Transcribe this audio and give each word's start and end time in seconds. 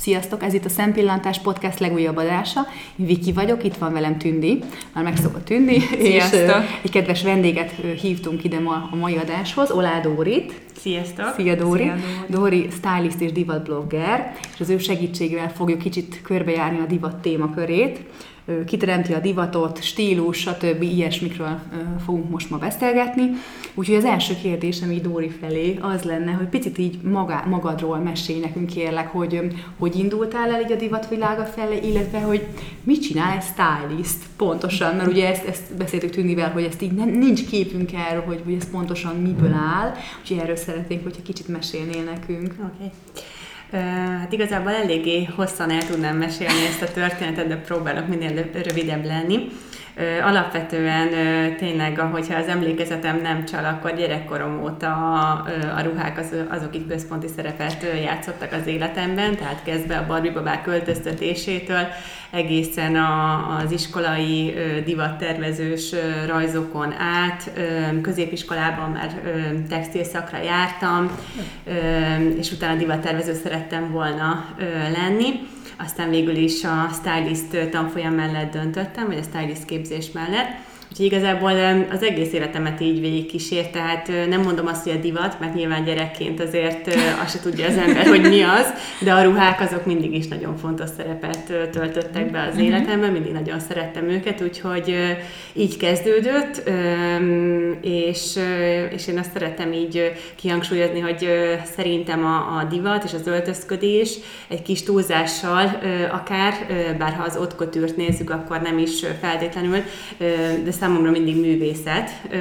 Sziasztok, 0.00 0.42
ez 0.42 0.54
itt 0.54 0.64
a 0.64 0.68
Szempillantás 0.68 1.38
Podcast 1.38 1.78
legújabb 1.78 2.16
adása. 2.16 2.60
Én 2.96 3.06
Viki 3.06 3.32
vagyok, 3.32 3.64
itt 3.64 3.76
van 3.76 3.92
velem 3.92 4.18
Tündi, 4.18 4.58
már 4.94 5.04
megszokott 5.04 5.44
Tündi, 5.44 5.80
Sziasztok. 6.02 6.40
és 6.40 6.82
egy 6.82 6.90
kedves 6.90 7.22
vendéget 7.22 7.74
hívtunk 8.00 8.44
ide 8.44 8.60
ma 8.60 8.88
a 8.90 8.96
mai 8.96 9.16
adáshoz, 9.16 9.70
Olá 9.70 10.00
Dórit. 10.00 10.60
Sziasztok! 10.80 11.34
Szia 11.36 11.54
Dóri! 11.54 11.82
Szia, 11.82 11.94
Dóri. 12.28 12.60
Dóri 12.60 12.68
stylist 12.70 13.20
és 13.20 13.32
divatblogger, 13.32 14.36
és 14.54 14.60
az 14.60 14.68
ő 14.68 14.78
segítségével 14.78 15.52
fogjuk 15.52 15.78
kicsit 15.78 16.20
körbejárni 16.22 16.78
a 16.78 16.86
divat 16.86 17.16
témakörét 17.16 18.00
kiteremti 18.66 19.12
a 19.12 19.18
divatot, 19.18 19.82
stílus, 19.82 20.38
stb. 20.38 20.82
ilyesmikről 20.82 21.58
fogunk 22.04 22.30
most 22.30 22.50
ma 22.50 22.58
beszélgetni. 22.58 23.30
Úgyhogy 23.74 23.96
az 23.96 24.04
első 24.04 24.34
kérdésem 24.42 24.90
így 24.90 25.00
Dóri 25.00 25.28
felé 25.28 25.78
az 25.80 26.02
lenne, 26.02 26.32
hogy 26.32 26.46
picit 26.46 26.78
így 26.78 26.98
maga, 27.02 27.44
magadról 27.46 27.98
mesélj 27.98 28.40
nekünk 28.40 28.66
kérlek, 28.66 29.08
hogy 29.08 29.40
hogy 29.78 29.96
indultál 29.96 30.54
el 30.54 30.60
így 30.60 30.72
a 30.72 30.76
divatvilága 30.76 31.44
felé, 31.44 31.80
illetve 31.82 32.20
hogy 32.20 32.46
mit 32.82 33.02
csinál 33.02 33.36
egy 33.36 33.42
stylist 33.42 34.18
pontosan, 34.36 34.94
mert 34.96 35.08
ugye 35.08 35.28
ezt, 35.28 35.46
ezt 35.46 35.76
beszéltük 35.76 36.10
Tündivel, 36.10 36.50
hogy 36.50 36.64
ezt 36.64 36.82
így 36.82 36.92
nem, 36.92 37.08
nincs 37.08 37.46
képünk 37.46 37.92
erről, 37.92 38.22
hogy, 38.22 38.40
hogy 38.44 38.54
ez 38.54 38.70
pontosan 38.70 39.16
miből 39.16 39.52
áll, 39.52 39.92
úgyhogy 40.20 40.38
erről 40.38 40.56
szeretnénk, 40.56 41.02
hogyha 41.02 41.22
kicsit 41.22 41.48
mesélnél 41.48 42.02
nekünk. 42.02 42.54
Okay. 42.74 42.90
Hát 43.72 44.32
igazából 44.32 44.72
eléggé 44.72 45.24
hosszan 45.24 45.70
el 45.70 45.86
tudnám 45.86 46.16
mesélni 46.16 46.66
ezt 46.68 46.82
a 46.82 46.92
történetet, 46.92 47.48
de 47.48 47.56
próbálok 47.56 48.08
minél 48.08 48.50
rövidebb 48.52 49.04
lenni. 49.04 49.48
Alapvetően 50.22 51.08
tényleg, 51.56 51.98
ahogyha 51.98 52.38
az 52.38 52.48
emlékezetem 52.48 53.20
nem 53.22 53.44
csal, 53.44 53.64
akkor 53.64 53.94
gyerekkorom 53.94 54.62
óta 54.62 55.12
a 55.76 55.80
ruhák 55.82 56.18
az, 56.18 56.34
azok 56.48 56.74
itt 56.74 56.88
központi 56.88 57.26
szerepet 57.36 57.86
játszottak 58.04 58.52
az 58.52 58.66
életemben, 58.66 59.36
tehát 59.36 59.62
kezdve 59.64 59.96
a 59.96 60.06
Barbie 60.06 60.32
babák 60.32 60.62
költöztetésétől 60.62 61.86
egészen 62.30 62.96
a, 62.96 63.56
az 63.56 63.72
iskolai 63.72 64.54
divattervezős 64.84 65.94
rajzokon 66.26 66.94
át, 66.98 67.50
középiskolában 68.02 68.90
már 68.90 69.20
textil 69.68 70.04
szakra 70.04 70.38
jártam, 70.42 71.10
és 72.38 72.52
utána 72.52 72.78
divattervező 72.78 73.34
szerettem 73.34 73.90
volna 73.90 74.44
lenni 74.92 75.58
aztán 75.84 76.10
végül 76.10 76.36
is 76.36 76.64
a 76.64 76.88
stylist 76.92 77.70
tanfolyam 77.70 78.14
mellett 78.14 78.52
döntöttem, 78.52 79.06
vagy 79.06 79.18
a 79.18 79.22
stylist 79.22 79.64
képzés 79.64 80.10
mellett, 80.12 80.48
Úgyhogy 80.90 81.06
igazából 81.06 81.52
az 81.90 82.02
egész 82.02 82.32
életemet 82.32 82.80
így 82.80 83.00
végigkísért, 83.00 83.72
tehát 83.72 84.10
nem 84.28 84.40
mondom 84.40 84.66
azt, 84.66 84.82
hogy 84.82 84.92
a 84.92 85.00
divat, 85.00 85.40
mert 85.40 85.54
nyilván 85.54 85.84
gyerekként 85.84 86.40
azért 86.40 86.94
azt 87.22 87.30
se 87.30 87.40
tudja 87.40 87.66
az 87.66 87.76
ember, 87.76 88.06
hogy 88.06 88.20
mi 88.20 88.42
az, 88.42 88.72
de 89.00 89.12
a 89.12 89.22
ruhák 89.22 89.60
azok 89.60 89.86
mindig 89.86 90.14
is 90.14 90.28
nagyon 90.28 90.56
fontos 90.56 90.88
szerepet 90.96 91.70
töltöttek 91.70 92.30
be 92.30 92.46
az 92.50 92.54
mhm. 92.54 92.64
életemben, 92.64 93.12
mindig 93.12 93.32
nagyon 93.32 93.60
szerettem 93.60 94.08
őket, 94.08 94.42
úgyhogy 94.42 94.94
így 95.52 95.76
kezdődött, 95.76 96.70
és, 97.80 98.38
és 98.90 99.06
én 99.06 99.18
azt 99.18 99.32
szeretem 99.32 99.72
így 99.72 100.12
kihangsúlyozni, 100.34 101.00
hogy 101.00 101.28
szerintem 101.76 102.24
a, 102.24 102.36
a 102.58 102.64
divat 102.70 103.04
és 103.04 103.12
az 103.12 103.26
öltözködés 103.26 104.18
egy 104.48 104.62
kis 104.62 104.82
túlzással 104.82 105.80
akár, 106.12 106.54
bár 106.98 107.12
ha 107.12 107.22
az 107.22 107.36
ottkotűrt 107.36 107.96
nézzük, 107.96 108.30
akkor 108.30 108.60
nem 108.60 108.78
is 108.78 109.04
feltétlenül, 109.20 109.82
de 110.64 110.70
számomra 110.80 111.10
mindig 111.10 111.40
művészet 111.40 112.10
ö, 112.30 112.36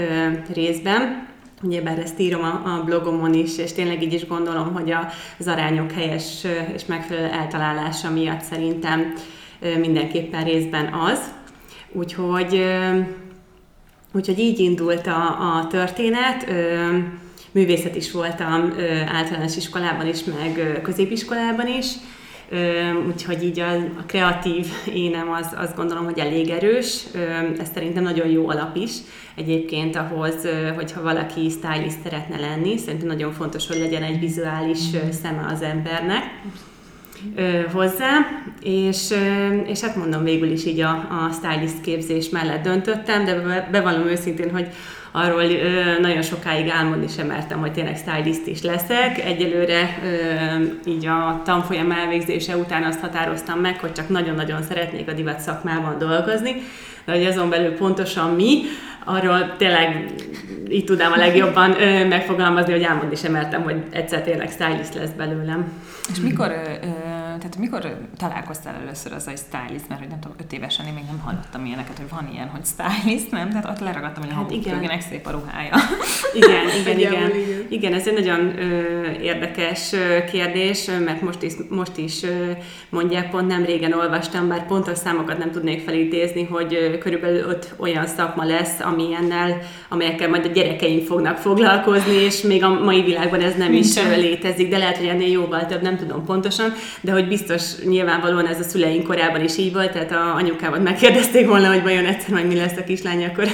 részben. 0.54 1.28
Ugyebár 1.62 2.00
ezt 2.00 2.20
írom 2.20 2.44
a, 2.44 2.48
a 2.48 2.84
blogomon 2.86 3.34
is, 3.34 3.58
és 3.58 3.74
tényleg 3.74 4.04
így 4.04 4.14
is 4.14 4.28
gondolom, 4.28 4.74
hogy 4.74 4.92
a, 4.92 5.08
az 5.40 5.48
arányok 5.48 5.92
helyes 5.92 6.46
és 6.74 6.86
megfelelő 6.86 7.28
eltalálása 7.28 8.10
miatt 8.10 8.42
szerintem 8.42 9.14
mindenképpen 9.80 10.44
részben 10.44 10.94
az. 10.94 11.20
Úgyhogy, 11.92 12.66
úgyhogy 14.14 14.40
így 14.40 14.60
indult 14.60 15.08
a, 15.08 15.58
a 15.58 15.68
történet. 15.68 16.46
Művészet 17.52 17.96
is 17.96 18.12
voltam 18.12 18.74
általános 19.14 19.56
iskolában 19.56 20.08
is, 20.08 20.24
meg 20.24 20.80
középiskolában 20.82 21.68
is 21.68 21.86
úgyhogy 23.08 23.44
így 23.44 23.60
a, 23.60 23.72
a 23.76 24.04
kreatív 24.08 24.68
énem 24.94 25.32
az, 25.32 25.54
azt 25.56 25.76
gondolom, 25.76 26.06
hogy 26.06 26.20
elég 26.20 26.50
erős, 26.50 27.04
ez 27.60 27.68
szerintem 27.74 28.04
nagyon 28.04 28.28
jó 28.28 28.50
alap 28.50 28.76
is. 28.76 28.92
Egyébként 29.36 29.96
ahhoz, 29.96 30.36
hogyha 30.76 31.02
valaki 31.02 31.50
stylist 31.50 32.02
szeretne 32.04 32.40
lenni, 32.40 32.78
szerintem 32.78 33.08
nagyon 33.08 33.32
fontos, 33.32 33.68
hogy 33.68 33.78
legyen 33.78 34.04
egy 34.04 34.20
vizuális 34.20 34.80
szeme 35.22 35.46
az 35.54 35.62
embernek 35.62 36.24
hozzá, 37.72 38.18
és, 38.62 39.14
és 39.66 39.82
hát 39.82 39.96
mondom, 39.96 40.24
végül 40.24 40.52
is 40.52 40.66
így 40.66 40.80
a, 40.80 40.90
a 40.90 41.30
stylist 41.34 41.82
képzés 41.82 42.30
mellett 42.30 42.64
döntöttem, 42.64 43.26
de 43.26 43.68
bevallom 43.72 44.08
őszintén, 44.08 44.52
hogy 44.52 44.68
arról 45.12 45.42
ö, 45.42 46.00
nagyon 46.00 46.22
sokáig 46.22 46.70
álmodni 46.70 47.08
sem 47.08 47.28
mertem, 47.28 47.60
hogy 47.60 47.72
tényleg 47.72 47.98
stylist 47.98 48.48
is 48.48 48.62
leszek. 48.62 49.26
Egyelőre 49.26 50.00
ö, 50.04 50.90
így 50.90 51.06
a 51.06 51.42
tanfolyam 51.46 51.92
elvégzése 51.92 52.58
után 52.58 52.84
azt 52.84 53.00
határoztam 53.00 53.60
meg, 53.60 53.80
hogy 53.80 53.92
csak 53.92 54.10
nagyon-nagyon 54.10 54.62
szeretnék 54.64 55.10
a 55.10 55.14
divat 55.14 55.40
szakmában 55.40 55.98
dolgozni, 55.98 56.56
de 57.06 57.12
hogy 57.12 57.26
azon 57.26 57.50
belül 57.50 57.72
pontosan 57.72 58.36
mi, 58.36 58.62
arról 59.06 59.56
tényleg 59.58 60.14
így 60.70 60.86
tudnám 60.86 61.12
a 61.12 61.18
legjobban 61.18 61.82
ö, 61.82 62.08
megfogalmazni, 62.08 62.72
hogy 62.72 62.84
álmodni 62.84 63.16
sem 63.16 63.32
mertem, 63.32 63.64
hogy 63.64 63.76
egyszer 63.92 64.22
tényleg 64.22 64.52
stylist 64.52 64.94
lesz 64.94 65.12
belőlem. 65.18 65.72
És 66.12 66.20
mikor 66.20 66.48
ö, 66.48 66.88
tehát 67.40 67.58
mikor 67.58 68.08
találkoztál 68.18 68.76
először 68.82 69.14
az, 69.14 69.26
hogy 69.26 69.38
stylist, 69.38 69.90
mert 69.90 70.02
hogy 70.02 70.10
nem 70.10 70.20
tudom, 70.20 70.38
öt 70.40 70.54
évesen 70.54 70.86
én 70.86 70.94
még 70.94 71.04
nem 71.06 71.20
hallottam 71.20 71.66
ilyeneket, 71.66 71.98
hogy 71.98 72.10
van 72.10 72.30
ilyen, 72.34 72.48
hogy 72.48 72.66
stylist, 72.66 73.32
nem? 73.32 73.50
Tehát 73.50 73.70
ott 73.70 73.80
leragadtam, 73.80 74.24
hogy 74.24 74.34
hát 74.34 74.52
igen. 74.52 75.02
szép 75.02 75.28
a 75.28 75.32
ruhája. 75.32 75.74
Igen, 76.40 76.66
igen, 76.82 77.00
igen. 77.00 77.32
igen. 77.70 77.94
Ez 77.94 78.08
egy 78.08 78.14
nagyon 78.14 78.60
ö, 78.60 79.10
érdekes 79.22 79.94
ö, 79.94 80.24
kérdés, 80.32 80.86
mert 81.06 81.22
most 81.22 81.42
is, 81.42 81.54
most 81.70 81.98
is 81.98 82.24
ö, 82.24 82.52
mondják, 82.90 83.30
pont 83.30 83.48
nem 83.48 83.66
régen 83.66 83.94
olvastam, 83.94 84.48
bár 84.48 84.66
pontos 84.66 84.98
számokat 84.98 85.38
nem 85.38 85.52
tudnék 85.52 85.82
felidézni, 85.82 86.44
hogy 86.44 86.74
ö, 86.74 86.98
körülbelül 86.98 87.50
öt 87.50 87.74
olyan 87.78 88.08
szakma 88.08 88.44
lesz, 88.44 88.80
amilyennel, 88.80 89.58
amelyekkel 89.90 90.30
majd 90.30 90.46
a 90.46 90.50
gyerekeink 90.50 91.06
fognak 91.06 91.38
foglalkozni, 91.38 92.14
és 92.14 92.42
még 92.42 92.64
a 92.64 92.84
mai 92.84 93.02
világban 93.02 93.42
ez 93.42 93.56
nem 93.56 93.72
Nincsen. 93.72 94.12
is 94.12 94.18
létezik, 94.18 94.70
de 94.70 94.78
lehet, 94.78 94.98
hogy 94.98 95.08
ennél 95.08 95.32
jóval 95.32 95.66
több, 95.66 95.82
nem 95.82 95.98
tudom 95.98 96.26
pontosan, 96.26 96.74
de 97.02 97.12
hogy 97.12 97.28
biztos 97.30 97.64
nyilvánvalóan 97.84 98.48
ez 98.48 98.60
a 98.60 98.64
szüleink 98.64 99.08
korában 99.08 99.44
is 99.44 99.58
így 99.58 99.74
volt, 99.74 99.92
tehát 99.92 100.12
a 100.12 100.36
anyukámat 100.36 100.84
megkérdezték 100.84 101.48
volna, 101.48 101.68
hogy 101.68 101.84
vajon 101.84 102.06
egyszer 102.06 102.30
majd 102.30 102.48
mi 102.48 102.56
lesz 102.56 102.78
a 102.78 102.84
kislány, 102.84 103.26
akkor 103.26 103.48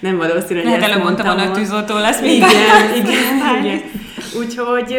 nem 0.00 0.16
valószínű, 0.16 0.62
hogy 0.62 0.72
hát 0.72 0.90
ezt 0.90 1.02
mondtam 1.02 1.26
volna, 1.26 1.42
hogy 1.42 1.52
tűzoltó 1.52 1.94
lesz 1.94 2.20
minden. 2.20 2.50
Igen, 2.50 2.94
igen, 3.04 3.64
igen. 3.64 3.80
Úgyhogy 4.38 4.96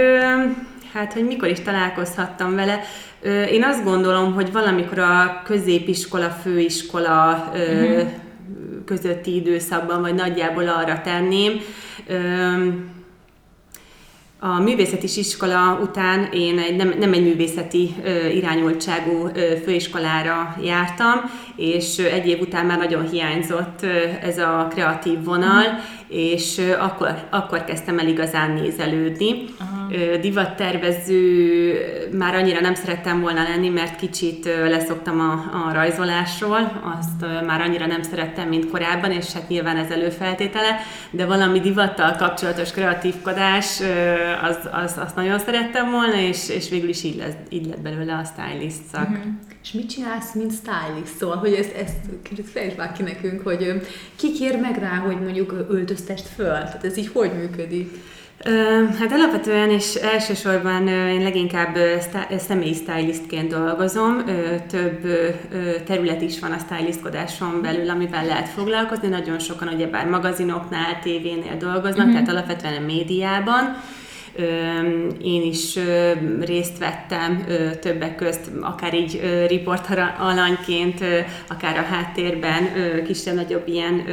hát, 0.94 1.14
hogy 1.14 1.26
mikor 1.26 1.48
is 1.48 1.60
találkozhattam 1.60 2.56
vele. 2.56 2.80
Én 3.52 3.64
azt 3.64 3.84
gondolom, 3.84 4.34
hogy 4.34 4.52
valamikor 4.52 5.00
a 5.00 5.42
középiskola, 5.46 6.30
főiskola 6.30 7.52
uh-huh. 7.54 8.08
közötti 8.86 9.36
időszakban, 9.36 10.02
vagy 10.02 10.14
nagyjából 10.14 10.68
arra 10.68 11.02
tenném, 11.04 11.62
a 14.46 14.60
művészeti 14.60 15.08
iskola 15.16 15.80
után 15.82 16.28
én 16.32 16.60
egy, 16.60 16.76
nem, 16.76 16.94
nem 17.00 17.14
egy 17.14 17.24
művészeti 17.24 17.96
ö, 18.04 18.28
irányultságú 18.28 19.30
ö, 19.34 19.56
főiskolára 19.64 20.56
jártam, 20.64 21.32
és 21.56 21.98
egy 21.98 22.28
év 22.28 22.42
után 22.42 22.66
már 22.66 22.78
nagyon 22.78 23.10
hiányzott 23.10 23.84
ö, 23.84 23.88
ez 24.22 24.38
a 24.38 24.68
kreatív 24.70 25.24
vonal, 25.24 25.64
uh-huh. 25.66 25.78
és 26.08 26.58
ö, 26.58 26.72
akkor, 26.80 27.14
akkor 27.30 27.64
kezdtem 27.64 28.00
el 28.00 28.08
igazán 28.08 28.52
nézelődni. 28.52 29.32
Uh-huh. 29.32 30.20
Divattervező 30.22 31.74
már 32.18 32.36
annyira 32.36 32.60
nem 32.60 32.74
szerettem 32.74 33.22
volna 33.22 33.44
lenni, 33.44 33.70
mert 33.70 33.96
kicsit 33.96 34.46
ö, 34.46 34.70
leszoktam 34.70 35.20
a, 35.20 35.32
a 35.68 35.74
rajzolásról, 35.74 36.82
azt 37.00 37.22
ö, 37.22 37.46
már 37.46 37.62
annyira 37.62 37.86
nem 37.86 38.02
szerettem, 38.02 38.48
mint 38.48 38.70
korábban, 38.70 39.12
és 39.12 39.34
hát 39.34 39.48
nyilván 39.48 39.78
ez 39.78 39.90
előfeltétele, 39.90 40.80
de 41.12 41.26
valami 41.26 41.60
divattal 41.60 42.16
kapcsolatos 42.16 42.72
kreatívkodás 42.72 43.82
ö, 43.82 44.32
az, 44.42 44.58
az, 44.72 44.98
azt 44.98 45.16
nagyon 45.16 45.40
szerettem 45.40 45.92
volna, 45.92 46.20
és, 46.20 46.50
és 46.50 46.70
végül 46.70 46.90
is 46.90 47.04
így, 47.04 47.18
lesz, 47.18 47.36
így 47.50 47.66
lett 47.66 47.82
belőle 47.82 48.14
a 48.14 48.24
stylist 48.24 48.82
szak. 48.92 49.10
Uh-huh. 49.10 49.26
És 49.64 49.72
mit 49.72 49.90
csinálsz, 49.90 50.34
mint 50.34 50.52
stylist? 50.52 51.18
Szóval, 51.18 51.38
hogy 51.38 51.54
ezt, 51.54 51.76
ezt 51.76 51.98
kicsit 52.24 52.50
fejtsd 52.50 52.78
már 52.78 52.92
ki 52.92 53.04
nekünk, 53.04 53.42
hogy 53.42 53.82
ki 54.16 54.32
kér 54.32 54.60
meg 54.60 54.78
rá, 54.78 54.96
hogy 54.96 55.20
mondjuk 55.20 55.66
öltöztest 55.70 56.28
föl? 56.28 56.46
Tehát 56.46 56.84
ez 56.84 56.98
így 56.98 57.10
hogy 57.14 57.32
működik? 57.34 57.90
Hát 59.00 59.12
alapvetően 59.12 59.70
és 59.70 59.96
elsősorban 59.96 60.88
én 60.88 61.22
leginkább 61.22 61.78
személyi 62.38 62.74
stylistként 62.74 63.50
dolgozom. 63.50 64.24
Több 64.68 65.08
terület 65.86 66.22
is 66.22 66.40
van 66.40 66.52
a 66.52 66.58
stylistkodáson 66.58 67.62
belül, 67.62 67.90
amivel 67.90 68.26
lehet 68.26 68.50
foglalkozni. 68.50 69.08
Nagyon 69.08 69.40
sokan 69.40 69.68
ugyebár 69.68 70.08
magazinoknál, 70.08 71.00
tévénél 71.04 71.58
dolgoznak, 71.58 72.08
uh-huh. 72.08 72.12
tehát 72.12 72.30
alapvetően 72.30 72.82
a 72.82 72.86
médiában 72.86 73.76
Én 75.22 75.42
is 75.42 75.80
részt 76.42 76.78
vettem 76.78 77.46
többek 77.82 78.16
közt, 78.16 78.52
akár 78.62 78.94
így 78.94 79.22
riporter 79.48 80.16
alanyként, 80.20 81.04
akár 81.48 81.78
a 81.78 81.94
háttérben, 81.94 82.70
kisebb-nagyobb 83.06 83.68
ilyen 83.68 84.04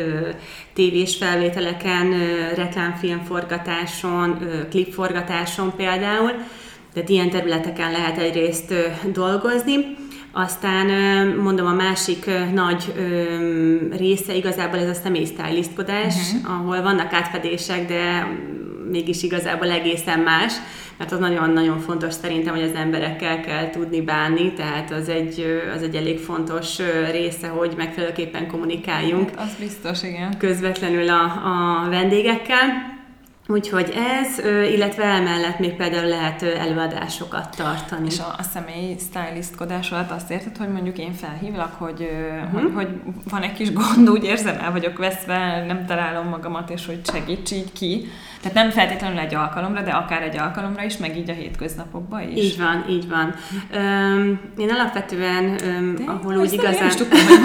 tévés 0.75 1.17
felvételeken, 1.17 2.15
reklámfilmforgatáson, 2.55 4.39
klipforgatáson 4.71 5.73
például. 5.77 6.33
Tehát 6.95 7.09
ilyen 7.09 7.31
területeken 7.31 7.91
lehet 7.91 8.19
egyrészt 8.19 8.75
dolgozni. 9.13 9.75
Aztán 10.33 10.87
mondom, 11.27 11.67
a 11.67 11.75
másik 11.75 12.31
nagy 12.55 12.95
része 13.99 14.35
igazából 14.35 14.79
ez 14.79 14.89
a 14.89 15.01
személysztálisztkodás, 15.03 16.15
uh-huh. 16.15 16.61
ahol 16.61 16.83
vannak 16.83 17.13
átfedések, 17.13 17.87
de 17.87 18.29
mégis 18.91 19.23
igazából 19.23 19.71
egészen 19.71 20.19
más, 20.19 20.53
mert 20.99 21.13
az 21.13 21.19
nagyon-nagyon 21.19 21.79
fontos 21.79 22.15
szerintem, 22.15 22.55
hogy 22.55 22.63
az 22.63 22.75
emberekkel 22.75 23.41
kell 23.41 23.71
tudni 23.71 24.01
bánni, 24.01 24.53
tehát 24.53 24.91
az 24.91 25.09
egy, 25.09 25.63
az 25.77 25.83
egy 25.83 25.95
elég 25.95 26.19
fontos 26.19 26.79
része, 27.11 27.49
hogy 27.49 27.75
megfelelőképpen 27.77 28.47
kommunikáljunk. 28.47 29.31
Hát 29.31 29.47
az 29.47 29.55
biztos, 29.59 30.03
igen. 30.03 30.39
Közvetlenül 30.39 31.09
a, 31.09 31.23
a 31.23 31.89
vendégekkel. 31.89 32.99
Úgyhogy 33.51 33.93
ez, 34.19 34.39
illetve 34.73 35.05
emellett 35.05 35.59
még 35.59 35.75
például 35.75 36.09
lehet 36.09 36.43
előadásokat 36.43 37.57
tartani. 37.57 38.07
És 38.07 38.19
a, 38.19 38.35
a 38.39 38.43
személy 38.43 38.97
stylistkodás 38.99 39.91
alatt 39.91 40.11
azt 40.11 40.31
érted, 40.31 40.57
hogy 40.57 40.69
mondjuk 40.69 40.99
én 40.99 41.13
felhívlak, 41.13 41.75
hogy, 41.79 42.09
uh-huh. 42.43 42.63
hogy, 42.63 42.73
hogy 42.75 42.89
van 43.31 43.43
egy 43.43 43.53
kis 43.53 43.73
gond, 43.73 44.11
úgy 44.11 44.25
érzem 44.25 44.59
el 44.61 44.71
vagyok 44.71 44.99
veszve, 44.99 45.65
nem 45.67 45.87
találom 45.87 46.29
magamat, 46.29 46.71
és 46.71 46.87
hogy 46.87 47.01
segíts 47.13 47.53
így 47.53 47.73
ki. 47.73 48.09
Tehát 48.41 48.57
nem 48.57 48.71
feltétlenül 48.71 49.19
egy 49.19 49.35
alkalomra, 49.35 49.83
de 49.83 49.91
akár 49.91 50.23
egy 50.23 50.37
alkalomra 50.39 50.83
is, 50.83 50.97
meg 50.97 51.17
így 51.17 51.31
a 51.31 51.33
hétköznapokban 51.33 52.29
is. 52.29 52.45
Így 52.45 52.59
van, 52.59 52.85
így 52.89 53.09
van. 53.09 53.35
Öm, 53.73 54.41
én 54.59 54.71
alapvetően, 54.71 55.45
öm, 55.65 55.95
de 55.95 56.05
ahol 56.07 56.37
úgy 56.37 56.53
igazán... 56.53 56.87
Is 56.87 56.95
tudtam, 56.95 57.19
hogy 57.27 57.39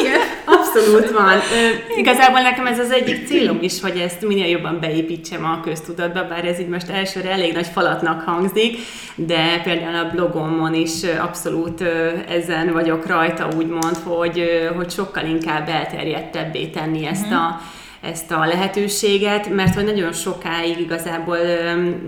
Igen, 0.00 0.20
abszolút 0.44 1.10
van. 1.10 1.36
Ö, 1.36 1.96
igazából 1.96 2.40
nekem 2.40 2.66
ez 2.66 2.78
az 2.78 2.90
egyik 2.90 3.26
célom 3.26 3.58
is, 3.60 3.80
hogy 3.80 3.96
ezt 3.96 4.26
minél 4.26 4.46
jobban 4.46 4.78
beépítsem 4.80 5.44
a 5.44 5.60
köztudatba, 5.60 6.24
bár 6.24 6.44
ez 6.44 6.60
így 6.60 6.68
most 6.68 6.88
elsőre 6.88 7.30
elég 7.30 7.52
nagy 7.52 7.66
falatnak 7.66 8.22
hangzik, 8.22 8.78
de 9.14 9.60
például 9.64 10.06
a 10.06 10.10
blogomon 10.10 10.74
is 10.74 11.02
abszolút 11.20 11.82
ezen 12.28 12.72
vagyok 12.72 13.06
rajta, 13.06 13.48
úgymond, 13.56 13.96
hogy, 14.04 14.70
hogy 14.76 14.90
sokkal 14.90 15.24
inkább 15.24 15.68
elterjedtebbé 15.68 16.66
tenni 16.66 17.06
ezt 17.06 17.26
mhm. 17.26 17.34
a 17.34 17.60
ezt 18.00 18.30
a 18.30 18.46
lehetőséget, 18.46 19.54
mert 19.54 19.74
hogy 19.74 19.84
nagyon 19.84 20.12
sokáig 20.12 20.80
igazából 20.80 21.38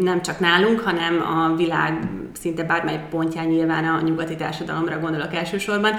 nem 0.01 0.23
csak 0.23 0.39
nálunk, 0.39 0.81
hanem 0.81 1.21
a 1.21 1.57
világ 1.57 2.09
szinte 2.33 2.63
bármely 2.63 3.01
pontján 3.11 3.47
nyilván 3.47 3.85
a 3.85 4.01
nyugati 4.01 4.35
társadalomra 4.35 4.99
gondolok 4.99 5.35
elsősorban, 5.35 5.93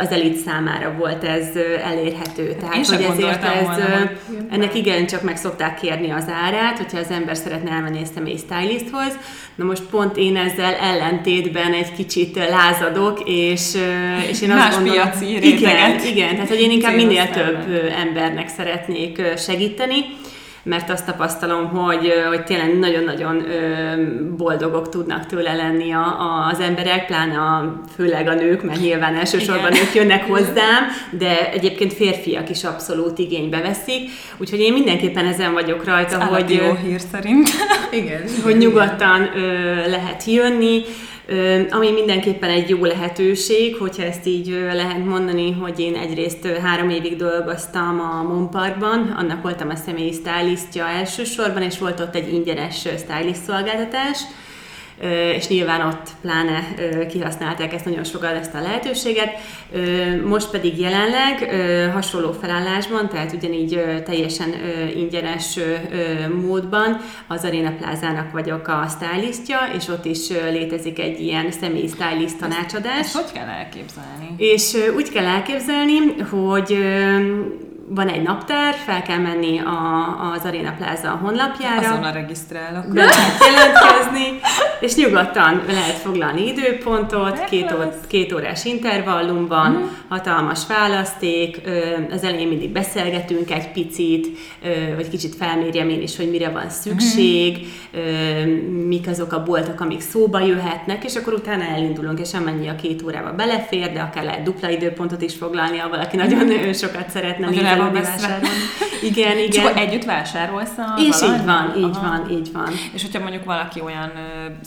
az 0.00 0.10
elit 0.10 0.36
számára 0.36 0.94
volt 0.98 1.24
ez 1.24 1.46
elérhető. 1.84 2.48
Hát 2.48 2.58
Tehát, 2.58 2.86
hogy 2.86 3.02
ezért 3.02 3.44
ez, 3.44 3.62
volna, 3.62 4.10
ennek 4.50 4.74
igen 4.74 5.06
csak 5.06 5.22
meg 5.22 5.36
szokták 5.36 5.80
kérni 5.80 6.10
az 6.10 6.24
árát, 6.44 6.78
hogyha 6.78 6.98
az 6.98 7.10
ember 7.10 7.36
szeretne 7.36 7.70
elmenni 7.70 7.98
egy 7.98 8.10
személy 8.14 8.36
stylisthoz. 8.36 9.18
Na 9.54 9.64
most 9.64 9.82
pont 9.82 10.16
én 10.16 10.36
ezzel 10.36 10.74
ellentétben 10.74 11.72
egy 11.72 11.92
kicsit 11.92 12.36
lázadok, 12.36 13.22
és, 13.24 13.74
és 14.30 14.42
én 14.42 14.48
Más 14.48 14.68
azt 14.68 14.76
gondolom... 14.76 15.10
piaci 15.10 15.46
igen, 15.54 16.00
igen, 16.04 16.30
tehát 16.30 16.48
hogy 16.48 16.60
én 16.60 16.70
inkább 16.70 16.94
minél 16.94 17.30
több 17.30 17.90
embernek 17.96 18.48
szeretnék 18.48 19.22
segíteni, 19.36 20.04
mert 20.64 20.90
azt 20.90 21.06
tapasztalom, 21.06 21.68
hogy, 21.68 22.12
hogy 22.28 22.44
tényleg 22.44 22.78
nagyon-nagyon 22.78 23.46
boldogok 24.36 24.88
tudnak 24.88 25.26
tőle 25.26 25.54
lenni 25.54 25.92
a, 25.92 26.48
az 26.52 26.60
emberek, 26.60 27.06
pláne 27.06 27.38
a, 27.38 27.82
főleg 27.96 28.28
a 28.28 28.34
nők, 28.34 28.62
mert 28.62 28.80
nyilván 28.80 29.14
elsősorban 29.14 29.72
Igen. 29.72 29.84
ők 29.84 29.94
jönnek 29.94 30.26
hozzám, 30.26 30.84
de 31.10 31.50
egyébként 31.52 31.92
férfiak 31.92 32.50
is 32.50 32.64
abszolút 32.64 33.18
igénybe 33.18 33.60
veszik, 33.60 34.10
úgyhogy 34.36 34.60
én 34.60 34.72
mindenképpen 34.72 35.26
ezen 35.26 35.52
vagyok 35.52 35.84
rajta, 35.84 36.20
Ez 36.20 36.28
hogy... 36.28 36.50
jó 36.50 36.74
hír 36.74 37.00
szerint. 37.12 37.48
Igen. 37.90 38.22
Hogy 38.42 38.56
nyugodtan 38.56 39.30
ö, 39.36 39.40
lehet 39.88 40.24
jönni, 40.24 40.82
ami 41.70 41.90
mindenképpen 41.90 42.50
egy 42.50 42.68
jó 42.68 42.84
lehetőség, 42.84 43.76
hogyha 43.76 44.02
ezt 44.02 44.26
így 44.26 44.48
lehet 44.72 45.04
mondani, 45.04 45.52
hogy 45.52 45.80
én 45.80 45.94
egyrészt 45.94 46.46
három 46.46 46.90
évig 46.90 47.16
dolgoztam 47.16 48.00
a 48.00 48.22
Monparkban, 48.22 49.14
annak 49.18 49.42
voltam 49.42 49.68
a 49.68 49.76
személyi 49.76 50.12
stylistja 50.12 50.86
elsősorban, 50.86 51.62
és 51.62 51.78
volt 51.78 52.00
ott 52.00 52.14
egy 52.14 52.32
ingyenes 52.32 52.78
stylist 52.78 53.42
szolgáltatás, 53.42 54.18
és 55.36 55.48
nyilván 55.48 55.86
ott 55.86 56.08
pláne 56.20 56.74
kihasználták 57.08 57.72
ezt 57.72 57.84
nagyon 57.84 58.04
sokan 58.04 58.34
ezt 58.34 58.54
a 58.54 58.60
lehetőséget. 58.60 59.30
Most 60.24 60.50
pedig 60.50 60.78
jelenleg 60.78 61.54
hasonló 61.92 62.32
felállásban, 62.32 63.08
tehát 63.08 63.32
ugyanígy 63.32 63.80
teljesen 64.04 64.54
ingyenes 64.96 65.58
módban 66.42 67.00
az 67.26 67.44
Arena 67.44 67.72
Plázának 67.80 68.32
vagyok 68.32 68.68
a 68.68 68.86
stylistja, 68.88 69.58
és 69.76 69.88
ott 69.88 70.04
is 70.04 70.28
létezik 70.50 70.98
egy 70.98 71.20
ilyen 71.20 71.50
személyi 71.50 71.88
stylist 71.88 72.38
tanácsadás. 72.38 72.98
Ezt 72.98 73.14
hogy 73.16 73.32
kell 73.32 73.48
elképzelni? 73.48 74.34
És 74.36 74.76
úgy 74.96 75.10
kell 75.10 75.26
elképzelni, 75.26 75.98
hogy 76.30 76.78
van 77.88 78.08
egy 78.08 78.22
naptár, 78.22 78.74
fel 78.74 79.02
kell 79.02 79.18
menni 79.18 79.58
a, 79.58 80.32
az 80.32 80.44
Arena 80.44 80.74
Plaza 80.78 81.10
honlapjára. 81.22 81.88
Azonnal 81.88 82.12
regisztrálok. 82.12 82.92
Be 82.92 83.04
lehet 83.04 83.44
jelentkezni, 83.44 84.40
és 84.80 84.94
nyugodtan 84.94 85.62
lehet 85.66 85.96
foglalni 85.96 86.46
időpontot, 86.46 87.44
két, 87.44 87.72
ó, 87.72 87.76
két 88.06 88.32
órás 88.32 88.64
intervallumban, 88.64 89.70
mm. 89.70 89.84
hatalmas 90.08 90.66
választék, 90.66 91.60
az 92.10 92.24
elején 92.24 92.48
mindig 92.48 92.70
beszélgetünk 92.70 93.50
egy 93.50 93.72
picit, 93.72 94.38
vagy 94.96 95.08
kicsit 95.08 95.34
felmérjem 95.34 95.88
én 95.88 96.02
is, 96.02 96.16
hogy 96.16 96.30
mire 96.30 96.48
van 96.48 96.70
szükség, 96.70 97.66
mm. 97.96 98.50
mik 98.86 99.08
azok 99.08 99.32
a 99.32 99.42
boltok, 99.42 99.80
amik 99.80 100.00
szóba 100.00 100.40
jöhetnek, 100.40 101.04
és 101.04 101.14
akkor 101.14 101.32
utána 101.32 101.64
elindulunk, 101.64 102.20
és 102.20 102.34
amennyi 102.34 102.68
a 102.68 102.74
két 102.74 103.02
órába 103.02 103.32
belefér, 103.32 103.92
de 103.92 104.00
akár 104.00 104.24
lehet 104.24 104.42
dupla 104.42 104.68
időpontot 104.68 105.22
is 105.22 105.34
foglalni, 105.34 105.78
ha 105.78 105.88
valaki 105.88 106.16
nagyon 106.16 106.72
sokat 106.72 107.10
szeretne 107.10 107.46
el 107.46 107.73
van 107.76 107.92
veszve. 107.92 108.40
Igen, 109.02 109.38
igen. 109.38 109.66
Akkor 109.66 109.80
együtt 109.80 110.04
vásárolsz 110.04 110.78
a 110.78 111.00
És 111.08 111.20
valami? 111.20 111.38
így 111.38 111.44
van, 111.44 111.72
így 111.76 111.96
Aha. 111.96 112.08
van, 112.08 112.30
így 112.30 112.52
van. 112.52 112.68
És 112.94 113.02
hogyha 113.02 113.20
mondjuk 113.20 113.44
valaki 113.44 113.80
olyan 113.80 114.12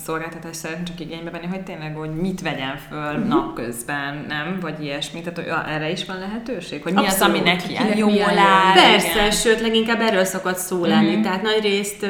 szolgáltatást 0.06 0.56
szeretne 0.56 0.84
csak 0.84 1.00
igénybe 1.00 1.30
venni, 1.30 1.46
hogy 1.46 1.62
tényleg, 1.62 1.96
hogy 1.96 2.16
mit 2.16 2.42
vegyen 2.42 2.78
föl 2.90 3.14
uh-huh. 3.14 3.28
napközben, 3.28 4.26
nem? 4.28 4.58
Vagy 4.62 4.84
ilyesmi, 4.84 5.22
tehát 5.22 5.38
hogy 5.38 5.74
erre 5.74 5.92
is 5.92 6.06
van 6.06 6.20
lehetőség? 6.20 6.84
Hogy 6.84 6.94
mi 6.94 7.06
Abszolút. 7.06 7.22
az, 7.22 7.30
ami 7.30 7.50
neki 7.50 8.00
jól 8.00 8.38
áll? 8.38 8.74
Persze, 8.74 9.12
igen. 9.12 9.32
sőt, 9.32 9.62
leginkább 9.62 10.02
erről 10.02 10.24
szokott 10.24 10.58
szó 10.58 10.86
lenni. 10.86 11.08
Uh-huh. 11.08 11.24
Tehát 11.24 11.42
nagyrészt, 11.42 12.06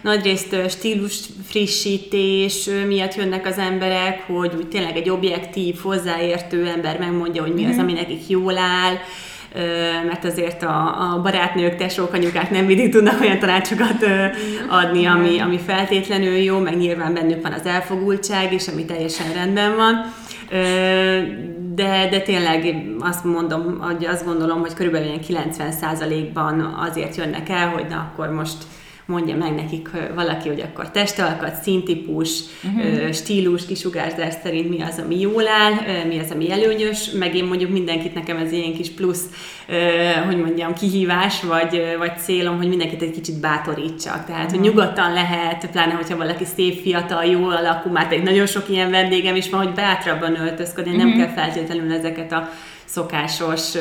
nagyrészt 0.00 0.70
stílus 0.70 1.20
frissítés 1.48 2.70
miatt 2.86 3.14
jönnek 3.14 3.46
az 3.46 3.58
emberek, 3.58 4.22
hogy 4.26 4.52
úgy 4.56 4.68
tényleg 4.68 4.96
egy 4.96 5.10
objektív, 5.10 5.78
hozzáértő 5.82 6.66
ember 6.66 6.98
megmondja, 6.98 7.42
hogy 7.42 7.54
mi 7.54 7.60
uh-huh. 7.60 7.76
az, 7.76 7.82
ami 7.82 7.92
nekik 7.92 8.28
jól 8.28 8.58
áll 8.58 8.94
mert 10.06 10.24
azért 10.24 10.62
a, 10.62 11.12
a 11.12 11.20
barátnők, 11.22 11.76
tesók, 11.76 12.12
anyukák 12.12 12.50
nem 12.50 12.64
mindig 12.64 12.90
tudnak 12.90 13.20
olyan 13.20 13.38
tanácsokat 13.38 14.06
adni, 14.68 15.06
ami, 15.06 15.38
ami 15.38 15.58
feltétlenül 15.58 16.36
jó, 16.36 16.58
meg 16.58 16.76
nyilván 16.76 17.14
bennük 17.14 17.42
van 17.42 17.52
az 17.52 17.66
elfogultság 17.66 18.52
is, 18.52 18.68
ami 18.68 18.84
teljesen 18.84 19.32
rendben 19.32 19.76
van. 19.76 20.12
De, 21.74 22.08
de 22.10 22.20
tényleg 22.20 22.76
azt 23.00 23.24
mondom, 23.24 23.78
hogy 23.80 24.04
azt 24.04 24.24
gondolom, 24.24 24.60
hogy 24.60 24.74
körülbelül 24.74 25.10
90%-ban 25.28 26.60
azért 26.60 27.16
jönnek 27.16 27.48
el, 27.48 27.68
hogy 27.68 27.86
na 27.88 27.96
akkor 27.96 28.28
most 28.28 28.56
mondja 29.06 29.36
meg 29.36 29.54
nekik 29.54 29.88
valaki, 30.14 30.48
hogy 30.48 30.60
akkor 30.60 30.90
testalkat, 30.90 31.54
színtípus, 31.54 32.40
uh-huh. 32.64 33.12
stílus, 33.12 33.66
kisugárzás 33.66 34.34
szerint 34.42 34.68
mi 34.68 34.82
az, 34.82 35.00
ami 35.04 35.20
jól 35.20 35.48
áll, 35.48 35.72
mi 36.08 36.18
az, 36.18 36.30
ami 36.30 36.50
előnyös, 36.50 37.10
meg 37.10 37.34
én 37.34 37.44
mondjuk 37.44 37.70
mindenkit 37.70 38.14
nekem 38.14 38.36
ez 38.36 38.52
ilyen 38.52 38.72
kis 38.72 38.90
plusz, 38.90 39.24
hogy 40.26 40.36
mondjam, 40.36 40.74
kihívás, 40.74 41.42
vagy, 41.42 41.82
vagy 41.98 42.18
célom, 42.18 42.56
hogy 42.56 42.68
mindenkit 42.68 43.02
egy 43.02 43.10
kicsit 43.10 43.40
bátorítsak. 43.40 44.24
Tehát, 44.24 44.44
uh-huh. 44.44 44.50
hogy 44.50 44.58
mhm. 44.58 44.68
nyugodtan 44.68 45.12
lehet, 45.12 45.70
pláne, 45.70 45.92
hogyha 45.92 46.16
valaki 46.16 46.44
szép, 46.44 46.80
fiatal, 46.82 47.24
jó 47.24 47.48
alakú, 47.48 47.90
már 47.90 48.12
egy 48.12 48.22
nagyon 48.22 48.46
sok 48.46 48.68
ilyen 48.68 48.90
vendégem 48.90 49.36
is 49.36 49.50
van, 49.50 49.64
hogy 49.64 49.74
bátrabban 49.74 50.40
öltözködni, 50.40 50.90
uh-huh. 50.90 51.06
nem 51.06 51.16
mhm. 51.16 51.26
kell 51.26 51.44
feltétlenül 51.44 51.92
ezeket 51.92 52.32
a 52.32 52.50
szokásos 52.84 53.72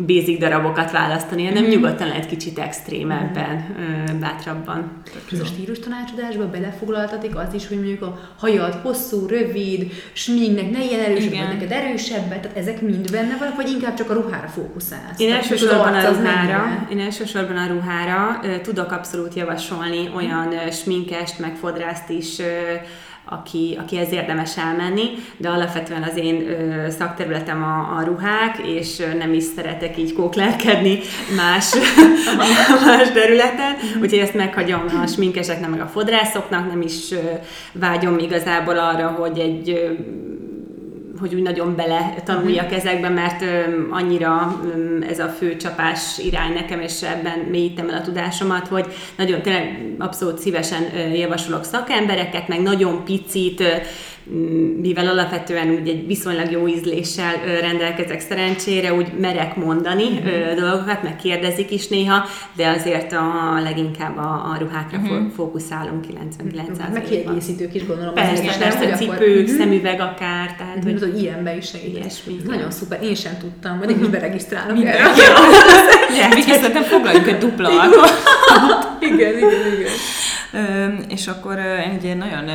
basic 0.00 0.38
darabokat 0.38 0.90
választani, 0.90 1.44
hanem 1.46 1.64
mm. 1.64 1.68
nyugodtan 1.68 2.08
lehet 2.08 2.26
kicsit 2.26 2.58
extrémebben, 2.58 3.76
mm. 3.80 4.20
bátrabban. 4.20 4.92
Ez 5.32 5.40
a 5.40 5.44
stílus 5.44 5.78
tanácsadásba 5.78 6.50
belefoglaltatik 6.50 7.36
az 7.36 7.54
is, 7.54 7.68
hogy 7.68 7.76
mondjuk 7.76 8.02
a 8.02 8.18
hajad 8.38 8.74
hosszú, 8.74 9.26
rövid, 9.26 9.92
sminknek 10.12 10.70
ne 10.70 10.84
ilyen 10.84 11.00
erősebb, 11.00 11.30
vagy 11.30 11.58
neked 11.58 11.70
erősebb, 11.70 12.28
tehát 12.28 12.56
ezek 12.56 12.80
mind 12.80 13.10
benne 13.10 13.36
vannak, 13.38 13.56
vagy 13.56 13.68
inkább 13.68 13.94
csak 13.94 14.10
a 14.10 14.14
ruhára 14.14 14.48
fókuszálsz? 14.48 15.20
Én 15.20 15.32
elsősorban 15.32 15.94
a 15.94 16.10
ruhára, 16.12 16.86
én 16.90 17.00
elsősorban 17.00 17.56
a 17.56 17.66
ruhára 17.66 18.40
tudok 18.62 18.92
abszolút 18.92 19.34
javasolni 19.34 20.10
olyan 20.14 20.70
sminkest, 20.70 21.38
meg 21.38 21.56
fodrászt 21.56 22.10
is, 22.10 22.36
aki, 23.40 23.76
aki 23.80 23.98
ez 23.98 24.12
érdemes 24.12 24.58
elmenni, 24.58 25.08
de 25.36 25.48
alapvetően 25.48 26.02
az 26.02 26.16
én 26.16 26.48
ö, 26.48 26.90
szakterületem 26.90 27.62
a, 27.62 27.96
a 27.96 28.02
ruhák, 28.04 28.58
és 28.58 29.02
nem 29.18 29.32
is 29.32 29.42
szeretek 29.42 29.98
így 29.98 30.12
kóklerkedni 30.12 30.98
más, 31.36 31.74
más 32.86 33.10
területen, 33.12 33.74
úgyhogy 34.00 34.18
ezt 34.18 34.34
meghagyom 34.34 34.84
a 35.02 35.06
sminkeseknek, 35.06 35.70
meg 35.70 35.80
a 35.80 35.86
fodrászoknak, 35.86 36.68
nem 36.68 36.82
is 36.82 37.12
ö, 37.12 37.16
vágyom 37.72 38.18
igazából 38.18 38.78
arra, 38.78 39.06
hogy 39.08 39.38
egy 39.38 39.68
ö, 39.70 39.92
hogy 41.20 41.34
úgy 41.34 41.42
nagyon 41.42 41.76
bele 41.76 42.14
tanuljak 42.24 42.64
uh-huh. 42.64 42.78
ezekbe, 42.78 43.08
mert 43.08 43.42
ö, 43.42 43.46
annyira 43.90 44.60
ö, 44.64 45.04
ez 45.08 45.18
a 45.18 45.28
fő 45.28 45.56
csapás 45.56 46.18
irány 46.18 46.52
nekem, 46.52 46.80
és 46.80 47.02
ebben 47.02 47.38
mélyítem 47.38 47.88
el 47.88 47.96
a 47.96 48.02
tudásomat, 48.02 48.68
hogy 48.68 48.86
nagyon 49.16 49.42
tényleg 49.42 49.94
abszolút 49.98 50.38
szívesen 50.38 50.82
ö, 50.94 50.98
javasolok 50.98 51.64
szakembereket, 51.64 52.48
meg 52.48 52.60
nagyon 52.60 53.04
picit 53.04 53.60
ö, 53.60 53.72
mivel 54.80 55.06
alapvetően 55.06 55.70
úgy 55.70 55.88
egy 55.88 56.06
viszonylag 56.06 56.50
jó 56.50 56.68
ízléssel 56.68 57.34
rendelkezek 57.60 58.20
szerencsére, 58.20 58.94
úgy 58.94 59.06
merek 59.20 59.56
mondani 59.56 60.04
mm-hmm. 60.04 60.56
dolgokat, 60.56 61.02
meg 61.02 61.16
kérdezik 61.16 61.70
is 61.70 61.88
néha, 61.88 62.24
de 62.56 62.68
azért 62.68 63.12
a 63.12 63.60
leginkább 63.62 64.16
a, 64.16 64.22
a 64.22 64.56
ruhákra 64.58 64.98
mm-hmm. 64.98 65.28
fókuszálunk 65.28 66.04
99%-ban. 66.06 66.90
Meg 66.92 67.04
kiegészítők 67.04 67.74
is 67.74 67.86
gondolom. 67.86 68.14
Persze, 68.14 68.42
persze, 68.42 68.58
persze 68.58 68.96
cipők, 68.96 69.48
akkor... 69.48 69.56
szemüveg 69.58 70.00
akár, 70.00 70.54
tehát 70.58 70.76
mm-hmm. 70.76 70.98
hogy, 70.98 71.10
hogy 71.10 71.22
ilyenbe 71.22 71.56
is 71.56 71.66
segít. 71.66 71.96
Ilyesmi. 71.96 72.36
Nagyon 72.46 72.70
szuper, 72.70 73.02
én 73.02 73.14
sem 73.14 73.38
tudtam, 73.40 73.76
majd 73.76 73.90
én 73.90 74.00
is 74.00 74.06
beregisztrálok 74.06 74.84
erre. 74.84 74.98
Ja, 76.18 76.28
még 76.34 76.42
szerintem 76.42 76.82
foglaljunk 76.82 77.26
egy 77.26 77.38
dupla 77.38 77.68
igen, 79.00 79.36
igen, 79.36 79.72
igen. 79.74 79.92
És 81.08 81.26
akkor 81.26 81.58
egy 81.58 82.16
nagyon 82.16 82.48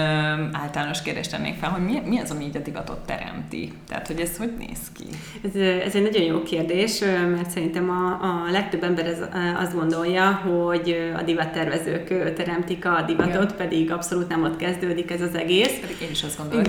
általános 0.52 1.02
kérdést 1.02 1.32
tennék 1.32 1.56
fel, 1.60 1.70
hogy 1.70 1.84
mi, 1.84 2.02
mi 2.06 2.20
az, 2.20 2.32
ami 2.32 2.44
így 2.44 2.58
a 2.58 2.60
divatot 2.60 3.00
teremti? 3.06 3.74
Tehát, 3.88 4.08
hogy 4.08 4.20
ez 4.20 4.38
hogy 4.38 4.52
néz 4.58 4.80
ki? 4.94 5.04
Ez, 5.44 5.62
ez 5.86 5.96
egy 5.96 6.02
nagyon 6.02 6.22
jó 6.22 6.44
kérdés, 6.44 7.00
mert 7.36 7.50
szerintem 7.50 7.90
a, 7.90 8.26
a 8.26 8.52
legtöbb 8.52 8.84
ember 8.84 9.06
ez, 9.06 9.18
azt 9.60 9.76
gondolja, 9.76 10.32
hogy 10.32 11.14
a 11.18 11.22
divattervezők 11.22 12.34
teremtik 12.34 12.86
a 12.86 13.04
divatot, 13.08 13.34
Igen. 13.34 13.56
pedig 13.58 13.92
abszolút 13.92 14.28
nem 14.28 14.44
ott 14.44 14.58
kezdődik 14.58 15.12
ez 15.12 15.22
az 15.22 15.36
egész. 15.36 15.80
Pedig 15.82 15.98
én 16.02 16.10
is 16.12 16.24
azt 16.24 16.38
gondolom. 16.38 16.66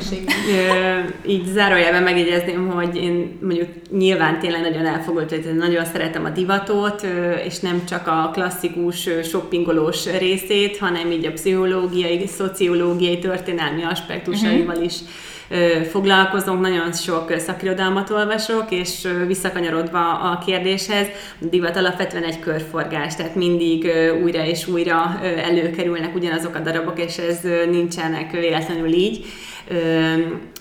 Így 1.26 1.46
zárójelben 1.46 2.02
megjegyezném, 2.02 2.68
hogy 2.68 2.96
én 2.96 3.38
mondjuk 3.42 3.68
nyilván 3.90 4.38
tényleg 4.38 4.60
nagyon 4.60 4.86
elfogult, 4.86 5.30
hogy 5.30 5.56
nagyon 5.56 5.84
szeretem 5.84 6.24
a 6.24 6.30
divatot, 6.30 7.06
és 7.44 7.58
nem 7.58 7.84
csak 7.84 8.06
a 8.06 8.30
klasszikus 8.32 9.08
shoppingolós 9.22 10.06
részét, 10.18 10.78
hanem 10.78 11.10
így 11.10 11.19
a 11.26 11.32
pszichológiai, 11.32 12.26
szociológiai, 12.26 13.18
történelmi 13.18 13.82
aspektusaival 13.82 14.66
uh-huh. 14.66 14.84
is 14.84 14.94
foglalkozunk, 15.90 16.60
nagyon 16.60 16.92
sok 16.92 17.38
szakirodalmat 17.38 18.10
olvasok, 18.10 18.70
és 18.70 19.08
visszakanyarodva 19.26 20.20
a 20.20 20.42
kérdéshez, 20.46 21.06
a 21.40 21.44
divat 21.44 21.76
alapvetően 21.76 22.24
egy 22.24 22.38
körforgás, 22.38 23.16
tehát 23.16 23.34
mindig 23.34 23.90
újra 24.22 24.44
és 24.44 24.66
újra 24.68 25.20
előkerülnek 25.22 26.14
ugyanazok 26.14 26.54
a 26.54 26.58
darabok, 26.60 26.98
és 26.98 27.16
ez 27.16 27.38
nincsenek 27.70 28.30
véletlenül 28.30 28.92
így 28.92 29.24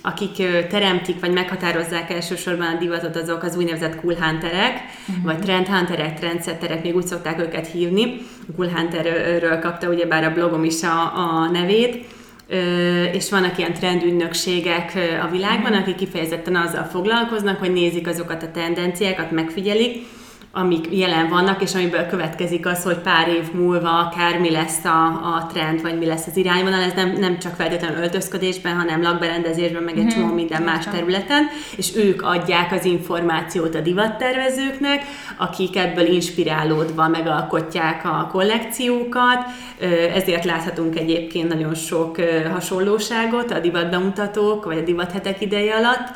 akik 0.02 0.68
teremtik 0.70 1.20
vagy 1.20 1.32
meghatározzák 1.32 2.10
elsősorban 2.12 2.68
a 2.68 2.78
divatot, 2.80 3.16
azok 3.16 3.44
az 3.44 3.58
úgynevezett 3.58 3.96
cool 3.96 4.16
hunterek, 4.20 4.82
uh-huh. 5.08 5.24
vagy 5.24 5.40
trend 5.40 5.68
hunterek, 5.68 6.20
trendsetterek, 6.20 6.84
még 6.84 6.96
úgy 6.96 7.08
szokták 7.08 7.40
őket 7.40 7.68
hívni. 7.68 8.18
Cool 8.56 8.68
hunterről 8.68 9.60
kapta 9.60 9.88
ugyebár 9.88 10.24
a 10.24 10.34
blogom 10.34 10.64
is 10.64 10.84
a, 10.84 11.02
a 11.16 11.50
nevét 11.52 12.06
és 13.12 13.30
vannak 13.30 13.58
ilyen 13.58 13.74
trendügynökségek 13.74 14.94
a 15.24 15.28
világban, 15.32 15.74
akik 15.74 15.96
kifejezetten 15.96 16.56
azzal 16.56 16.84
foglalkoznak, 16.84 17.60
hogy 17.60 17.74
nézik 17.74 18.08
azokat 18.08 18.44
a 18.44 18.52
tendenciákat, 18.52 19.32
megfigyelik, 19.32 20.06
amik 20.52 20.88
jelen 20.92 21.30
vannak, 21.30 21.62
és 21.62 21.76
amiből 21.76 22.06
következik 22.06 22.66
az, 22.66 22.84
hogy 22.84 22.98
pár 22.98 23.28
év 23.28 23.52
múlva 23.54 24.00
akár 24.00 24.40
mi 24.40 24.52
lesz 24.52 24.86
a, 24.86 25.06
a 25.06 25.50
trend, 25.54 25.82
vagy 25.82 25.98
mi 25.98 26.06
lesz 26.06 26.28
az 26.28 26.38
irányvonal, 26.38 26.82
ez 26.82 26.94
nem, 26.96 27.16
nem 27.20 27.40
csak 27.40 27.56
feltétlenül 27.56 28.02
öltözködésben, 28.02 28.76
hanem 28.76 29.02
lakberendezésben, 29.02 29.84
meg 29.84 29.98
egy 29.98 30.04
mm-hmm. 30.04 30.20
csomó 30.20 30.34
minden 30.34 30.62
más 30.62 30.86
területen, 30.86 31.48
és 31.76 31.96
ők 31.96 32.22
adják 32.22 32.72
az 32.72 32.86
információt 32.86 33.76
a 33.76 33.82
divattervezőknek, 33.82 35.04
akik 35.38 35.78
ebből 35.78 36.06
inspirálódva 36.06 37.08
megalkotják 37.08 38.06
a 38.06 38.30
kollekciókat, 38.32 39.46
ezért 40.14 40.46
láthatunk 40.46 41.00
egyébként 41.00 41.48
nagyon 41.48 41.76
sok 41.76 42.18
hasonlóságot 42.52 43.52
a 43.52 43.60
divatbemutatók, 43.60 44.66
vagy 44.66 44.78
a 44.78 44.82
divathetek 44.84 45.42
ideje 45.42 45.76
alatt, 45.76 46.08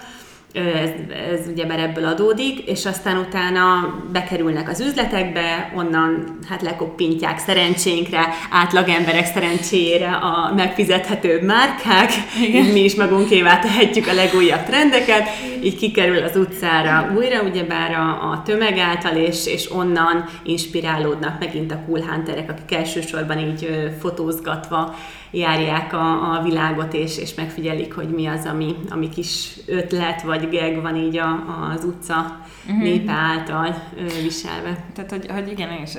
ez, 0.53 0.89
ez 1.31 1.47
ugyebár 1.47 1.79
ebből 1.79 2.05
adódik, 2.05 2.59
és 2.59 2.85
aztán 2.85 3.17
utána 3.17 3.95
bekerülnek 4.11 4.69
az 4.69 4.79
üzletekbe, 4.79 5.73
onnan 5.75 6.37
hát 6.49 6.61
lekoppintják 6.61 7.39
szerencsénkre, 7.39 8.27
átlag 8.51 8.89
emberek 8.89 9.25
szerencsére 9.25 10.11
a 10.11 10.53
megfizethetőbb 10.55 11.41
márkák, 11.41 12.11
Igen. 12.47 12.65
mi 12.65 12.83
is 12.83 12.95
magunkévá 12.95 13.59
tehetjük 13.59 14.07
a 14.07 14.13
legújabb 14.13 14.63
trendeket, 14.63 15.27
így 15.63 15.77
kikerül 15.77 16.23
az 16.23 16.35
utcára 16.35 17.11
újra, 17.15 17.41
ugyebár 17.41 17.91
a, 17.91 18.31
a 18.31 18.41
tömeg 18.45 18.77
által, 18.77 19.15
és, 19.15 19.45
és 19.45 19.71
onnan 19.71 20.25
inspirálódnak 20.43 21.39
megint 21.39 21.71
a 21.71 21.79
cool 21.85 22.01
hunterek, 22.01 22.49
akik 22.49 22.77
elsősorban 22.77 23.39
így 23.39 23.91
fotózgatva 23.99 24.95
járják 25.33 25.93
a, 25.93 26.33
a 26.33 26.43
világot, 26.43 26.93
és, 26.93 27.17
és 27.17 27.33
megfigyelik, 27.33 27.93
hogy 27.93 28.09
mi 28.09 28.25
az, 28.25 28.45
ami, 28.45 28.75
ami 28.89 29.09
kis 29.09 29.59
ötlet 29.65 30.21
vagy 30.21 30.49
geg 30.49 30.81
van 30.81 30.95
így 30.95 31.17
a, 31.17 31.45
az 31.73 31.83
utca 31.83 32.39
uh-huh. 32.65 32.83
népe 32.83 33.11
által 33.11 33.75
ö, 33.97 34.21
viselve. 34.21 34.85
Tehát, 34.93 35.09
hogy, 35.09 35.31
hogy 35.31 35.51
igen, 35.51 35.69
és 35.83 35.93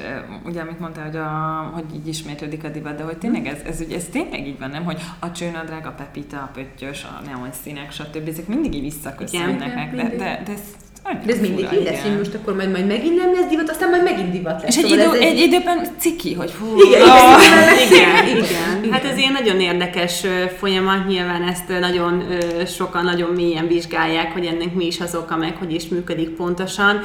ugye, 0.44 0.60
amit 0.60 0.80
mondtál, 0.80 1.04
hogy, 1.04 1.16
a, 1.16 1.70
hogy 1.74 1.84
így 1.94 2.08
ismétlődik 2.08 2.64
a 2.64 2.68
divat, 2.68 2.96
de 2.96 3.02
hogy 3.02 3.18
tényleg 3.18 3.46
ez, 3.46 3.60
ez, 3.66 3.80
ugye, 3.80 3.96
ez 3.96 4.04
tényleg 4.04 4.46
így 4.46 4.58
van, 4.58 4.70
nem? 4.70 4.84
Hogy 4.84 5.00
a 5.18 5.32
csőnadrág, 5.32 5.86
a 5.86 5.92
pepita, 5.92 6.36
a 6.36 6.50
pöttyös, 6.52 7.04
a 7.04 7.22
neon 7.26 7.52
színek, 7.62 7.92
stb. 7.92 8.28
Ezek 8.28 8.46
mindig 8.46 8.74
így 8.74 8.82
visszaköszönnek 8.82 9.94
de, 9.94 10.02
de, 10.02 10.42
de 10.44 10.52
ez 10.52 10.60
de 11.04 11.32
ez 11.32 11.40
mindig 11.40 11.68
így 11.72 11.84
lesz, 11.84 12.02
hogy 12.02 12.16
most 12.16 12.34
akkor 12.34 12.54
majd, 12.54 12.70
majd 12.70 12.86
megint 12.86 13.16
nem 13.16 13.32
lesz 13.32 13.48
divat, 13.48 13.70
aztán 13.70 13.90
majd 13.90 14.02
megint 14.02 14.30
divat 14.30 14.62
lesz. 14.62 14.76
És 14.76 14.82
egy, 14.82 14.90
szóval 14.90 15.14
idő, 15.16 15.24
egy, 15.24 15.36
egy 15.36 15.40
időben 15.40 15.86
ciki, 15.98 16.34
hogy 16.34 16.50
fú. 16.50 16.66
Igen, 16.82 17.02
oh, 17.02 17.42
igen, 17.86 17.86
igen, 17.86 18.26
igen, 18.26 18.78
igen. 18.82 18.92
Hát 18.92 19.04
ez 19.04 19.18
ilyen 19.18 19.32
nagyon 19.32 19.60
érdekes 19.60 20.24
folyamat, 20.58 21.06
nyilván 21.06 21.42
ezt 21.42 21.80
nagyon 21.80 22.24
sokan 22.66 23.04
nagyon 23.04 23.30
mélyen 23.30 23.66
vizsgálják, 23.66 24.32
hogy 24.32 24.44
ennek 24.44 24.74
mi 24.74 24.86
is 24.86 25.00
az 25.00 25.14
oka, 25.14 25.36
meg 25.36 25.56
hogy 25.56 25.74
is 25.74 25.88
működik 25.88 26.28
pontosan. 26.28 27.00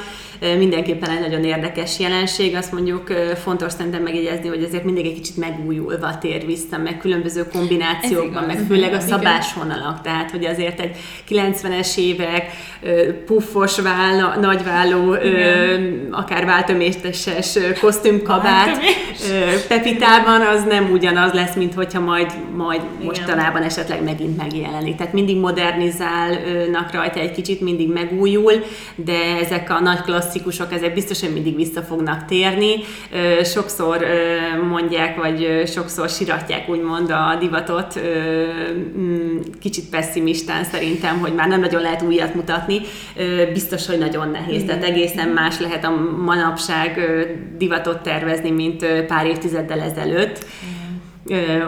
Mindenképpen 0.58 1.10
egy 1.10 1.20
nagyon 1.20 1.44
érdekes 1.44 1.98
jelenség, 1.98 2.56
azt 2.56 2.72
mondjuk 2.72 3.12
fontos 3.42 3.72
szerintem 3.72 4.02
megjegyezni, 4.02 4.48
hogy 4.48 4.62
ezért 4.62 4.84
mindig 4.84 5.06
egy 5.06 5.14
kicsit 5.14 5.36
megújulva 5.36 6.18
tér 6.18 6.46
vissza, 6.46 6.78
meg 6.78 6.98
különböző 6.98 7.46
kombinációkban, 7.52 8.44
meg 8.44 8.58
főleg 8.68 8.92
a 8.92 9.00
szabásvonalak. 9.00 10.00
Tehát, 10.00 10.30
hogy 10.30 10.44
azért 10.44 10.80
egy 10.80 10.96
90-es 11.28 11.96
évek 11.96 12.50
puffos 13.26 13.78
vál, 13.90 14.38
nagyválló, 14.40 15.12
ö, 15.12 15.74
akár 16.10 16.44
váltömésteses 16.44 17.58
kosztümkabát 17.80 18.78
Pepitában, 19.68 20.40
az 20.40 20.64
nem 20.68 20.90
ugyanaz 20.92 21.32
lesz, 21.32 21.54
mint 21.54 21.74
hogyha 21.74 22.00
majd, 22.00 22.32
majd 22.56 22.80
mostanában 23.04 23.62
esetleg 23.62 24.02
megint 24.02 24.36
megjelenik. 24.36 24.96
Tehát 24.96 25.12
mindig 25.12 25.36
modernizálnak 25.36 26.92
rajta 26.92 27.20
egy 27.20 27.32
kicsit, 27.32 27.60
mindig 27.60 27.92
megújul, 27.92 28.52
de 28.94 29.36
ezek 29.40 29.70
a 29.70 29.80
nagy 29.80 30.00
klasszikusok, 30.00 30.72
ezek 30.72 30.94
biztosan 30.94 31.30
mindig 31.30 31.56
vissza 31.56 31.80
fognak 31.80 32.24
térni. 32.24 32.74
Sokszor 33.44 34.04
mondják, 34.68 35.16
vagy 35.16 35.62
sokszor 35.66 36.08
siratják 36.08 36.68
úgymond 36.68 37.10
a 37.10 37.36
divatot, 37.40 38.00
kicsit 39.60 39.84
pessimistán 39.90 40.64
szerintem, 40.64 41.18
hogy 41.18 41.34
már 41.34 41.48
nem 41.48 41.60
nagyon 41.60 41.82
lehet 41.82 42.02
újat 42.02 42.34
mutatni. 42.34 42.80
Biztos 43.52 43.79
biztos, 43.80 43.96
hogy 43.96 44.10
nagyon 44.10 44.30
nehéz. 44.30 44.64
Tehát 44.64 44.84
egészen 44.84 45.28
más 45.28 45.60
lehet 45.60 45.84
a 45.84 45.90
manapság 46.24 47.00
divatot 47.58 48.02
tervezni, 48.02 48.50
mint 48.50 48.86
pár 49.06 49.26
évtizeddel 49.26 49.80
ezelőtt. 49.80 50.46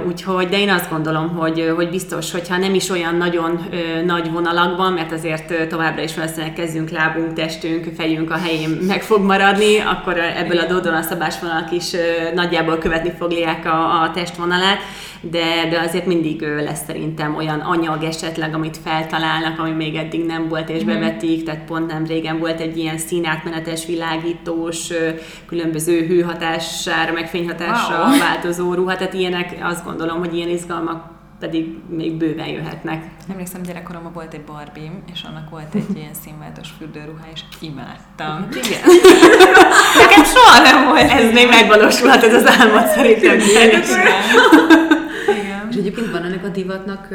Úgyhogy, 0.07 0.49
de 0.49 0.59
én 0.59 0.71
azt 0.71 0.91
gondolom, 0.91 1.29
hogy, 1.29 1.73
hogy 1.77 1.91
biztos, 1.91 2.33
hogyha 2.33 2.57
nem 2.57 2.75
is 2.75 2.91
olyan 2.91 3.15
nagyon 3.15 3.69
nagy 4.07 4.31
vonalakban, 4.31 4.93
mert 4.93 5.13
azért 5.13 5.69
továbbra 5.69 6.03
is 6.03 6.15
valószínűleg 6.15 6.53
kezdünk 6.53 6.91
lábunk, 6.91 7.33
testünk, 7.33 7.89
fejünk 7.97 8.31
a 8.31 8.37
helyén 8.37 8.69
meg 8.87 9.03
fog 9.03 9.23
maradni, 9.25 9.79
akkor 9.79 10.19
ebből 10.19 10.59
a 10.59 10.67
Dodona 10.67 11.03
szabásvonalak 11.03 11.73
is 11.73 11.91
nagyjából 12.35 12.79
követni 12.79 13.13
fogják 13.19 13.67
a, 13.67 14.03
a 14.03 14.11
testvonalát, 14.15 14.79
de, 15.31 15.69
de 15.71 15.81
azért 15.81 16.07
mindig 16.07 16.43
lesz 16.43 16.85
szerintem 16.87 17.37
olyan 17.37 17.61
anyag 17.61 18.03
esetleg, 18.03 18.55
amit 18.55 18.79
feltalálnak, 18.85 19.59
ami 19.59 19.71
még 19.71 19.95
eddig 19.95 20.27
nem 20.27 20.49
volt 20.49 20.69
és 20.69 20.83
mhm. 20.83 20.93
bevetik, 20.93 21.45
tehát 21.45 21.65
pont 21.65 21.87
nem 21.87 22.05
régen 22.07 22.39
volt 22.39 22.61
egy 22.61 22.79
ilyen 22.79 22.99
színátmenetes, 22.99 23.87
világítós, 23.87 24.89
különböző 25.47 26.07
hőhatására, 26.07 27.13
meg 27.13 27.29
fényhatásra 27.29 27.97
wow. 27.97 28.19
változó 28.19 28.75
ruha, 28.75 28.97
tehát 28.97 29.15
ilyenek 29.15 29.42
azt 29.63 29.85
gondolom, 29.85 30.19
hogy 30.19 30.35
ilyen 30.35 30.49
izgalmak 30.49 31.11
pedig 31.43 31.79
még 31.89 32.13
bőven 32.15 32.47
jöhetnek. 32.47 33.05
Emlékszem, 33.31 33.63
gyerekkoromban 33.63 34.13
volt 34.13 34.35
egy 34.35 34.45
barbie 34.45 34.91
és 35.13 35.23
annak 35.23 35.51
volt 35.51 35.75
egy 35.75 35.97
ilyen 35.97 36.15
színváltós 36.25 36.69
fürdőruha, 36.79 37.27
és 37.35 37.41
imádtam. 37.61 38.49
Igen. 38.51 38.81
Nekem 40.03 40.25
soha 40.25 40.63
nem 40.63 40.89
volt. 40.89 41.11
Ez 41.11 41.33
még 41.33 41.49
megvalósulhat, 41.49 42.23
ez 42.23 42.35
az 42.35 42.47
álmod 42.47 42.87
szerintem. 42.87 43.39
Igen. 43.39 43.83
És 45.71 45.77
egyébként 45.77 46.11
van 46.11 46.25
ennek 46.25 46.45
a 46.45 46.49
divatnak 46.49 47.09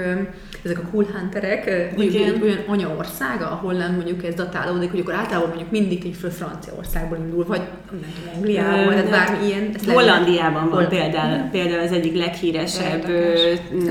ezek 0.70 0.84
a 0.84 0.88
cool 0.92 1.06
hunterek, 1.14 1.68
egy 1.98 2.40
olyan 2.42 2.64
anyaországa, 2.68 3.52
ahol 3.52 3.74
nem 3.74 3.94
mondjuk 3.94 4.26
ez 4.26 4.34
datálódik, 4.34 4.92
hogy 4.92 5.00
akkor 5.00 5.14
általában 5.14 5.48
mondjuk 5.48 5.72
mindig 5.72 6.06
így 6.06 6.16
föl 6.16 6.30
Franciaországból 6.30 7.18
indul, 7.18 7.46
vagy 7.46 7.62
nem 7.92 8.14
tudom, 8.16 8.34
Angliából, 8.36 8.94
tehát 8.94 9.10
bármi 9.10 9.46
ilyen. 9.46 9.76
Hollandiában 9.88 10.70
van 10.70 10.88
például, 10.88 11.50
például 11.52 11.80
az 11.80 11.92
egyik 11.92 12.16
leghíresebb. 12.18 13.06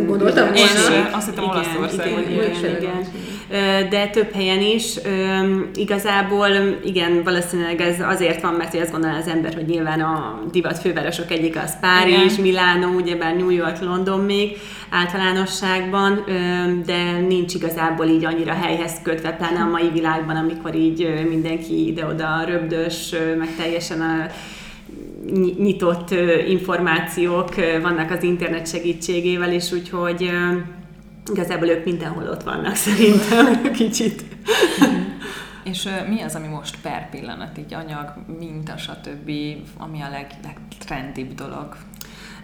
Gondoltam 0.07 0.47
volna. 0.47 1.17
Azt 1.17 1.27
hittem 1.27 1.45
Olaszországban. 1.45 2.23
Igen, 2.31 2.77
igen 2.81 3.07
de 3.91 4.07
több 4.13 4.33
helyen 4.33 4.61
is. 4.61 4.95
Igazából 5.75 6.49
igen, 6.85 7.23
valószínűleg 7.25 7.81
ez 7.81 8.01
azért 8.01 8.43
van, 8.43 8.55
mert 8.55 8.75
azt 8.75 8.93
gondolja 8.93 9.17
az 9.17 9.29
ember, 9.29 9.55
hogy 9.55 9.67
nyilván 9.67 10.01
a 10.01 10.43
divat 10.53 10.79
fővárosok 10.79 11.31
egyik 11.31 11.57
az 11.57 11.81
Párizs, 11.81 12.33
igen. 12.33 12.41
Milánó, 12.41 12.95
ugyebár 12.95 13.37
New 13.37 13.51
York, 13.51 13.81
London 13.81 14.21
még 14.21 14.57
általánosságban, 14.91 16.25
de 16.87 17.21
nincs 17.29 17.55
igazából 17.55 18.07
így 18.07 18.25
annyira 18.25 18.53
helyhez 18.53 18.93
kötve, 19.03 19.33
pláne 19.33 19.61
a 19.61 19.71
mai 19.71 19.91
világban, 19.93 20.37
amikor 20.37 20.75
így 20.75 21.25
mindenki 21.29 21.87
ide-oda 21.87 22.45
röbdös, 22.47 23.15
meg 23.39 23.49
teljesen 23.57 24.01
a 24.01 24.27
nyitott 25.59 26.15
információk 26.49 27.55
vannak 27.83 28.11
az 28.11 28.23
internet 28.23 28.69
segítségével, 28.69 29.53
és 29.53 29.73
úgyhogy 29.73 30.31
igazából 31.33 31.69
ők 31.69 31.85
mindenhol 31.85 32.29
ott 32.29 32.43
vannak 32.43 32.75
szerintem 32.75 33.63
kicsit. 33.73 34.25
És 35.65 35.85
uh, 35.85 36.09
mi 36.09 36.23
az, 36.23 36.35
ami 36.35 36.47
most 36.47 36.81
per 36.81 37.11
pillanat, 37.11 37.59
így 37.59 37.75
anyag, 37.75 38.13
minta, 38.39 38.77
stb., 38.77 39.31
ami 39.77 40.01
a 40.01 40.09
leg, 40.09 40.27
legtrendibb 40.43 41.35
dolog? 41.35 41.77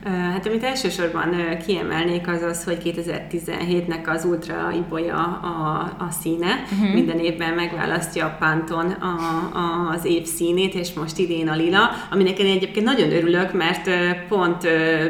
Hát 0.05 0.47
amit 0.47 0.65
elsősorban 0.65 1.35
kiemelnék 1.67 2.29
az 2.29 2.43
az, 2.43 2.65
hogy 2.65 2.79
2017-nek 2.85 4.07
az 4.07 4.25
Ultra 4.25 4.73
Ibolya 4.75 5.17
a, 5.17 5.81
a 5.99 6.11
színe. 6.21 6.65
Uh-huh. 6.73 6.95
Minden 6.95 7.19
évben 7.19 7.55
megválasztja 7.55 8.27
a 8.27 8.37
Panton 8.39 8.91
a, 8.91 9.17
a, 9.59 9.95
az 9.97 10.05
év 10.05 10.25
színét, 10.25 10.75
és 10.75 10.93
most 10.93 11.19
idén 11.19 11.49
a 11.49 11.55
lila, 11.55 11.91
aminek 12.11 12.39
én 12.39 12.57
egyébként 12.57 12.87
nagyon 12.87 13.13
örülök, 13.13 13.53
mert 13.53 13.91
pont 14.29 14.63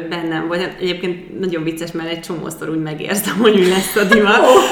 bennem 0.09 0.47
volt. 0.47 0.75
Egyébként 0.79 1.39
nagyon 1.39 1.63
vicces, 1.63 1.91
mert 1.91 2.09
egy 2.09 2.21
csomószor 2.21 2.69
úgy 2.69 2.81
megérzem, 2.81 3.37
hogy 3.37 3.53
mi 3.53 3.69
lesz 3.69 3.95
a 3.95 4.03
divat. 4.03 4.39
Oh. 4.39 4.63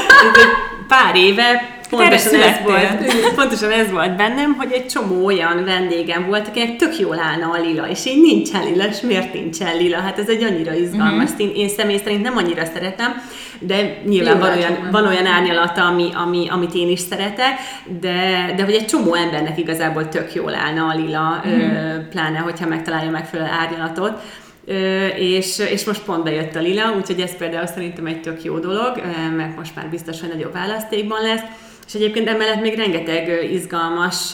Pár 0.87 1.15
éve 1.15 1.79
pontosan 1.97 2.41
ez, 2.41 2.55
volt, 2.63 3.35
pontosan 3.35 3.71
ez 3.71 3.91
volt 3.91 4.15
bennem, 4.15 4.53
hogy 4.53 4.71
egy 4.71 4.85
csomó 4.85 5.25
olyan 5.25 5.63
vendégem 5.63 6.27
volt, 6.27 6.47
akinek 6.47 6.75
tök 6.75 6.99
jól 6.99 7.19
állna 7.19 7.49
a 7.51 7.61
lila, 7.61 7.89
és 7.89 8.05
így 8.05 8.21
nincsen 8.21 8.63
lila, 8.63 8.87
és 8.87 9.01
miért 9.01 9.33
nincsen 9.33 9.77
lila? 9.77 9.97
Hát 9.97 10.19
ez 10.19 10.29
egy 10.29 10.43
annyira 10.43 10.73
izgalmas 10.73 11.23
uh-huh. 11.23 11.37
szín. 11.37 11.51
Én 11.55 11.69
személy 11.69 11.97
szerint 12.03 12.21
nem 12.21 12.37
annyira 12.37 12.65
szeretem, 12.65 13.21
de 13.59 14.01
nyilván 14.05 14.39
van 14.39 14.57
olyan, 14.57 14.87
van 14.91 15.07
olyan 15.07 15.25
árnyalata, 15.25 15.85
ami, 15.85 16.09
ami, 16.13 16.47
amit 16.49 16.73
én 16.73 16.89
is 16.89 16.99
szeretek, 16.99 17.59
de, 17.99 18.53
de 18.55 18.63
hogy 18.63 18.73
egy 18.73 18.85
csomó 18.85 19.13
embernek 19.13 19.57
igazából 19.57 20.09
tök 20.09 20.33
jól 20.33 20.55
állna 20.55 20.87
a 20.87 20.95
lila, 20.95 21.41
uh-huh. 21.45 22.07
pláne, 22.09 22.37
hogyha 22.37 22.67
megtalálja 22.67 23.11
megfelelő 23.11 23.49
árnyalatot. 23.61 24.21
Ö, 24.65 25.05
és, 25.07 25.59
és 25.71 25.85
most 25.85 26.03
pont 26.03 26.23
bejött 26.23 26.55
a 26.55 26.59
lila, 26.59 26.93
úgyhogy 26.97 27.19
ez 27.19 27.37
például 27.37 27.67
szerintem 27.67 28.05
egy 28.05 28.21
tök 28.21 28.43
jó 28.43 28.57
dolog, 28.57 29.01
mert 29.35 29.57
most 29.57 29.75
már 29.75 29.89
biztos, 29.89 30.19
hogy 30.19 30.29
nagyobb 30.29 30.53
választékban 30.53 31.21
lesz. 31.21 31.41
És 31.87 31.93
egyébként 31.93 32.27
emellett 32.27 32.61
még 32.61 32.75
rengeteg 32.75 33.51
izgalmas 33.51 34.33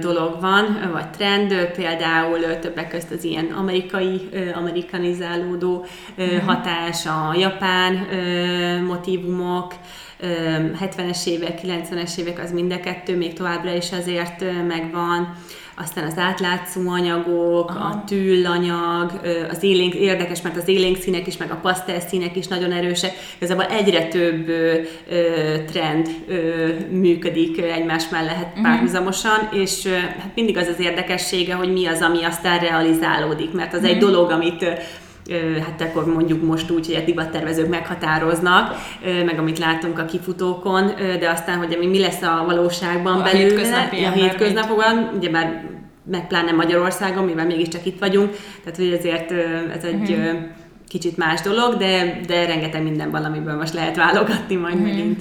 dolog 0.00 0.40
van, 0.40 0.90
vagy 0.92 1.10
trend, 1.10 1.54
például 1.76 2.58
többek 2.58 2.88
közt 2.88 3.10
az 3.10 3.24
ilyen 3.24 3.46
amerikai, 3.46 4.28
amerikanizálódó 4.54 5.86
mm. 6.22 6.38
hatás, 6.46 7.06
a 7.06 7.34
japán 7.38 8.06
motivumok, 8.84 9.74
70-es 10.80 11.26
évek, 11.26 11.60
90-es 11.62 12.18
évek 12.18 12.38
az 12.38 12.52
mind 12.52 12.72
a 12.72 12.80
kettő 12.80 13.16
még 13.16 13.32
továbbra 13.32 13.74
is 13.74 13.92
azért 13.92 14.44
megvan 14.66 15.36
aztán 15.82 16.04
az 16.04 16.18
átlátszó 16.18 16.88
anyagok, 16.88 17.70
Aha. 17.70 17.84
a 17.84 18.04
tüllanyag, 18.06 19.20
az 19.50 19.62
élénk, 19.62 19.94
érdekes, 19.94 20.42
mert 20.42 20.56
az 20.56 20.68
élénk 20.68 20.96
színek 20.96 21.26
is, 21.26 21.36
meg 21.36 21.50
a 21.50 21.58
pasztel 21.62 22.00
színek 22.00 22.36
is 22.36 22.46
nagyon 22.46 22.72
erősek. 22.72 23.12
Igazából 23.36 23.64
egyre 23.64 24.06
több 24.06 24.48
ö, 24.48 24.74
trend 25.72 26.08
ö, 26.28 26.66
működik 26.90 27.62
egymás 27.62 28.08
mellett 28.08 28.48
uh-huh. 28.48 28.62
párhuzamosan, 28.62 29.48
és 29.52 29.84
ö, 29.84 29.94
hát 29.94 30.30
mindig 30.34 30.56
az 30.56 30.66
az 30.66 30.80
érdekessége, 30.80 31.54
hogy 31.54 31.72
mi 31.72 31.86
az, 31.86 32.00
ami 32.00 32.24
aztán 32.24 32.58
realizálódik, 32.58 33.52
mert 33.52 33.72
az 33.72 33.78
uh-huh. 33.78 33.94
egy 33.94 34.02
mhm. 34.02 34.10
dolog, 34.10 34.30
amit 34.30 34.64
hát 35.62 35.80
akkor 35.80 36.06
mondjuk 36.06 36.42
most 36.42 36.70
úgy, 36.70 36.86
hogy 36.86 36.94
a 36.94 37.04
divattervezők 37.04 37.68
meghatároznak, 37.68 38.74
meg 39.24 39.38
amit 39.38 39.58
látunk 39.58 39.98
a 39.98 40.04
kifutókon, 40.04 40.86
de 41.20 41.30
aztán, 41.30 41.58
hogy 41.58 41.88
mi 41.90 41.98
lesz 41.98 42.22
a 42.22 42.42
valóságban 42.46 43.20
a 43.20 43.22
belőle, 43.22 43.88
a 43.92 44.10
hétköznapokban, 44.10 45.10
ugyebár 45.16 45.64
meg 46.04 46.26
pláne 46.26 46.52
Magyarországon, 46.52 47.24
mivel 47.24 47.46
mégiscsak 47.46 47.86
itt 47.86 47.98
vagyunk, 47.98 48.36
tehát 48.64 48.78
hogy 48.78 48.92
ezért 48.92 49.32
ez 49.76 49.84
egy 49.84 50.10
uh-huh. 50.10 50.40
kicsit 50.88 51.16
más 51.16 51.40
dolog, 51.40 51.76
de, 51.76 52.20
de 52.26 52.46
rengeteg 52.46 52.82
minden 52.82 53.10
valamiből 53.10 53.54
most 53.56 53.74
lehet 53.74 53.96
válogatni 53.96 54.54
majd 54.54 54.74
uh-huh. 54.74 54.88
megint. 54.88 55.20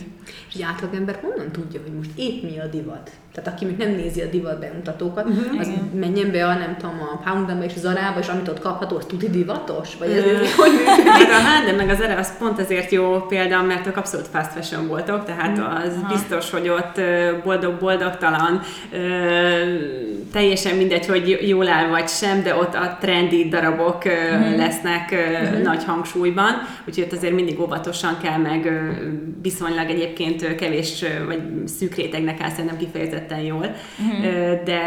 És 0.50 0.56
egy 0.56 0.62
átlagember 0.62 1.20
honnan 1.22 1.52
tudja, 1.52 1.82
hogy 1.82 1.94
most 1.94 2.10
épp 2.16 2.44
mi 2.44 2.60
a 2.60 2.68
divat? 2.68 3.12
Tehát 3.34 3.54
aki 3.54 3.66
még 3.66 3.78
nem 3.78 3.96
nézi 3.96 4.22
a 4.22 4.26
divat 4.26 4.60
bemutatókat, 4.60 5.26
uh-huh, 5.26 5.60
az 5.60 5.68
igen. 5.68 5.92
menjen 6.00 6.32
be 6.32 6.46
a, 6.46 6.54
nem 6.54 6.76
tudom, 6.78 6.96
a 7.00 7.30
Poundamba 7.30 7.64
és 7.64 7.72
Zarába, 7.78 8.20
és 8.20 8.28
amit 8.28 8.48
ott 8.48 8.60
kapható, 8.60 8.96
az 8.96 9.06
tuti 9.06 9.30
divatos? 9.30 9.98
Vagy 10.00 10.12
ez 10.12 10.24
uh, 10.24 10.48
hogy 10.58 10.72
hát 11.06 11.30
a 11.30 11.70
H&M 11.70 11.76
meg 11.76 11.90
az 11.90 12.00
az 12.18 12.38
pont 12.38 12.60
ezért 12.60 12.92
jó 12.92 13.26
példa, 13.28 13.62
mert 13.62 13.88
ők 13.88 13.98
abszolút 13.98 14.28
fast 14.28 14.52
fashion 14.52 14.88
voltok, 14.88 15.26
tehát 15.26 15.58
az 15.58 15.94
uh-huh. 15.94 16.10
biztos, 16.12 16.50
hogy 16.50 16.70
ott 16.70 17.02
boldog-boldogtalan, 17.44 18.62
teljesen 20.32 20.76
mindegy, 20.76 21.06
hogy 21.06 21.40
jól 21.48 21.68
áll 21.68 21.88
vagy 21.88 22.08
sem, 22.08 22.44
de 22.44 22.56
ott 22.56 22.76
a 22.76 22.98
trendi 23.00 23.48
darabok 23.48 24.06
uh-huh. 24.06 24.58
lesznek 24.58 25.12
uh-huh. 25.12 25.62
nagy 25.62 25.84
hangsúlyban, 25.84 26.54
úgyhogy 26.88 27.04
ott 27.04 27.14
azért 27.14 27.34
mindig 27.34 27.60
óvatosan 27.60 28.18
kell, 28.22 28.38
meg 28.38 28.72
viszonylag 29.42 29.90
egyébként 29.90 30.56
kevés 30.56 31.06
vagy 31.28 31.42
szűk 31.66 31.96
rétegnek 31.96 32.42
áll 32.42 32.50
szerintem 32.50 32.78
kifejezett 32.78 33.19
kifejezetten 33.20 33.40
jól, 33.40 33.76
uh-huh. 34.00 34.64
de, 34.64 34.82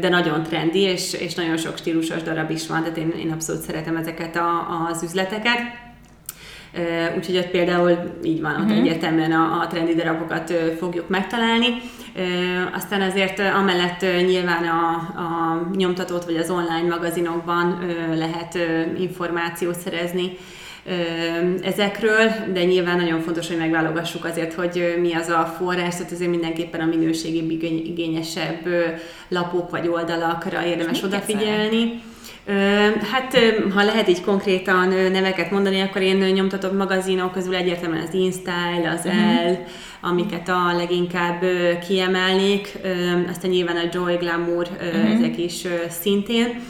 de 0.00 0.08
nagyon 0.08 0.42
trendi, 0.42 0.80
és, 0.80 1.12
és 1.12 1.34
nagyon 1.34 1.56
sok 1.56 1.76
stílusos 1.76 2.22
darab 2.22 2.50
is 2.50 2.66
van, 2.66 2.80
tehát 2.80 2.96
én, 2.96 3.12
én 3.18 3.32
abszolút 3.32 3.62
szeretem 3.62 3.96
ezeket 3.96 4.36
a, 4.36 4.86
az 4.90 5.02
üzleteket. 5.02 5.58
Úgyhogy 7.16 7.36
ott 7.36 7.50
például 7.50 7.98
így 8.22 8.40
van, 8.40 8.54
ott 8.54 8.62
uh-huh. 8.62 8.78
egyértelműen 8.78 9.32
a, 9.32 9.60
a 9.60 9.66
trendi 9.66 9.94
darabokat 9.94 10.52
fogjuk 10.78 11.08
megtalálni. 11.08 11.66
Aztán 12.74 13.00
azért 13.00 13.38
amellett 13.38 14.00
nyilván 14.00 14.64
a, 14.64 14.90
a 15.20 15.70
nyomtatót 15.76 16.24
vagy 16.24 16.36
az 16.36 16.50
online 16.50 16.88
magazinokban 16.88 17.78
lehet 18.14 18.58
információt 18.98 19.78
szerezni 19.78 20.36
ezekről, 21.62 22.30
de 22.52 22.64
nyilván 22.64 22.96
nagyon 22.96 23.20
fontos, 23.20 23.48
hogy 23.48 23.56
megválogassuk 23.56 24.24
azért, 24.24 24.54
hogy 24.54 24.96
mi 25.00 25.14
az 25.14 25.28
a 25.28 25.54
forrás, 25.58 25.96
tehát 25.96 26.12
azért 26.12 26.30
mindenképpen 26.30 26.80
a 26.80 26.86
minőségi 26.86 27.60
igényesebb 27.86 28.68
lapok 29.28 29.70
vagy 29.70 29.88
oldalakra 29.88 30.64
érdemes 30.64 31.02
odafigyelni. 31.02 32.02
Hát, 33.12 33.38
ha 33.74 33.84
lehet 33.84 34.08
így 34.08 34.20
konkrétan 34.20 34.88
neveket 34.88 35.50
mondani, 35.50 35.80
akkor 35.80 36.02
én 36.02 36.16
nyomtatok 36.16 36.76
magazinok 36.76 37.32
közül 37.32 37.54
egyértelműen 37.54 38.06
az 38.06 38.14
InStyle, 38.14 38.90
az 38.98 39.04
uh-huh. 39.04 39.50
L, 39.50 39.64
amiket 40.00 40.48
a 40.48 40.76
leginkább 40.76 41.44
kiemelnék, 41.86 42.78
aztán 43.28 43.50
nyilván 43.50 43.76
a 43.76 43.88
Joy 43.92 44.14
Glamour, 44.14 44.68
uh-huh. 44.72 45.14
ezek 45.14 45.38
is 45.38 45.64
szintén 45.88 46.60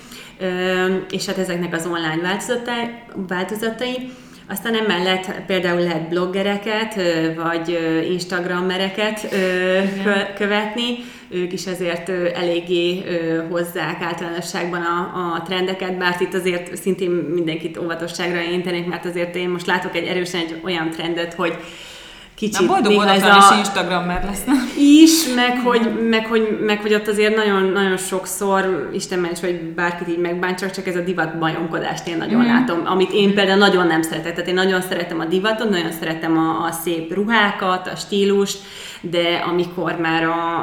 és 1.10 1.26
hát 1.26 1.38
ezeknek 1.38 1.74
az 1.74 1.86
online 1.86 2.20
változatai, 2.22 2.90
változatai. 3.28 4.10
Aztán 4.50 4.74
emellett 4.74 5.44
például 5.46 5.80
lehet 5.80 6.08
bloggereket, 6.08 6.94
vagy 7.36 7.78
Instagrammereket 8.10 9.28
követni, 10.36 10.96
ők 11.30 11.52
is 11.52 11.66
azért 11.66 12.08
eléggé 12.34 13.02
hozzák 13.50 14.00
általánosságban 14.00 14.82
a, 14.82 15.34
a 15.34 15.42
trendeket, 15.42 15.98
bár 15.98 16.16
itt 16.20 16.34
azért 16.34 16.76
szintén 16.76 17.10
mindenkit 17.10 17.78
óvatosságra 17.78 18.40
intenék, 18.40 18.86
mert 18.86 19.04
azért 19.04 19.36
én 19.36 19.48
most 19.48 19.66
látok 19.66 19.96
egy 19.96 20.06
erősen 20.06 20.40
egy 20.40 20.60
olyan 20.64 20.90
trendet, 20.90 21.34
hogy 21.34 21.56
kicsit. 22.38 22.60
Na 22.60 22.66
boldog 22.66 23.06
ez 23.06 23.22
a... 23.22 23.36
is 23.38 23.58
Instagram 23.58 24.04
már 24.04 24.24
lesz. 24.24 24.44
Is, 24.78 25.34
meg 25.34 25.60
hogy, 25.64 26.08
meg, 26.08 26.26
hogy, 26.26 26.58
meg 26.66 26.80
hogy 26.80 26.94
ott 26.94 27.08
azért 27.08 27.36
nagyon, 27.36 27.62
nagyon 27.62 27.96
sokszor, 27.96 28.90
Isten 28.92 29.18
ments, 29.18 29.40
hogy 29.40 29.60
bárkit 29.62 30.08
így 30.08 30.18
megbántsak, 30.18 30.70
csak 30.70 30.86
ez 30.86 30.96
a 30.96 31.00
divat 31.00 31.38
bajomkodást 31.38 32.08
én 32.08 32.16
nagyon 32.16 32.40
mm. 32.40 32.46
látom, 32.46 32.80
amit 32.84 33.12
én 33.12 33.34
például 33.34 33.58
nagyon 33.58 33.86
nem 33.86 34.02
szeretek. 34.02 34.32
Tehát 34.32 34.48
én 34.48 34.54
nagyon 34.54 34.80
szeretem 34.80 35.20
a 35.20 35.24
divatot, 35.24 35.70
nagyon 35.70 35.92
szeretem 35.92 36.38
a, 36.38 36.64
a 36.64 36.72
szép 36.72 37.14
ruhákat, 37.14 37.86
a 37.86 37.96
stílust, 37.96 38.58
de 39.00 39.44
amikor 39.48 39.96
már 40.00 40.24
a, 40.24 40.58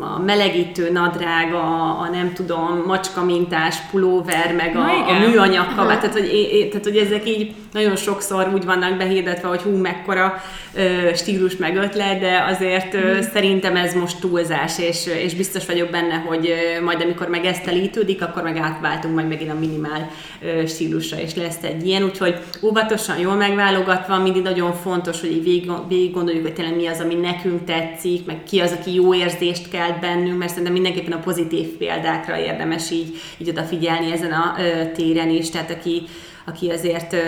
a 0.00 0.22
melegítő 0.26 0.90
nadrág, 0.92 1.54
a, 1.54 2.00
a 2.00 2.08
nem 2.12 2.32
tudom, 2.32 2.82
macska 2.86 3.24
mintás 3.24 3.76
pulóver, 3.90 4.54
meg 4.56 4.76
a, 4.76 5.08
a 5.08 5.18
műanyag 5.18 5.74
kabát, 5.76 6.00
tehát 6.00 6.18
hogy, 6.18 6.68
tehát 6.70 6.84
hogy 6.84 6.96
ezek 6.96 7.28
így 7.28 7.54
nagyon 7.72 7.96
sokszor 7.96 8.50
úgy 8.54 8.64
vannak 8.64 8.96
behirdetve, 8.96 9.48
hogy 9.48 9.60
hú, 9.60 9.76
mekkora 9.76 10.42
ö, 10.74 11.14
stílus 11.14 11.56
meg 11.56 11.76
ötlet, 11.76 12.20
de 12.20 12.44
azért 12.48 12.94
ö, 12.94 13.16
mm. 13.16 13.20
szerintem 13.20 13.76
ez 13.76 13.94
most 13.94 14.20
túlzás, 14.20 14.78
és, 14.78 15.06
és 15.06 15.34
biztos 15.34 15.66
vagyok 15.66 15.90
benne, 15.90 16.14
hogy 16.14 16.48
ö, 16.48 16.82
majd 16.82 17.00
amikor 17.00 17.28
meg 17.28 17.44
ezt 17.44 17.66
elítődik, 17.66 18.22
akkor 18.22 18.42
meg 18.42 18.56
átváltunk 18.56 19.14
majd 19.14 19.28
megint 19.28 19.50
a 19.50 19.58
minimál 19.58 20.10
ö, 20.42 20.66
stílusra, 20.66 21.20
és 21.20 21.34
lesz 21.34 21.62
egy 21.62 21.86
ilyen, 21.86 22.02
úgyhogy 22.02 22.38
óvatosan, 22.62 23.18
jól 23.18 23.34
megválogatva, 23.34 24.18
mindig 24.18 24.42
nagyon 24.42 24.72
fontos, 24.72 25.20
hogy 25.20 25.42
végig, 25.42 25.70
végig 25.88 26.12
gondoljuk, 26.12 26.42
hogy 26.42 26.54
tényleg 26.54 26.76
mi 26.76 26.86
az, 26.86 27.00
ami 27.00 27.14
nekünk 27.14 27.64
tetszik, 27.64 28.26
meg 28.26 28.42
ki 28.48 28.60
az, 28.60 28.76
aki 28.80 28.94
jó 28.94 29.14
érzést 29.14 29.70
kelt 29.70 30.00
bennünk, 30.00 30.38
mert 30.38 30.50
szerintem 30.50 30.72
mindenképpen 30.72 31.12
a 31.12 31.22
pozitív 31.22 31.66
példákra 31.66 32.38
érdemes 32.38 32.90
így, 32.90 33.14
így 33.38 33.48
odafigyelni 33.48 34.12
ezen 34.12 34.32
a 34.32 34.54
ö, 34.58 34.86
téren 34.94 35.28
is, 35.28 35.50
tehát 35.50 35.70
aki 35.70 36.02
aki 36.48 36.70
azért 36.70 37.12
ö, 37.12 37.18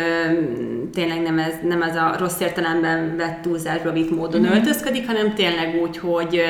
tényleg 0.92 1.22
nem 1.22 1.38
ez, 1.38 1.54
nem 1.68 1.82
ez 1.82 1.96
a 1.96 2.16
rossz 2.18 2.40
értelemben 2.40 3.16
vett 3.16 3.42
túlzásba 3.42 3.92
vitt 3.92 4.10
módon 4.10 4.40
mm-hmm. 4.40 4.52
öltözködik, 4.52 5.06
hanem 5.06 5.34
tényleg 5.34 5.80
úgy, 5.82 5.98
hogy 5.98 6.42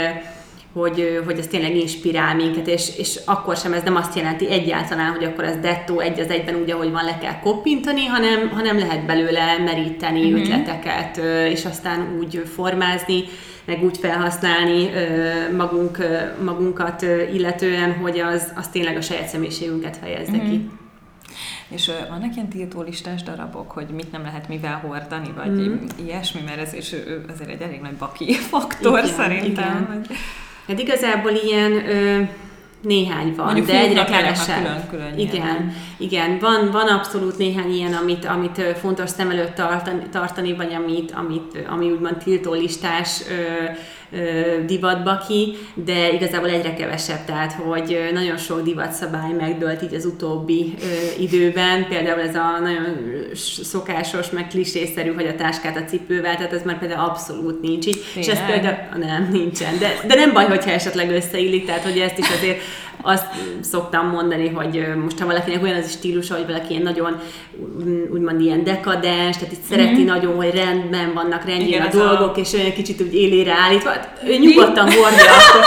hogy, 0.72 1.22
hogy 1.24 1.38
ez 1.38 1.46
tényleg 1.46 1.76
inspirál 1.76 2.34
minket, 2.34 2.66
és, 2.66 2.98
és 2.98 3.18
akkor 3.24 3.56
sem 3.56 3.72
ez 3.72 3.82
nem 3.82 3.96
azt 3.96 4.16
jelenti 4.16 4.50
egyáltalán, 4.50 5.10
hogy 5.10 5.24
akkor 5.24 5.44
ez 5.44 5.56
dettó 5.56 6.00
egy 6.00 6.20
az 6.20 6.28
egyben 6.28 6.54
úgy, 6.54 6.70
ahogy 6.70 6.90
van, 6.90 7.04
le 7.04 7.18
kell 7.18 7.38
koppintani, 7.40 8.04
hanem, 8.04 8.48
hanem 8.48 8.78
lehet 8.78 9.06
belőle 9.06 9.58
meríteni 9.64 10.30
mm-hmm. 10.30 10.40
ötleteket, 10.40 11.20
és 11.48 11.64
aztán 11.64 12.16
úgy 12.20 12.42
formázni, 12.54 13.24
meg 13.64 13.84
úgy 13.84 13.98
felhasználni 13.98 14.90
magunk, 15.56 15.98
magunkat 16.44 17.02
illetően, 17.34 17.92
hogy 17.92 18.18
az, 18.18 18.52
az 18.56 18.68
tényleg 18.68 18.96
a 18.96 19.00
saját 19.00 19.28
személyiségünket 19.28 19.96
fejezze 19.96 20.36
mm-hmm. 20.36 20.50
ki. 20.50 20.70
És 21.70 21.90
vannak 22.08 22.34
ilyen 22.34 22.48
tiltólistás 22.48 23.22
darabok, 23.22 23.70
hogy 23.70 23.86
mit 23.88 24.12
nem 24.12 24.22
lehet 24.22 24.48
mivel 24.48 24.78
hordani, 24.86 25.32
vagy 25.36 25.50
mm. 25.50 25.76
ilyesmi, 26.04 26.40
mert 26.46 26.58
ez 26.58 26.72
is 26.72 26.94
azért 27.32 27.50
egy 27.50 27.60
elég 27.60 27.80
nagy 27.80 27.96
baki 27.96 28.34
faktor 28.50 28.98
igen, 28.98 29.14
szerintem. 29.14 30.02
Igen. 30.04 30.16
Hát 30.66 30.78
igazából 30.78 31.32
ilyen... 31.32 31.72
Ö, 31.72 32.22
néhány 32.82 33.34
van, 33.36 33.44
Mondjuk 33.44 33.66
de 33.66 33.78
egyre 33.78 34.04
kevesebb. 34.04 34.62
Külön, 34.62 34.88
külön 34.90 35.18
igen, 35.18 35.72
igen, 35.96 36.38
van, 36.38 36.70
van 36.70 36.88
abszolút 36.88 37.38
néhány 37.38 37.72
ilyen, 37.72 37.92
amit, 37.92 38.24
amit 38.24 38.62
fontos 38.80 39.10
szem 39.10 39.30
előtt 39.30 39.54
tartani, 39.54 40.02
tartani 40.10 40.54
vagy 40.54 40.72
amit, 40.72 41.12
amit, 41.12 41.66
ami 41.68 41.90
úgymond 41.90 42.16
tiltólistás 42.16 43.20
ö, 43.28 43.64
divatba 44.66 45.22
ki, 45.28 45.56
de 45.74 46.12
igazából 46.12 46.48
egyre 46.48 46.74
kevesebb, 46.74 47.24
tehát 47.24 47.52
hogy 47.52 48.10
nagyon 48.12 48.36
sok 48.36 48.62
divatszabály 48.62 49.32
megdőlt 49.32 49.82
így 49.82 49.94
az 49.94 50.04
utóbbi 50.04 50.74
időben, 51.18 51.86
például 51.88 52.20
ez 52.20 52.34
a 52.34 52.58
nagyon 52.60 52.96
szokásos, 53.62 54.30
meg 54.30 54.46
klisészerű, 54.48 55.12
hogy 55.12 55.26
a 55.26 55.34
táskát 55.34 55.76
a 55.76 55.84
cipővel, 55.84 56.36
tehát 56.36 56.52
ez 56.52 56.62
már 56.64 56.78
például 56.78 57.08
abszolút 57.08 57.60
nincs 57.60 57.86
így, 57.86 58.04
Tényleg? 58.14 58.34
és 58.34 58.40
ez 58.40 58.46
például 58.46 58.98
nem, 58.98 59.28
nincsen, 59.32 59.78
de, 59.78 59.88
de 60.06 60.14
nem 60.14 60.32
baj, 60.32 60.46
hogyha 60.46 60.70
esetleg 60.70 61.10
összeillik, 61.10 61.66
tehát 61.66 61.82
hogy 61.82 61.98
ezt 61.98 62.18
is 62.18 62.28
azért 62.28 62.60
azt 63.02 63.26
szoktam 63.60 64.06
mondani, 64.06 64.48
hogy 64.48 64.84
most 65.02 65.18
ha 65.18 65.26
valakinek 65.26 65.62
olyan 65.62 65.76
az 65.76 65.84
a 65.84 65.88
stílusa, 65.88 66.34
hogy 66.34 66.46
valaki 66.46 66.70
ilyen 66.70 66.82
nagyon 66.82 67.20
úgymond 68.12 68.40
ilyen 68.40 68.64
dekadens, 68.64 69.36
tehát 69.36 69.52
itt 69.52 69.62
szereti 69.68 69.92
mm-hmm. 69.92 70.04
nagyon, 70.04 70.36
hogy 70.36 70.50
rendben 70.54 71.12
vannak 71.14 71.44
rendjén 71.44 71.82
a 71.82 71.88
dolgok, 71.88 72.36
a... 72.36 72.40
és 72.40 72.52
olyan 72.52 72.72
kicsit 72.72 73.00
úgy 73.00 73.14
élére 73.14 73.52
állítva, 73.52 73.90
hát 73.90 74.20
ő 74.24 74.36
nyugodtan 74.36 74.84
hordja 74.84 75.24
akkor, 75.32 75.64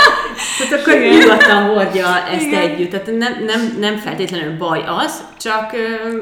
tehát 0.58 0.80
akkor 0.80 0.94
Igen. 0.94 1.18
nyugodtan 1.18 1.62
hordja 1.62 2.26
ezt 2.28 2.46
Igen. 2.46 2.60
együtt. 2.60 2.90
Tehát 2.90 3.06
nem, 3.06 3.44
nem, 3.46 3.76
nem 3.80 3.96
feltétlenül 3.96 4.56
baj 4.56 4.84
az, 4.86 5.24
csak 5.40 5.72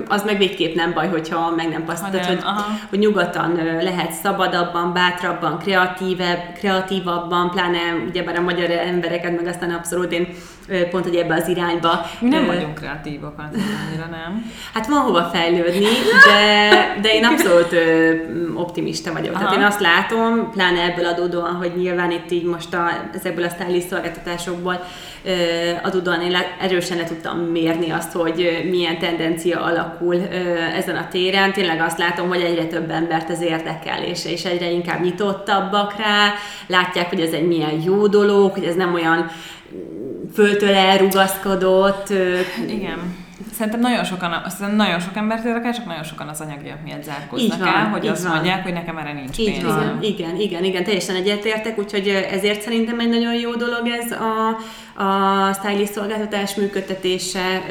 az 0.08 0.22
meg 0.24 0.38
végképp 0.38 0.74
nem 0.74 0.92
baj, 0.92 1.08
hogyha 1.08 1.52
meg 1.56 1.68
nem 1.68 1.84
passz. 1.84 2.00
Tehát, 2.00 2.26
hogy, 2.26 2.42
hogy 2.90 2.98
nyugodtan 2.98 3.60
lehet 3.82 4.12
szabadabban, 4.12 4.92
bátrabban, 4.92 5.58
kreatívebb, 5.58 6.52
kreatívabban, 6.58 7.50
pláne 7.50 7.78
ugyebár 8.08 8.36
a 8.36 8.40
magyar 8.40 8.70
embereket, 8.70 9.36
meg 9.36 9.46
aztán 9.46 9.70
abszolút 9.70 10.12
én 10.12 10.28
pont, 10.90 11.04
hogy 11.04 11.16
ebbe 11.16 11.34
az 11.34 11.48
irányba. 11.48 12.06
Mi 12.20 12.28
nem 12.28 12.46
vagyunk 12.46 12.74
kreatívak, 12.74 13.38
annyira 13.38 14.06
nem. 14.10 14.52
Hát 14.74 14.86
van 14.86 15.00
hova 15.00 15.22
fejlődni, 15.22 15.86
de, 16.26 16.70
de 17.00 17.12
én 17.12 17.24
abszolút 17.24 17.74
optimista 18.54 19.12
vagyok. 19.12 19.34
Aha. 19.34 19.44
Tehát 19.44 19.58
én 19.58 19.64
azt 19.64 19.80
látom, 19.80 20.50
pláne 20.50 20.82
ebből 20.82 21.06
adódóan, 21.06 21.54
hogy 21.54 21.72
nyilván 21.76 22.10
itt 22.10 22.30
így 22.30 22.44
most 22.44 22.74
a, 22.74 22.90
ezekből 23.14 23.44
a 23.44 23.48
stylist 23.48 23.88
szolgáltatásokból 23.88 24.84
adódóan 25.82 26.20
én 26.20 26.36
erősen 26.60 26.96
le 26.96 27.04
tudtam 27.04 27.38
mérni 27.38 27.90
azt, 27.90 28.12
hogy 28.12 28.66
milyen 28.70 28.98
tendencia 28.98 29.60
alakul 29.60 30.16
ezen 30.76 30.96
a 30.96 31.08
téren. 31.10 31.52
Tényleg 31.52 31.80
azt 31.80 31.98
látom, 31.98 32.28
hogy 32.28 32.40
egyre 32.40 32.64
több 32.64 32.90
embert 32.90 33.30
ez 33.30 33.42
érdekel, 33.42 34.02
és, 34.02 34.24
és 34.24 34.44
egyre 34.44 34.70
inkább 34.70 35.02
nyitottabbak 35.02 35.96
rá, 35.96 36.34
látják, 36.66 37.08
hogy 37.08 37.20
ez 37.20 37.32
egy 37.32 37.46
milyen 37.46 37.82
jó 37.84 38.06
dolog, 38.06 38.52
hogy 38.52 38.64
ez 38.64 38.74
nem 38.74 38.94
olyan 38.94 39.30
földtől 40.34 40.74
elrugaszkodott. 40.74 42.12
Igen. 42.68 43.21
Szerintem 43.62 43.90
nagyon 43.90 44.04
sokan, 44.04 44.42
szerintem 44.48 44.76
nagyon 44.76 45.00
sok 45.00 45.16
embert 45.16 45.44
érdekel, 45.44 45.72
csak 45.72 45.86
nagyon 45.86 46.02
sokan 46.02 46.28
az 46.28 46.40
anyagiak 46.40 46.82
miatt 46.84 47.02
zárkóznak 47.02 47.58
van, 47.58 47.68
el, 47.68 47.88
hogy 47.88 48.06
azt 48.06 48.22
van. 48.22 48.32
mondják, 48.32 48.62
hogy 48.62 48.72
nekem 48.72 48.96
erre 48.96 49.12
nincs 49.12 49.38
így 49.38 49.52
pénzem. 49.52 49.76
Van. 49.76 50.02
Igen, 50.02 50.36
igen, 50.36 50.64
igen, 50.64 50.84
teljesen 50.84 51.16
egyetértek, 51.16 51.78
úgyhogy 51.78 52.08
ezért 52.08 52.60
szerintem 52.62 53.00
egy 53.00 53.08
nagyon 53.08 53.34
jó 53.34 53.54
dolog 53.54 53.86
ez 53.86 54.10
a, 54.10 54.56
a 55.04 55.52
stylist 55.52 55.92
szolgáltatás 55.92 56.54
működtetése 56.54 57.62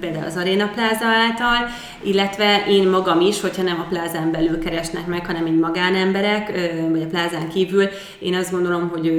például 0.00 0.24
az 0.24 0.36
Arena 0.36 0.70
Plaza 0.74 1.06
által, 1.06 1.68
illetve 2.02 2.64
én 2.68 2.88
magam 2.88 3.20
is, 3.20 3.40
hogyha 3.40 3.62
nem 3.62 3.80
a 3.80 3.88
plázán 3.88 4.30
belül 4.30 4.58
keresnek 4.58 5.06
meg, 5.06 5.26
hanem 5.26 5.46
így 5.46 5.58
magánemberek, 5.58 6.52
vagy 6.90 7.02
a 7.02 7.06
plázán 7.06 7.48
kívül, 7.48 7.88
én 8.18 8.34
azt 8.34 8.50
gondolom, 8.50 8.88
hogy 8.88 9.12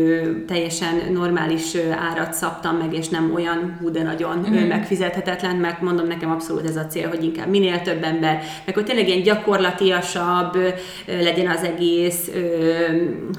teljesen 0.48 1.02
normális 1.14 1.76
árat 2.12 2.34
szabtam 2.34 2.76
meg, 2.76 2.94
és 2.94 3.10
nem 3.10 3.32
olyan 3.34 3.78
hú 3.82 3.92
de 3.92 4.04
nagyon 4.04 4.46
mm. 4.50 4.68
megfizethetetlen, 4.68 5.56
mert 5.56 5.82
mondom, 5.82 6.05
nekem 6.08 6.32
abszolút 6.32 6.68
ez 6.68 6.76
a 6.76 6.86
cél, 6.86 7.10
hogy 7.10 7.24
inkább 7.24 7.48
minél 7.48 7.82
több 7.82 8.04
ember, 8.04 8.44
meg 8.66 8.76
hogy 8.76 8.86
tényleg 8.86 9.08
ilyen 9.08 9.24
gyakorlatiasabb 9.24 10.58
legyen 11.06 11.48
az 11.48 11.64
egész, 11.64 12.32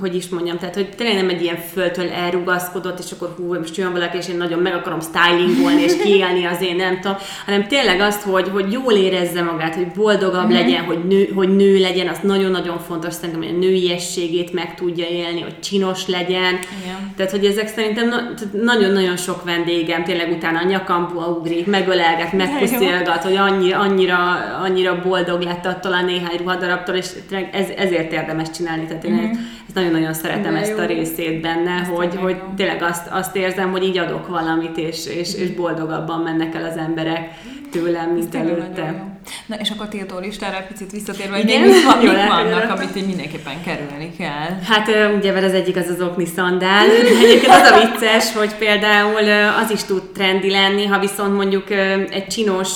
hogy 0.00 0.14
is 0.14 0.28
mondjam, 0.28 0.58
tehát 0.58 0.74
hogy 0.74 0.88
tényleg 0.96 1.16
nem 1.16 1.28
egy 1.28 1.42
ilyen 1.42 1.58
földtől 1.72 2.08
elrugaszkodott, 2.08 2.98
és 2.98 3.12
akkor 3.12 3.34
hú, 3.36 3.54
most 3.54 3.76
jön 3.76 3.92
valaki, 3.92 4.16
és 4.16 4.28
én 4.28 4.36
nagyon 4.36 4.58
meg 4.58 4.74
akarom 4.74 5.00
stylingolni, 5.00 5.82
és 5.82 5.96
kiélni 6.02 6.44
az 6.44 6.62
én 6.62 6.76
nem 6.76 7.00
tudom, 7.00 7.16
hanem 7.46 7.66
tényleg 7.66 8.00
azt, 8.00 8.22
hogy, 8.22 8.48
hogy 8.48 8.72
jól 8.72 8.92
érezze 8.92 9.42
magát, 9.42 9.74
hogy 9.74 9.86
boldogabb 9.86 10.44
mm-hmm. 10.44 10.52
legyen, 10.52 10.84
hogy 10.84 11.04
nő, 11.04 11.30
hogy 11.34 11.56
nő 11.56 11.78
legyen, 11.78 12.08
az 12.08 12.18
nagyon-nagyon 12.22 12.78
fontos 12.78 13.14
szerintem, 13.14 13.42
hogy 13.42 13.54
a 13.54 13.58
nőiességét 13.58 14.52
meg 14.52 14.74
tudja 14.74 15.06
élni, 15.08 15.40
hogy 15.40 15.60
csinos 15.60 16.06
legyen. 16.06 16.58
Igen. 16.82 17.12
Tehát, 17.16 17.30
hogy 17.32 17.44
ezek 17.44 17.68
szerintem 17.68 18.34
nagyon-nagyon 18.52 19.16
sok 19.16 19.44
vendégem 19.44 20.04
tényleg 20.04 20.32
utána 20.32 20.58
a 20.58 20.64
nyakamból 20.64 21.36
ugrik, 21.40 21.66
megölelget, 21.66 22.32
megpuszilgat, 22.50 23.22
hogy 23.22 23.36
annyi, 23.36 23.72
annyira, 23.72 24.18
annyira 24.62 25.02
boldog 25.02 25.40
lett 25.42 25.66
attól 25.66 25.92
a 25.92 26.02
néhány 26.02 26.36
ruhadarabtól, 26.38 26.94
és 26.94 27.10
ez, 27.52 27.68
ezért 27.76 28.12
érdemes 28.12 28.50
csinálni. 28.50 28.84
Tehát 28.84 29.04
én 29.04 29.12
mm-hmm. 29.12 29.30
ezt 29.66 29.74
nagyon-nagyon 29.74 30.14
szeretem 30.14 30.52
De 30.52 30.60
ezt 30.60 30.70
jó. 30.70 30.78
a 30.78 30.86
részét 30.86 31.40
benne, 31.40 31.70
ezt 31.80 31.90
hogy, 31.90 32.16
hogy 32.16 32.36
tényleg 32.56 32.82
azt, 32.82 33.08
azt 33.10 33.36
érzem, 33.36 33.70
hogy 33.70 33.84
így 33.84 33.98
adok 33.98 34.28
valamit, 34.28 34.76
és, 34.76 35.06
és, 35.06 35.34
és 35.34 35.50
boldogabban 35.50 36.20
mennek 36.20 36.54
el 36.54 36.64
az 36.64 36.76
emberek 36.76 37.30
tőlem, 37.70 38.10
mint 38.10 38.34
előtte. 38.34 39.15
Na 39.46 39.56
és 39.56 39.70
akkor 39.70 39.88
tiltó 39.88 40.18
listára 40.18 40.66
picit 40.68 40.90
visszatérve, 40.90 41.36
hogy 41.36 41.44
még 41.44 41.84
van, 41.84 41.98
mik 41.98 42.28
vannak, 42.28 42.70
amit 42.70 42.96
így 42.96 43.06
mindenképpen 43.06 43.62
kerülni 43.62 44.12
kell. 44.18 44.58
Hát 44.68 44.88
ugye 45.16 45.32
az 45.32 45.52
egyik 45.52 45.76
az 45.76 45.88
az 45.88 46.00
okni 46.00 46.26
szandál. 46.26 46.86
Egyébként 47.22 47.52
az 47.52 47.70
a 47.70 47.78
vicces, 47.78 48.32
hogy 48.32 48.54
például 48.54 49.52
az 49.64 49.70
is 49.70 49.84
tud 49.84 50.02
trendi 50.02 50.50
lenni, 50.50 50.86
ha 50.86 50.98
viszont 50.98 51.34
mondjuk 51.34 51.70
egy 52.10 52.26
csinos 52.26 52.70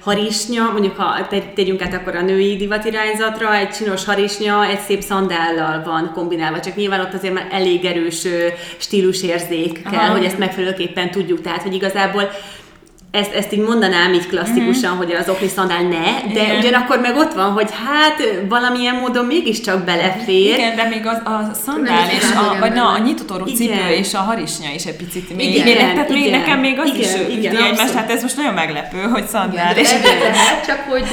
harisnya, 0.00 0.70
mondjuk 0.72 0.96
ha 0.96 1.26
tegyünk 1.54 1.82
át 1.82 1.94
akkor 1.94 2.16
a 2.16 2.22
női 2.22 2.56
divatirányzatra, 2.56 3.56
egy 3.56 3.70
csinos 3.70 4.04
harisnya 4.04 4.64
egy 4.64 4.80
szép 4.80 5.02
szandállal 5.02 5.82
van 5.84 6.10
kombinálva, 6.14 6.60
csak 6.60 6.76
nyilván 6.76 7.00
ott 7.00 7.14
azért 7.14 7.34
már 7.34 7.48
elég 7.50 7.84
erős 7.84 8.26
stílusérzék 8.76 9.82
kell, 9.82 10.00
Aha. 10.00 10.12
hogy 10.12 10.24
ezt 10.24 10.38
megfelelőképpen 10.38 11.10
tudjuk. 11.10 11.40
Tehát, 11.40 11.62
hogy 11.62 11.74
igazából 11.74 12.30
ezt, 13.10 13.34
ezt 13.34 13.52
így 13.52 13.60
mondanám 13.60 14.12
így 14.12 14.26
klasszikusan, 14.26 14.90
mm-hmm. 14.90 14.98
hogy 14.98 15.12
az 15.12 15.28
okli 15.28 15.48
szandál 15.48 15.82
ne, 15.82 16.32
de 16.32 16.42
Igen. 16.42 16.56
ugyanakkor 16.56 17.00
meg 17.00 17.16
ott 17.16 17.32
van, 17.32 17.50
hogy 17.50 17.68
hát 17.86 18.44
valamilyen 18.48 18.94
módon 18.94 19.24
mégiscsak 19.24 19.84
belefér. 19.84 20.54
Igen, 20.54 20.76
de 20.76 20.88
még 20.88 21.06
az, 21.06 21.20
a 21.24 21.54
szandál 21.64 22.10
és 22.10 22.24
a, 22.36 22.58
vagy 22.60 22.72
na, 22.72 22.88
a 22.88 22.98
nyitotorú 22.98 23.44
cipő 23.44 23.88
és 23.90 24.14
a 24.14 24.18
harisnya 24.18 24.70
is 24.74 24.84
egy 24.84 24.96
picit 24.96 25.36
még, 25.36 25.54
igen, 25.54 25.64
még, 25.64 25.76
tehát 25.76 26.08
még 26.08 26.26
igen, 26.26 26.40
nekem 26.40 26.58
még 26.58 26.78
az 26.78 26.86
igen, 26.86 27.00
is 27.00 27.36
igen, 27.36 27.56
egymást, 27.56 27.92
hát 27.92 28.10
ez 28.10 28.22
most 28.22 28.36
nagyon 28.36 28.54
meglepő, 28.54 28.98
hogy 28.98 29.26
szandál. 29.26 29.70
Igen, 29.70 29.84
és 29.84 29.90
lehet, 30.32 30.66
csak 30.66 30.84
hogy... 30.88 31.04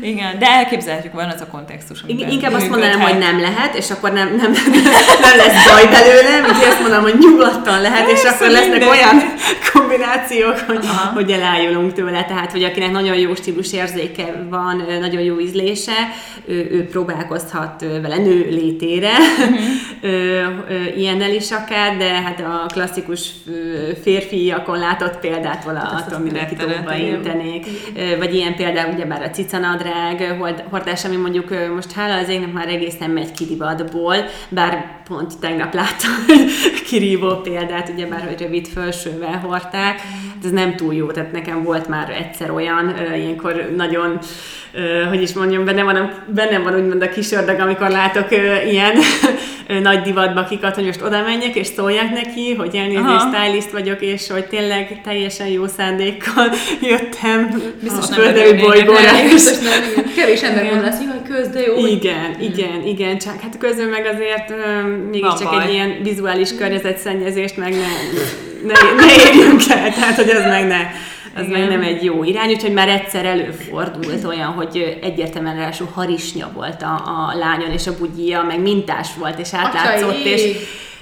Igen, 0.00 0.38
de 0.38 0.46
elképzelhetjük, 0.46 1.12
van 1.12 1.28
az 1.28 1.40
a 1.40 1.46
kontextus. 1.46 1.98
Igen, 2.06 2.30
inkább 2.30 2.52
azt 2.52 2.68
mondanám, 2.68 3.00
hogy 3.00 3.18
nem 3.18 3.40
lehet, 3.40 3.74
és 3.74 3.90
akkor 3.90 4.12
nem, 4.12 4.28
nem, 4.36 4.52
nem 5.26 5.36
lesz 5.36 5.68
baj 5.68 5.86
belőle, 5.86 6.40
mint 6.40 6.64
azt 6.64 6.80
mondanám, 6.80 7.02
hogy 7.02 7.18
nyugodtan 7.18 7.80
lehet, 7.80 8.10
és 8.10 8.22
akkor 8.22 8.48
lesznek 8.48 8.90
olyan 8.90 9.22
kombinációk, 9.72 10.58
hogy, 10.66 10.86
hogy 11.14 11.30
elájulunk 11.44 11.92
tőle, 11.92 12.24
tehát 12.24 12.52
hogy 12.52 12.62
akinek 12.62 12.90
nagyon 12.90 13.16
jó 13.16 13.34
stílus 13.34 13.72
érzéke 13.72 14.46
van, 14.50 14.84
nagyon 15.00 15.22
jó 15.22 15.40
ízlése, 15.40 15.92
ő, 16.46 16.68
ő 16.70 16.86
próbálkozhat 16.86 17.80
vele 17.80 18.16
nő 18.16 18.46
létére, 18.50 19.10
uh-huh. 20.00 20.96
ilyennel 20.96 21.30
is 21.30 21.50
akár, 21.50 21.96
de 21.96 22.08
hát 22.08 22.40
a 22.40 22.66
klasszikus 22.72 23.30
férfiakon 24.02 24.78
látott 24.78 25.18
példát 25.18 25.64
valaha, 25.64 25.94
hát 25.94 26.22
mindenki 26.22 26.54
dolgba 26.54 26.94
intenék, 26.94 27.66
vagy 28.18 28.34
ilyen 28.34 28.54
például 28.54 28.94
ugyebár 28.94 29.22
a 29.22 29.30
cicanadrág 29.30 30.36
hordás, 30.70 31.04
ami 31.04 31.16
mondjuk 31.16 31.48
most 31.74 31.92
hála 31.92 32.14
az 32.14 32.28
égnek 32.28 32.52
már 32.52 32.68
egészen 32.68 33.10
megy 33.10 33.32
kidivatból, 33.32 34.16
bár 34.48 35.02
pont 35.08 35.38
tegnap 35.38 35.74
láttam 35.74 36.10
kirívó 36.88 37.36
példát, 37.36 37.88
ugyebár, 37.94 38.24
hogy 38.26 38.40
rövid 38.40 38.66
fölsővel 38.66 39.38
hordták, 39.38 40.00
ez 40.44 40.50
nem 40.50 40.76
túl 40.76 40.94
jó, 40.94 41.10
tehát 41.10 41.32
nekem 41.34 41.62
volt 41.62 41.88
már 41.88 42.10
egyszer 42.10 42.50
olyan, 42.50 42.94
ilyenkor 43.16 43.72
nagyon, 43.76 44.18
hogy 45.08 45.22
is 45.22 45.32
mondjam, 45.32 45.64
bennem 45.64 45.84
van, 45.84 46.12
bennem 46.26 46.62
van 46.62 46.74
úgymond 46.74 47.02
a 47.02 47.08
kis 47.08 47.32
ördög, 47.32 47.60
amikor 47.60 47.90
látok 47.90 48.30
ilyen 48.70 48.92
nagy 49.82 50.00
divatba 50.00 50.44
kikat, 50.44 50.74
hogy 50.74 50.84
most 50.84 51.02
oda 51.02 51.22
menjek 51.22 51.54
és 51.54 51.66
szóljak 51.66 52.10
neki, 52.10 52.54
hogy 52.54 52.76
elnézést, 52.76 53.26
stylist 53.32 53.70
vagyok, 53.70 54.00
és 54.00 54.30
hogy 54.30 54.44
tényleg 54.44 55.00
teljesen 55.04 55.46
jó 55.46 55.66
szándékkal 55.66 56.48
jöttem 56.90 57.62
Biztos 57.82 58.10
a 58.10 58.12
földeli 58.12 58.60
bolygóra. 58.60 59.28
Biztos 59.30 59.58
nem, 59.58 60.04
kevés 60.16 60.42
ember 60.42 60.64
mond 60.64 60.84
azt, 60.84 60.98
hogy 60.98 61.06
köz, 61.34 61.48
de 61.48 61.60
jó. 61.60 61.86
Igen, 61.86 62.40
igen, 62.40 62.82
igen, 62.86 63.18
csak 63.18 63.40
hát 63.40 63.58
közben 63.58 63.88
meg 63.88 64.06
azért 64.06 64.50
uh, 64.50 65.08
mégiscsak 65.10 65.62
egy 65.62 65.72
ilyen 65.72 66.02
vizuális 66.02 66.54
környezetszennyezést 66.54 67.56
meg 67.56 67.72
ne, 67.72 67.86
ne, 68.66 69.04
ne 69.04 69.26
érjünk 69.26 69.60
el, 69.68 69.92
tehát 69.92 70.14
hogy 70.14 70.30
az 70.30 70.44
meg 70.44 70.66
ne 70.66 70.90
az 71.36 71.46
meg 71.48 71.68
nem 71.68 71.82
egy 71.82 72.04
jó 72.04 72.24
irány, 72.24 72.50
úgyhogy 72.50 72.72
már 72.72 72.88
egyszer 72.88 73.24
előfordult 73.24 74.24
olyan, 74.24 74.48
hogy 74.48 74.98
egyértelműen 75.02 75.56
ráadásul 75.56 75.88
harisnya 75.94 76.50
volt 76.54 76.82
a, 76.82 76.94
a 76.94 77.36
lányon, 77.38 77.70
és 77.70 77.86
a 77.86 77.96
bugyia, 77.98 78.42
meg 78.42 78.60
mintás 78.60 79.08
volt, 79.18 79.38
és 79.38 79.54
átlátszott, 79.54 80.24
és 80.24 80.42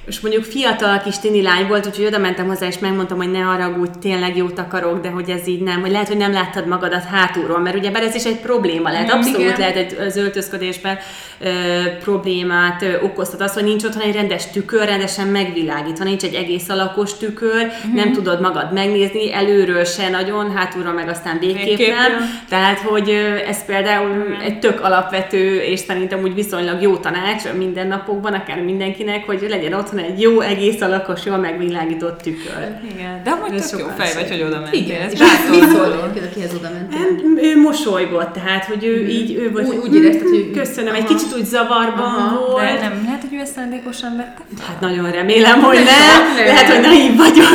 és 0.07 0.21
mondjuk 0.21 0.45
fiatal 0.45 1.01
kis 1.01 1.19
tini 1.19 1.43
lány 1.43 1.67
volt, 1.67 1.87
úgyhogy 1.87 2.05
oda 2.05 2.19
mentem 2.19 2.47
hozzá, 2.47 2.67
és 2.67 2.79
megmondtam, 2.79 3.17
hogy 3.17 3.31
ne 3.31 3.39
haragudj, 3.39 3.99
tényleg 4.01 4.37
jót 4.37 4.59
akarok, 4.59 5.01
de 5.01 5.09
hogy 5.09 5.31
ez 5.31 5.47
így 5.47 5.61
nem, 5.61 5.81
hogy 5.81 5.91
lehet, 5.91 6.09
hogy 6.09 6.17
nem 6.17 6.33
láttad 6.33 6.67
magadat 6.67 7.05
hátulról, 7.05 7.59
mert 7.59 7.77
ugye 7.77 7.91
ez 7.93 8.15
is 8.15 8.25
egy 8.25 8.41
probléma 8.41 8.91
lehet, 8.91 9.11
abszolút 9.11 9.41
Igen. 9.41 9.59
lehet 9.59 9.77
egy, 9.77 9.97
az 10.07 10.17
öltözködésben 10.17 10.99
ö, 11.41 11.49
problémát 12.03 12.83
ö, 12.83 13.01
okozhat 13.01 13.41
az, 13.41 13.53
hogy 13.53 13.65
nincs 13.65 13.85
otthon 13.85 14.03
egy 14.03 14.15
rendes 14.15 14.51
tükör, 14.51 14.85
rendesen 14.85 15.27
megvilágítva, 15.27 16.05
nincs 16.05 16.23
egy 16.23 16.35
egész 16.35 16.69
alakos 16.69 17.17
tükör, 17.17 17.65
uh-huh. 17.67 17.95
nem 17.95 18.13
tudod 18.13 18.41
magad 18.41 18.73
megnézni, 18.73 19.35
előről 19.35 19.85
se 19.85 20.09
nagyon, 20.09 20.57
hátulról 20.57 20.93
meg 20.93 21.09
aztán 21.09 21.39
végképp 21.39 21.79
nem. 21.79 22.13
Tehát, 22.49 22.79
hogy 22.79 23.09
ez 23.47 23.65
például 23.65 24.11
uh-huh. 24.11 24.45
egy 24.45 24.59
tök 24.59 24.81
alapvető, 24.81 25.61
és 25.61 25.81
szerintem 25.81 26.23
úgy 26.23 26.35
viszonylag 26.35 26.83
jó 26.83 26.97
tanács 26.97 27.43
mindennapokban, 27.57 28.33
akár 28.33 28.63
mindenkinek, 28.63 29.27
hogy 29.27 29.47
legyen 29.49 29.73
ott 29.73 29.91
otthon 29.93 30.11
egy 30.11 30.21
jó, 30.21 30.41
egész 30.41 30.81
alakos, 30.81 31.25
jól 31.25 31.37
megvilágított 31.37 32.21
tükör. 32.23 32.69
Igen, 32.95 33.21
de 33.25 33.31
amúgy 33.31 33.63
tök 33.71 33.81
jó 33.81 33.87
fej 33.97 34.15
vagy, 34.15 34.29
hogy 34.29 34.43
oda 34.43 34.61
mentél. 34.61 34.81
Igen, 34.81 35.11
és 35.11 35.19
mit 35.51 35.69
szólol, 35.69 36.13
akihez 36.31 36.55
oda 36.55 36.71
mentél? 36.73 37.43
Ő 37.43 37.61
mosolygott, 37.61 38.33
tehát, 38.33 38.65
hogy 38.65 38.85
ő 38.85 39.03
mm. 39.03 39.09
így, 39.09 39.35
ő 39.35 39.51
volt, 39.51 39.69
úgy, 39.69 39.77
úgy 39.77 39.95
érezted, 39.95 40.29
hogy 40.29 40.51
köszönöm, 40.55 40.95
egy 40.95 41.05
kicsit 41.05 41.35
úgy 41.37 41.45
zavarban 41.45 42.39
volt. 42.49 42.65
De 42.65 42.79
nem 42.81 43.03
lehet, 43.05 43.21
hogy 43.21 43.35
ő 43.35 43.41
ezt 43.41 43.55
szándékosan 43.55 44.17
vette? 44.17 44.43
Hát 44.67 44.81
nagyon 44.81 45.11
remélem, 45.11 45.61
hogy 45.61 45.77
nem. 45.77 46.47
Lehet, 46.47 46.69
hogy 46.69 46.81
naív 46.81 47.17
vagyok. 47.17 47.49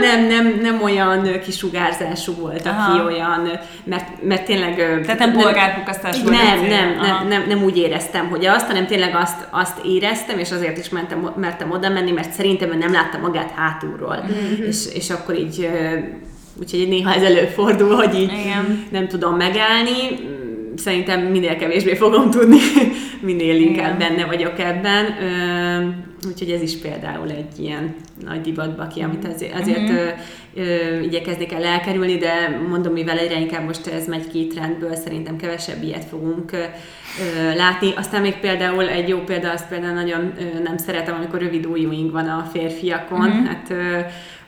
nem, 0.00 0.26
nem, 0.26 0.58
nem 0.62 0.82
olyan 0.82 1.40
kisugárzású 1.44 2.32
volt, 2.34 2.66
Aha. 2.66 2.92
aki 2.92 3.14
olyan, 3.14 3.50
mert, 3.84 4.22
mert 4.22 4.44
tényleg... 4.44 4.74
Tehát 4.76 5.18
nem 5.18 5.32
polgárpukasztás 5.32 6.22
volt? 6.22 6.42
Nem, 6.42 6.60
nem, 6.60 6.96
nem, 7.00 7.28
nem, 7.28 7.44
nem, 7.48 7.62
úgy 7.64 7.76
éreztem, 7.76 8.28
hogy 8.28 8.46
azt, 8.46 8.66
hanem 8.66 8.86
tényleg 8.86 9.14
azt, 9.14 9.46
azt 9.50 9.78
éreztem, 9.84 10.35
és 10.38 10.50
azért 10.50 10.78
is 10.78 10.88
mentem, 10.88 11.32
mertem 11.36 11.70
oda 11.70 11.88
menni, 11.88 12.10
mert 12.10 12.32
szerintem 12.32 12.70
ő 12.70 12.74
nem 12.74 12.92
látta 12.92 13.18
magát 13.18 13.50
hátulról. 13.50 14.24
Mm-hmm. 14.24 14.62
És, 14.66 14.86
és 14.94 15.10
akkor 15.10 15.38
így 15.38 15.68
úgyhogy 16.60 16.88
néha 16.88 17.14
ez 17.14 17.22
előfordul, 17.22 17.94
hogy 17.94 18.14
így 18.14 18.32
Igen. 18.32 18.86
nem 18.90 19.08
tudom 19.08 19.36
megállni. 19.36 20.34
Szerintem 20.76 21.20
minél 21.20 21.56
kevésbé 21.56 21.94
fogom 21.94 22.30
tudni, 22.30 22.58
minél 23.20 23.60
inkább 23.60 24.00
Igen. 24.00 24.16
benne 24.16 24.26
vagyok 24.26 24.58
ebben. 24.58 25.04
Úgyhogy 26.26 26.50
ez 26.50 26.62
is 26.62 26.76
például 26.76 27.30
egy 27.30 27.58
ilyen 27.58 27.94
nagy 28.24 28.40
divatbaki, 28.40 29.00
amit 29.00 29.26
azért, 29.34 29.60
azért 29.60 29.80
mm-hmm. 29.80 29.96
ö, 29.96 30.08
ö, 30.54 31.00
igyekezni 31.00 31.46
kell 31.46 31.64
elkerülni, 31.64 32.16
de 32.16 32.60
mondom, 32.68 32.92
mivel 32.92 33.18
egyre 33.18 33.40
inkább 33.40 33.64
most 33.64 33.86
ez 33.86 34.06
megy 34.06 34.28
ki 34.28 34.46
trendből, 34.46 34.94
szerintem 34.94 35.36
kevesebb 35.36 35.82
ilyet 35.82 36.04
fogunk 36.04 36.52
ö, 36.52 37.54
látni. 37.54 37.92
Aztán 37.96 38.20
még 38.20 38.34
például 38.34 38.88
egy 38.88 39.08
jó 39.08 39.18
példa, 39.18 39.50
azt 39.50 39.68
például 39.68 39.94
nagyon 39.94 40.32
ö, 40.38 40.62
nem 40.62 40.76
szeretem, 40.76 41.14
amikor 41.14 41.40
rövid 41.40 41.66
ujjúink 41.66 42.12
van 42.12 42.28
a 42.28 42.48
férfiakon. 42.52 43.28
Mm-hmm. 43.28 43.44
Hát 43.44 43.70
ö, 43.70 43.98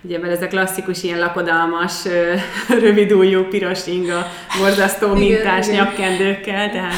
ugye 0.02 0.18
ez 0.20 0.42
a 0.42 0.46
klasszikus 0.46 1.02
ilyen 1.02 1.18
lakodalmas, 1.18 2.04
ö, 2.04 2.34
rövid 2.84 3.12
ujjú, 3.12 3.42
piros 3.42 3.86
inga, 3.86 4.26
borzasztó 4.58 5.14
mintás 5.14 5.66
nyakkendőkkel, 5.66 6.70
tehát 6.70 6.94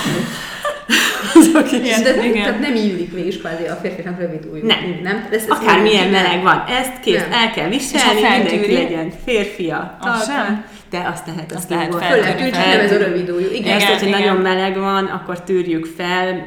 azok 1.35 1.73
is. 1.73 1.79
Igen, 1.79 2.03
de 2.03 2.25
igen. 2.25 2.45
Tehát 2.45 2.61
nem 2.61 2.75
illik 2.75 3.13
mégis 3.13 3.39
kvázi 3.39 3.67
a 3.67 3.75
férfiaknak 3.75 4.19
rövid 4.19 4.47
új. 4.53 4.61
Nem. 4.61 4.99
nem? 5.03 5.29
Ez, 5.31 5.43
ez 5.43 5.49
Akár 5.49 5.81
milyen 5.81 6.09
meleg 6.09 6.43
van. 6.43 6.65
Ezt 6.69 7.01
kész, 7.01 7.21
nem. 7.21 7.33
el 7.33 7.51
kell 7.51 7.69
viselni, 7.69 8.21
mindenki 8.21 8.73
legyen 8.73 9.13
férfia. 9.25 9.99
Az 10.01 10.25
sem. 10.25 10.65
De 10.91 11.09
azt 11.13 11.27
lehet, 11.27 11.53
azt, 11.53 11.71
lehet 11.71 11.95
feltűrni. 11.95 12.51
Főleg 12.51 12.69
nem 12.69 12.81
ez 12.81 12.93
a 12.93 12.99
rövid 12.99 13.31
új. 13.31 13.43
Igen, 13.43 13.55
igen, 13.55 13.77
azt, 13.77 13.87
hogyha 13.87 14.19
nagyon 14.19 14.37
meleg 14.37 14.79
van, 14.79 15.05
akkor 15.05 15.43
tűrjük 15.43 15.87
fel. 15.97 16.47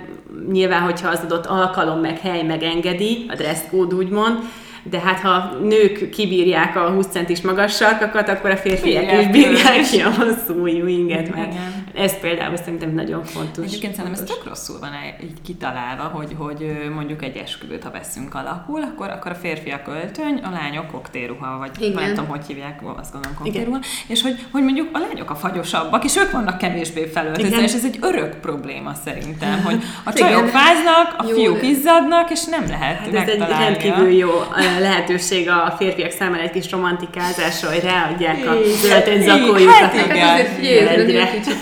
Nyilván, 0.52 0.82
hogyha 0.82 1.10
az 1.10 1.20
adott 1.24 1.46
alkalom 1.46 2.00
meg 2.00 2.20
hely 2.20 2.42
megengedi, 2.42 3.26
a 3.30 3.36
dress 3.36 3.58
code 3.72 3.96
úgymond, 3.96 4.38
de 4.84 5.00
hát 5.00 5.20
ha 5.20 5.58
nők 5.62 6.10
kibírják 6.10 6.76
a 6.76 6.90
20 6.90 7.08
centis 7.08 7.42
magas 7.42 7.76
sarkakat, 7.76 8.30
akkor 8.30 8.50
a 8.50 8.58
férfiak 8.58 9.22
is 9.22 9.28
bírják 9.28 9.90
ki 9.92 10.02
a 10.02 10.12
hosszú 10.14 10.62
ujjú 10.62 10.88
inget, 10.88 11.36
mert 11.36 11.52
Igen. 11.52 11.86
ez 11.96 12.20
például 12.20 12.58
szerintem 12.58 12.94
nagyon 12.94 13.24
fontos. 13.24 13.66
Egyébként 13.66 13.96
szerintem 13.96 14.24
ez 14.24 14.30
tök 14.30 14.48
rosszul 14.48 14.80
van 14.80 14.90
így 15.24 15.42
kitalálva, 15.46 16.04
hogy, 16.04 16.36
hogy 16.38 16.90
mondjuk 16.96 17.24
egy 17.24 17.36
esküvőt, 17.36 17.84
ha 17.84 17.92
veszünk 17.92 18.36
alakul, 18.36 18.82
akkor, 18.82 19.10
akkor 19.10 19.32
a 19.32 19.36
férfiak 19.36 19.88
öltöny, 19.88 20.40
a 20.44 20.50
lányok 20.50 20.88
koktélruha, 20.88 21.58
vagy 21.58 21.72
Igen. 21.80 22.04
nem 22.04 22.14
tudom, 22.14 22.28
hogy 22.28 22.46
hívják, 22.48 22.82
azt 22.98 23.12
gondolom 23.12 23.38
koktélruha, 23.38 23.80
és 24.08 24.22
hogy, 24.22 24.46
hogy 24.52 24.64
mondjuk 24.64 24.90
a 24.94 25.00
lányok 25.00 25.30
a 25.30 25.36
fagyosabbak, 25.36 26.04
és 26.04 26.18
ők 26.18 26.32
vannak 26.32 26.58
kevésbé 26.58 27.06
felöltözve, 27.06 27.64
és 27.64 27.74
ez 27.74 27.86
egy 27.86 27.98
örök 28.02 28.36
probléma 28.36 28.94
szerintem, 29.06 29.62
hogy 29.64 29.84
a 30.04 30.14
csajok 30.18 30.48
fáznak, 30.48 31.16
a 31.18 31.24
fiúk 31.24 31.64
izzadnak, 31.64 32.32
és 32.32 32.46
nem 32.46 32.68
lehet 32.68 32.98
hát 32.98 33.14
ez 33.14 33.28
egy 33.28 33.40
rendkívül 33.40 34.12
jó 34.12 34.32
lehetőség 34.80 35.50
a 35.50 35.76
férfiak 35.80 36.12
számára 36.12 36.44
egy 36.44 36.52
kis 36.52 36.72
romantikázásra, 36.72 37.70
hogy 37.70 37.84
ráadják 37.84 38.48
a 38.48 38.54
zöldön 38.82 39.22
zakójukat. 39.22 39.74
Hát 39.74 39.94
igen. 39.94 40.18
Hát 40.28 40.40
azért 40.40 41.06
figyelj, 41.06 41.28
kicsit 41.40 41.62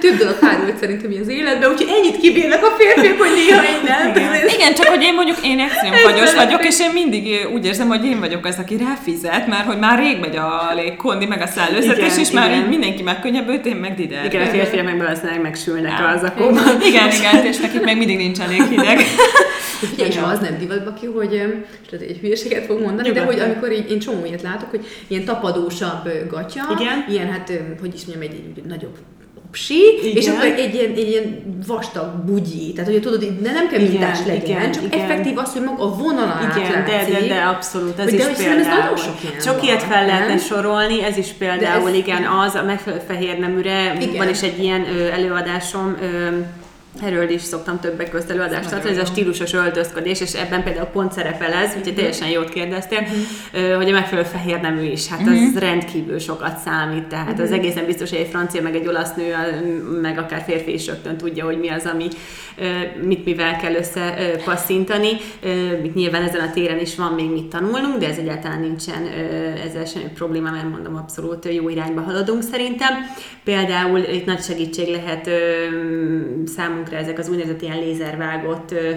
több 0.00 0.16
dolog 0.18 0.38
hárult 0.40 0.76
szerintem 0.80 1.10
az 1.22 1.28
életben, 1.28 1.70
úgyhogy 1.70 1.88
ennyit 1.98 2.16
kibírnak 2.20 2.62
a 2.62 2.70
férfiak, 2.78 3.18
hogy 3.18 3.30
néha 3.34 3.62
így 3.62 3.82
nem. 3.88 4.10
Igen. 4.16 4.48
Igen, 4.58 4.74
csak 4.74 4.86
hogy 4.86 5.02
én 5.02 5.14
mondjuk 5.14 5.36
én 5.44 5.58
extrém 5.60 5.92
fagyos 5.92 6.34
vagyok, 6.34 6.66
és 6.66 6.80
én 6.80 6.90
mindig 6.92 7.46
úgy 7.52 7.64
érzem, 7.66 7.88
hogy 7.88 8.04
én 8.04 8.20
vagyok 8.20 8.44
az, 8.44 8.56
aki 8.58 8.76
ráfizet, 8.76 9.46
mert 9.46 9.64
hogy 9.66 9.78
már 9.78 9.98
rég 9.98 10.18
megy 10.20 10.36
a 10.36 10.70
légkondi, 10.74 11.26
meg 11.26 11.40
a 11.42 11.46
szellőztetés, 11.46 12.06
Igen, 12.12 12.18
és 12.18 12.30
már 12.30 12.50
így 12.54 12.68
mindenki 12.68 13.02
megkönnyebbült, 13.02 13.66
én 13.66 13.76
meg 13.76 13.94
dider. 13.94 14.24
Igen, 14.24 14.42
a 14.42 14.50
férfiak 14.50 14.84
meg 14.84 14.96
valószínűleg 14.98 15.40
megsülnek 15.40 15.92
az 15.92 16.22
Ja. 16.22 16.28
zakóban. 16.28 16.80
Igen, 16.86 17.08
igen, 17.18 17.44
és 17.46 17.56
nekik 17.56 17.82
még 17.84 17.96
mindig 17.96 18.16
nincs 18.16 18.38
elég 18.38 18.62
hideg. 18.68 18.98
Figyelj, 19.86 20.08
és 20.10 20.18
az 20.32 20.38
nem 20.38 20.58
divatba 20.58 20.92
ki, 20.92 21.06
hogy 21.06 21.32
és 21.32 21.98
egy 22.00 22.18
hülyeséget 22.20 22.64
fog 22.64 22.80
mondani, 22.80 23.10
de 23.10 23.20
Nyugodtan. 23.20 23.40
hogy 23.42 23.50
amikor 23.50 23.72
így, 23.72 23.90
én 23.90 23.98
csomó 23.98 24.24
ilyet 24.24 24.42
látok, 24.42 24.70
hogy 24.70 24.86
ilyen 25.06 25.24
tapadósabb 25.24 26.08
gatya, 26.30 26.62
Igen. 26.80 27.04
ilyen 27.08 27.30
hát, 27.30 27.52
hogy 27.80 27.94
is 27.94 28.04
mondjam, 28.04 28.30
egy, 28.30 28.42
egy 28.56 28.64
nagyobb 28.64 28.96
Igen. 29.70 30.16
és 30.16 30.28
akkor 30.28 30.44
egy 30.44 30.74
ilyen, 30.74 30.90
egy 30.90 31.08
ilyen 31.08 31.42
vastag 31.66 32.24
bugyi. 32.24 32.72
Tehát, 32.72 32.90
hogy 32.90 33.00
tudod, 33.00 33.24
de 33.40 33.52
nem 33.52 33.68
kell 33.68 33.80
Igen, 33.80 33.90
mintás 33.92 34.18
legyen, 34.26 34.44
igen, 34.58 34.72
csak 34.72 34.82
igen. 34.84 35.00
effektív 35.00 35.38
az, 35.38 35.52
hogy 35.52 35.62
maga 35.62 35.82
a 35.82 35.94
vonala 35.94 36.38
Igen, 36.56 36.84
de, 36.84 37.20
de, 37.20 37.26
de 37.26 37.40
abszolút, 37.40 37.98
ez 37.98 38.04
Hogy 38.04 38.12
is 38.14 38.18
de 38.18 38.34
szerintem 38.34 38.58
ez 38.58 38.64
például. 38.66 38.80
nagyon 38.82 38.96
sok 38.96 39.16
ilyen 39.22 39.40
Sok 39.40 39.64
ilyet 39.64 39.82
fel 39.82 40.06
lehetne 40.06 40.38
sorolni, 40.38 41.02
ez 41.04 41.16
is 41.16 41.28
például, 41.38 41.88
ez- 41.88 41.94
igen, 41.94 42.24
az 42.24 42.54
a 42.54 42.62
megfelelő 42.62 43.02
fehér 43.06 43.38
neműre, 43.38 43.96
Igen. 44.00 44.16
van 44.16 44.28
is 44.28 44.40
egy 44.42 44.58
ilyen 44.62 44.84
ö, 44.96 45.06
előadásom, 45.10 45.96
ö, 46.02 46.28
Erről 47.02 47.28
is 47.28 47.42
szoktam 47.42 47.80
többek 47.80 48.10
közt 48.10 48.30
előadást 48.30 48.70
tartani, 48.70 48.94
ez 48.94 49.02
a 49.02 49.04
stílusos 49.04 49.52
öltözködés, 49.52 50.20
és 50.20 50.32
ebben 50.32 50.62
például 50.62 50.86
pont 50.86 51.12
szerepel 51.12 51.52
ez, 51.52 51.74
úgyhogy 51.78 51.94
teljesen 51.94 52.28
jót 52.28 52.48
kérdeztél, 52.48 53.06
ö, 53.52 53.72
hogy 53.72 53.88
a 53.88 53.92
megfelelő 53.92 54.26
fehér 54.26 54.60
nemű 54.60 54.82
is, 54.82 55.06
hát 55.06 55.20
az 55.20 55.58
rendkívül 55.58 56.18
sokat 56.18 56.58
számít, 56.58 57.04
tehát 57.04 57.40
az 57.40 57.52
egészen 57.52 57.86
biztos, 57.86 58.10
hogy 58.10 58.18
egy 58.18 58.28
francia, 58.28 58.62
meg 58.62 58.74
egy 58.74 58.86
olasz 58.86 59.14
nő, 59.14 59.34
meg 60.00 60.18
akár 60.18 60.42
férfi 60.46 60.72
is 60.72 60.86
rögtön 60.86 61.16
tudja, 61.16 61.44
hogy 61.44 61.58
mi 61.58 61.68
az, 61.68 61.86
ami 61.92 62.08
mit 63.02 63.24
mivel 63.24 63.56
kell 63.56 63.74
összepasszintani. 63.74 65.10
Nyilván 65.94 66.22
ezen 66.22 66.40
a 66.40 66.50
téren 66.50 66.80
is 66.80 66.96
van 66.96 67.12
még 67.12 67.30
mit 67.30 67.46
tanulnunk, 67.46 67.98
de 67.98 68.08
ez 68.08 68.16
egyáltalán 68.16 68.60
nincsen 68.60 69.06
ezzel 69.66 69.84
semmi 69.84 70.10
probléma, 70.14 70.50
mert 70.50 70.70
mondom, 70.70 70.96
abszolút 70.96 71.54
jó 71.54 71.68
irányba 71.68 72.00
haladunk 72.00 72.42
szerintem. 72.42 72.94
Például 73.44 73.98
itt 73.98 74.26
nagy 74.26 74.42
segítség 74.42 74.88
lehet 74.88 75.26
ö, 75.26 75.32
számunkra 76.78 76.96
ezek 76.96 77.18
az 77.18 77.28
úgynevezett 77.28 77.62
ilyen 77.62 77.78
lézervágott 77.78 78.72
ö, 78.72 78.90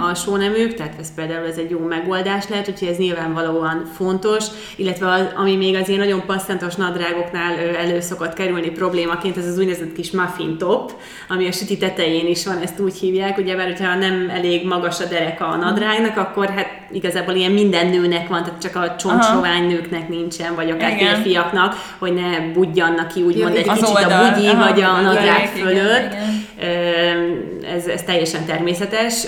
alsóneműk, 0.00 0.74
tehát 0.74 0.94
ez 1.00 1.14
például 1.14 1.46
ez 1.46 1.56
egy 1.56 1.70
jó 1.70 1.78
megoldás 1.78 2.48
lehet, 2.48 2.68
úgyhogy 2.68 2.88
ez 2.88 2.96
nyilvánvalóan 2.96 3.84
fontos, 3.94 4.44
illetve 4.76 5.10
az, 5.10 5.26
ami 5.34 5.56
még 5.56 5.74
az 5.74 5.88
ilyen 5.88 6.00
nagyon 6.00 6.22
passzantos 6.26 6.74
nadrágoknál 6.74 7.58
elő 7.78 8.00
szokott 8.00 8.32
kerülni 8.32 8.70
problémaként, 8.70 9.36
ez 9.36 9.46
az 9.46 9.58
úgynevezett 9.58 9.92
kis 9.92 10.10
muffin 10.10 10.58
top, 10.58 10.92
ami 11.28 11.46
a 11.46 11.52
süti 11.52 11.76
tetején 11.76 12.26
is 12.26 12.46
van, 12.46 12.58
ezt 12.58 12.80
úgy 12.80 12.98
hívják, 12.98 13.38
ugye, 13.38 13.56
mert 13.56 13.78
hogyha 13.78 13.94
nem 13.94 14.30
elég 14.34 14.66
magas 14.66 15.00
a 15.00 15.04
dereka 15.04 15.46
a 15.46 15.56
nadrágnak, 15.56 16.16
akkor 16.16 16.46
hát 16.48 16.66
igazából 16.92 17.34
ilyen 17.34 17.52
minden 17.52 17.86
nőnek 17.86 18.28
van, 18.28 18.42
tehát 18.44 18.60
csak 18.62 18.76
a 18.76 18.96
csontsovány 18.96 19.66
nőknek 19.66 20.08
nincsen, 20.08 20.54
vagy 20.54 20.70
akár 20.70 20.92
Igen. 20.92 21.14
férfiaknak, 21.14 21.74
hogy 21.98 22.12
ne 22.12 22.52
budjannak 22.52 23.08
ki 23.08 23.22
úgymond 23.22 23.54
Ja, 23.54 23.60
egy 23.60 23.68
kicsit 23.68 23.88
oldal, 23.88 24.24
a 24.24 24.32
bugyi, 24.32 24.46
aha, 24.46 24.68
vagy 24.68 24.80
a 24.82 25.00
nadrág 25.00 25.50
igen, 25.54 25.66
fölött. 25.66 26.12
igen. 26.12 26.48
Ö, 26.49 26.49
Um, 26.60 27.59
Ez, 27.70 27.86
ez 27.86 28.02
teljesen 28.02 28.44
természetes, 28.44 29.26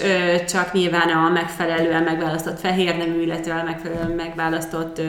csak 0.48 0.72
nyilván 0.72 1.08
a 1.08 1.30
megfelelően 1.30 2.02
megválasztott 2.02 2.60
fehér 2.60 2.96
nemű, 2.96 3.22
illetve 3.22 3.54
a 3.54 3.64
megfelelően 3.64 4.10
megválasztott 4.10 5.00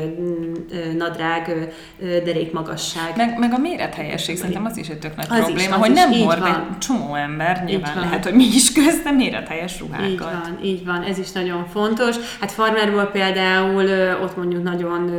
nadrág, 0.97 1.71
ö, 2.01 2.05
derékmagasság. 2.05 3.13
Meg, 3.15 3.39
meg 3.39 3.53
a 3.53 3.57
mérethelyesség 3.57 4.37
szerintem 4.37 4.65
az 4.65 4.77
is 4.77 4.87
egy 4.87 4.99
tök 4.99 5.15
nagy 5.15 5.25
Az 5.29 5.37
is, 5.37 5.43
probléma, 5.43 5.75
az 5.75 5.79
hogy 5.79 5.89
is, 5.89 5.95
nem 5.95 6.11
hord 6.11 6.45
egy 6.45 6.77
csomó 6.77 7.15
ember, 7.15 7.63
nyilván 7.65 7.99
lehet, 7.99 8.23
hogy 8.23 8.33
mi 8.33 8.43
is 8.43 8.71
közt, 8.71 9.03
de 9.03 9.11
méretelyes 9.11 9.79
ruhákat. 9.79 10.09
Így 10.09 10.19
van, 10.19 10.59
így 10.63 10.85
van, 10.85 11.01
ez 11.03 11.17
is 11.17 11.31
nagyon 11.31 11.65
fontos. 11.65 12.15
Hát 12.39 12.51
farmerból 12.51 13.03
például 13.05 13.85
ott 14.23 14.37
mondjuk 14.37 14.63
nagyon 14.63 15.11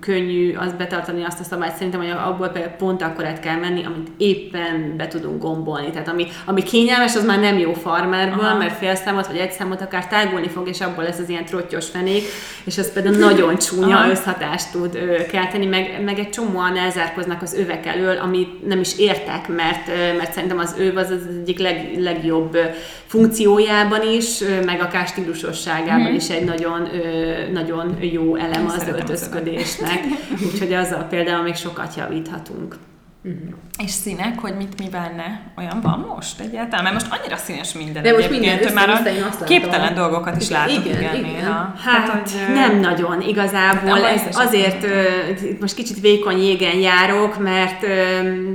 könnyű 0.00 0.54
az 0.54 0.72
betartani 0.72 1.24
azt 1.24 1.40
a 1.40 1.44
szabályt, 1.44 1.74
szerintem, 1.74 2.00
hogy 2.00 2.10
abból 2.10 2.48
például 2.48 2.74
pont 2.74 3.02
akkorát 3.02 3.40
kell 3.40 3.56
menni, 3.56 3.84
amit 3.84 4.08
éppen 4.16 4.94
be 4.96 5.08
tudunk 5.08 5.42
gombolni. 5.42 5.90
Tehát 5.90 6.08
ami, 6.08 6.26
ami 6.44 6.62
kényelmes, 6.62 7.16
az 7.16 7.24
már 7.24 7.35
nem 7.36 7.58
jó 7.58 7.72
farmerból, 7.72 8.44
Aha. 8.44 8.56
mert 8.56 8.78
fél 8.78 8.94
számot 8.94 9.26
vagy 9.26 9.36
egy 9.36 9.52
számot 9.52 9.80
akár 9.80 10.06
tágulni 10.06 10.48
fog, 10.48 10.68
és 10.68 10.80
abból 10.80 11.04
lesz 11.04 11.18
az 11.18 11.28
ilyen 11.28 11.44
trottyos 11.44 11.88
fenék, 11.88 12.24
és 12.64 12.78
az 12.78 12.92
például 12.92 13.16
nagyon 13.16 13.58
csúnya 13.58 13.96
Aha. 13.96 14.10
összhatást 14.10 14.72
tud 14.72 14.98
kelteni, 15.30 15.66
meg, 15.66 16.02
meg 16.04 16.18
egy 16.18 16.30
csomóan 16.30 16.76
elzárkoznak 16.76 17.42
az 17.42 17.54
övek 17.54 17.86
elől, 17.86 18.18
amit 18.18 18.66
nem 18.66 18.80
is 18.80 18.98
értek, 18.98 19.48
mert, 19.48 19.86
mert 20.16 20.32
szerintem 20.32 20.58
az 20.58 20.74
öv 20.78 20.96
az 20.96 21.10
az 21.10 21.26
egyik 21.40 21.58
leg, 21.58 21.96
legjobb 21.98 22.58
funkciójában 23.06 24.02
is, 24.02 24.42
meg 24.64 24.80
akár 24.80 25.06
stílusosságában 25.06 26.14
is 26.14 26.28
egy 26.28 26.44
nagyon, 26.44 26.88
nagyon 27.52 27.96
jó 28.00 28.36
elem 28.36 28.60
Én 28.60 28.66
az 28.66 28.88
öltözködésnek. 28.88 30.00
Úgyhogy 30.52 30.72
azzal 30.72 31.02
például 31.02 31.42
még 31.42 31.54
sokat 31.54 31.94
javíthatunk. 31.96 32.76
És 33.84 33.90
színek, 33.90 34.38
hogy 34.38 34.56
mit 34.56 34.78
mivel 34.82 35.12
ne? 35.16 35.62
Olyan 35.62 35.80
van 35.82 36.06
most 36.14 36.40
egyáltalán? 36.40 36.82
Mert 36.84 36.94
most 36.94 37.20
annyira 37.20 37.36
színes 37.36 37.72
minden 37.72 38.02
De 38.02 38.12
most 38.12 38.30
minden 38.30 38.58
hogy 38.58 38.72
már 38.72 38.88
a 39.40 39.44
képtelen 39.44 39.94
dolgokat 39.94 40.40
is 40.40 40.48
látok, 40.48 40.84
igen, 40.84 41.00
igen, 41.00 41.14
igen. 41.14 41.30
néha. 41.30 41.74
Hát 41.84 42.06
Tehát, 42.06 42.30
hogy, 42.30 42.54
nem 42.54 42.80
nagyon, 42.80 43.20
igazából. 43.20 43.98
Nem, 43.98 44.04
Ez 44.04 44.36
azért 44.36 44.84
ö, 44.84 45.02
most 45.60 45.74
kicsit 45.74 46.00
vékony 46.00 46.38
jégen 46.38 46.76
járok, 46.76 47.38
mert 47.38 47.82
ö, 47.82 47.88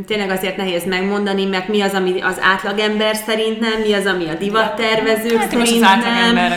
tényleg 0.05 0.29
azért 0.29 0.57
nehéz 0.57 0.86
megmondani, 0.86 1.45
mert 1.45 1.67
mi 1.67 1.81
az, 1.81 1.93
ami 1.93 2.21
az 2.21 2.38
átlagember 2.41 3.15
szerint 3.15 3.60
nem, 3.60 3.81
mi 3.81 3.93
az, 3.93 4.05
ami 4.05 4.27
a 4.27 4.34
divattervezők 4.34 5.38
Hát 5.38 5.55
most 5.55 5.71
az 5.71 5.79
szerint 5.79 6.34
nem. 6.34 6.51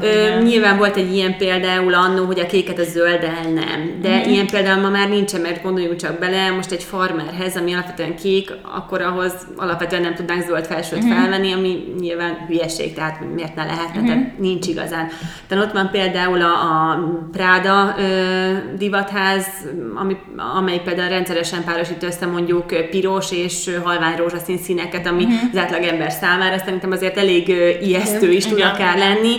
Ö, 0.00 0.42
nyilván 0.42 0.76
volt 0.76 0.96
egy 0.96 1.14
ilyen 1.14 1.36
például 1.36 1.94
annó, 1.94 2.24
hogy 2.24 2.40
a 2.40 2.46
kéket 2.46 2.78
a 2.78 2.84
zölddel 2.84 3.42
nem, 3.54 3.98
de 4.02 4.08
mm-hmm. 4.08 4.30
ilyen 4.30 4.46
például 4.46 4.80
ma 4.80 4.88
már 4.88 5.08
nincsen, 5.08 5.40
mert 5.40 5.62
gondoljunk 5.62 6.00
csak 6.00 6.18
bele, 6.18 6.50
most 6.50 6.72
egy 6.72 6.82
farmerhez, 6.82 7.55
ami 7.56 7.72
alapvetően 7.72 8.16
kék, 8.16 8.52
akkor 8.76 9.00
ahhoz 9.00 9.32
alapvetően 9.56 10.02
nem 10.02 10.14
tudnánk 10.14 10.42
zöld 10.42 10.64
felsőt 10.64 10.98
Mhm. 10.98 11.08
mm-hmm. 11.08 11.20
felvenni, 11.20 11.52
ami 11.52 11.84
nyilván 12.00 12.44
hülyeség, 12.48 12.94
tehát 12.94 13.20
miért 13.34 13.54
ne 13.54 13.64
lehetne, 13.64 14.00
mm-hmm. 14.00 14.06
tehát 14.06 14.38
nincs 14.38 14.66
igazán. 14.66 15.08
Tehát 15.46 15.64
ott 15.64 15.72
van 15.72 15.90
például 15.90 16.42
a, 16.42 16.52
a 16.52 16.98
Prada 17.32 17.94
ö, 17.98 18.52
divatház, 18.76 19.46
ami, 19.94 20.16
amely 20.56 20.80
például 20.84 21.08
rendszeresen 21.08 21.64
párosít 21.64 22.02
össze 22.02 22.26
mondjuk 22.26 22.88
piros 22.90 23.32
és 23.32 23.70
halvány 23.84 24.16
rózsaszín 24.16 24.58
színeket, 24.58 25.06
ami 25.06 25.24
Mhm. 25.24 25.32
mm-hmm. 25.32 25.48
az 25.52 25.58
átlag 25.58 25.82
ember 25.82 26.10
számára 26.10 26.58
szerintem 26.58 26.90
azért 26.90 27.16
elég 27.16 27.48
ijesztő 27.82 28.32
is 28.32 28.46
tud 28.46 28.60
akár 28.60 28.98
lenni, 28.98 29.36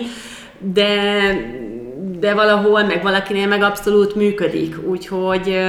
de 0.59 0.89
de 2.19 2.33
valahol, 2.33 2.83
meg 2.83 3.03
valakinél 3.03 3.47
meg 3.47 3.61
abszolút 3.61 4.15
működik, 4.15 4.75
úgyhogy 4.89 5.59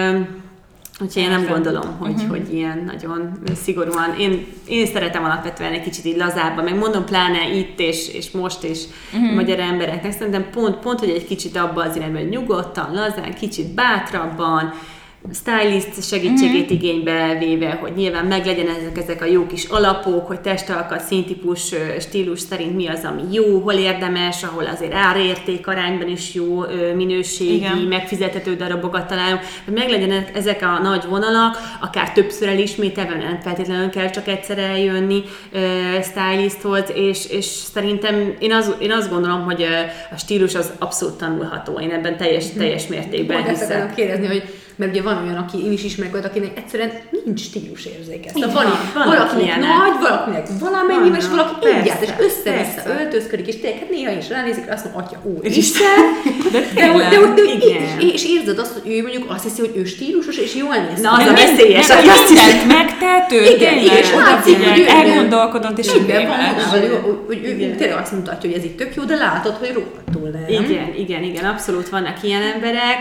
Úgyhogy 1.00 1.22
én 1.22 1.30
nem 1.30 1.46
gondolom, 1.46 1.96
hogy, 1.98 2.10
uh-huh. 2.10 2.28
hogy 2.28 2.54
ilyen 2.54 2.82
nagyon 2.86 3.32
szigorúan. 3.62 4.14
Én, 4.18 4.46
én 4.68 4.86
szeretem 4.86 5.24
alapvetően 5.24 5.72
egy 5.72 5.82
kicsit 5.82 6.04
így 6.04 6.16
lazábban, 6.16 6.64
meg 6.64 6.78
mondom 6.78 7.04
pláne 7.04 7.52
itt 7.54 7.80
és, 7.80 8.08
és 8.08 8.30
most 8.30 8.64
is 8.64 8.78
uh-huh. 9.12 9.34
magyar 9.34 9.58
embereknek. 9.58 10.12
Szerintem 10.12 10.50
pont, 10.50 10.76
pont, 10.76 10.98
hogy 10.98 11.08
egy 11.10 11.26
kicsit 11.26 11.56
abban 11.56 11.88
az 11.88 11.96
irányban, 11.96 12.20
hogy 12.20 12.30
nyugodtan, 12.30 12.94
lazán, 12.94 13.34
kicsit 13.34 13.74
bátrabban, 13.74 14.72
stylist 15.32 16.02
segítségét 16.02 16.62
uh-huh. 16.62 16.82
igénybe 16.82 17.36
véve, 17.38 17.70
hogy 17.80 17.92
nyilván 17.96 18.24
meglegyen 18.24 18.68
ezek, 18.68 18.98
ezek 18.98 19.22
a 19.22 19.24
jó 19.24 19.46
kis 19.46 19.64
alapok, 19.64 20.26
hogy 20.26 20.40
testalkat, 20.40 21.00
színtípus, 21.00 21.74
stílus 22.00 22.40
szerint 22.40 22.76
mi 22.76 22.86
az, 22.86 23.04
ami 23.04 23.22
jó, 23.30 23.58
hol 23.58 23.72
érdemes, 23.72 24.42
ahol 24.42 24.66
azért 24.66 24.94
árérték 24.94 25.66
arányban 25.66 26.08
is 26.08 26.34
jó 26.34 26.60
minőségi, 26.94 27.54
Igen. 27.54 27.76
megfizethető 27.78 28.54
darabokat 28.54 29.06
találunk, 29.06 29.40
hogy 29.64 29.74
meglegyenek 29.74 30.36
ezek 30.36 30.62
a 30.62 30.78
nagy 30.82 31.04
vonalak, 31.08 31.56
akár 31.80 32.12
többször 32.12 32.48
elismételve, 32.48 33.16
nem 33.16 33.40
feltétlenül 33.40 33.90
kell 33.90 34.10
csak 34.10 34.28
egyszer 34.28 34.58
eljönni 34.58 35.22
stylisthoz, 36.02 36.84
és, 36.94 37.26
és 37.30 37.44
szerintem 37.44 38.34
én, 38.38 38.52
az, 38.52 38.74
én 38.78 38.92
azt 38.92 39.10
gondolom, 39.10 39.44
hogy 39.44 39.66
a 40.10 40.16
stílus 40.16 40.54
az 40.54 40.72
abszolút 40.78 41.18
tanulható. 41.18 41.80
Én 41.80 41.90
ebben 41.90 42.16
teljes, 42.16 42.52
teljes 42.52 42.86
mértékben 42.86 43.38
ezt 43.38 43.48
hiszek. 43.48 43.76
akarom 43.76 43.94
kérdezni, 43.94 44.26
hogy 44.26 44.42
mert 44.78 44.90
ugye 44.92 45.02
van 45.02 45.22
olyan, 45.24 45.36
aki 45.36 45.64
én 45.64 45.72
is 45.72 45.84
ismerek 45.84 46.12
olyat, 46.14 46.24
akinek 46.26 46.50
egyszerűen 46.58 46.92
nincs 47.24 47.40
stílusérzéke. 47.40 48.30
Szóval 48.34 48.50
van, 48.52 48.64
van, 48.94 49.06
valakinek 49.06 49.44
ilyenek. 49.44 49.68
nagy, 49.68 49.96
valakinek 50.08 50.46
valamennyi, 50.60 51.16
és 51.18 51.28
valaki 51.28 51.66
egyáltalán, 51.66 52.02
és 52.02 52.10
össze-vissza 52.26 53.00
öltözködik, 53.00 53.46
és 53.46 53.60
tényleg 53.60 53.78
hát 53.80 53.90
néha 53.90 54.12
is 54.12 54.28
ránézik, 54.28 54.70
azt 54.70 54.84
mondja, 54.84 55.02
atya 55.02 55.18
úr, 55.28 55.44
Isten, 55.44 55.98
De 56.52 56.60
de, 56.74 56.92
de, 57.10 57.32
de, 57.34 57.42
Igen. 57.42 57.82
és, 57.98 58.12
és 58.12 58.24
érzed 58.26 58.58
azt, 58.58 58.72
hogy 58.72 58.92
ő 58.92 59.00
mondjuk 59.02 59.30
azt 59.30 59.42
hiszi, 59.42 59.60
hogy 59.60 59.72
ő 59.76 59.84
stílusos, 59.84 60.36
és 60.36 60.54
jól 60.54 60.74
néz. 60.90 61.00
Na, 61.00 61.10
az 61.12 61.24
De 61.24 61.30
a 61.30 61.34
veszélyes, 61.34 61.90
aki 61.90 62.08
azt 62.08 62.30
is- 62.30 62.40
mindent 62.44 62.66
megtett, 62.66 63.32
ő 63.32 63.42
Igen, 63.56 63.78
igen, 63.78 63.96
és 63.96 64.10
látszik, 64.12 64.56
hogy 64.68 64.78
ő- 64.80 64.86
elgondolkodott, 64.88 65.78
és 65.78 65.92
Minden 65.92 66.26
van 66.26 66.36
hogy, 67.26 67.44
ő 67.44 67.74
tényleg 67.74 67.98
azt 68.02 68.12
mutatja, 68.12 68.50
hogy 68.50 68.58
ez 68.58 68.64
itt 68.64 68.76
tök 68.76 68.94
jó, 68.94 69.02
de 69.04 69.16
látod, 69.16 69.52
hogy 69.52 69.72
rohadtul 69.74 70.28
nem. 70.30 70.62
Igen, 70.64 70.94
igen, 70.96 71.22
igen, 71.22 71.44
abszolút 71.44 71.88
vannak 71.88 72.16
ilyen 72.22 72.42
emberek. 72.42 72.96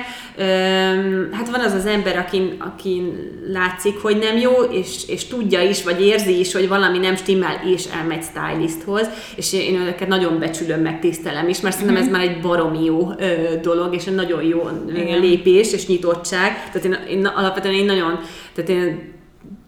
Hát 1.31 1.49
van 1.49 1.61
az 1.67 1.73
az 1.73 1.85
ember, 1.85 2.17
akin, 2.17 2.55
akin 2.59 3.31
látszik, 3.51 3.97
hogy 4.01 4.17
nem 4.17 4.37
jó, 4.37 4.51
és, 4.51 5.07
és 5.07 5.25
tudja 5.25 5.61
is, 5.61 5.83
vagy 5.83 6.01
érzi 6.01 6.39
is, 6.39 6.53
hogy 6.53 6.67
valami 6.67 6.97
nem 6.97 7.15
stimmel, 7.15 7.61
és 7.73 7.85
elmegy 7.99 8.23
stylisthoz, 8.23 9.09
és 9.35 9.53
én 9.53 9.75
őket 9.75 10.07
nagyon 10.07 10.39
becsülöm, 10.39 10.81
meg 10.81 10.99
tisztelem 10.99 11.47
is, 11.47 11.61
mert 11.61 11.75
szerintem 11.77 12.03
ez 12.03 12.11
már 12.11 12.21
egy 12.21 12.41
baromi 12.41 12.83
jó 12.83 13.09
ö, 13.19 13.25
dolog, 13.61 13.95
és 13.95 14.05
egy 14.05 14.15
nagyon 14.15 14.43
jó 14.43 14.69
Igen. 14.95 15.19
lépés, 15.19 15.73
és 15.73 15.87
nyitottság. 15.87 16.71
Tehát 16.71 16.85
én, 16.85 17.17
én 17.17 17.25
alapvetően 17.25 17.73
én 17.73 17.85
nagyon, 17.85 18.19
tehát 18.53 18.69
én 18.69 19.15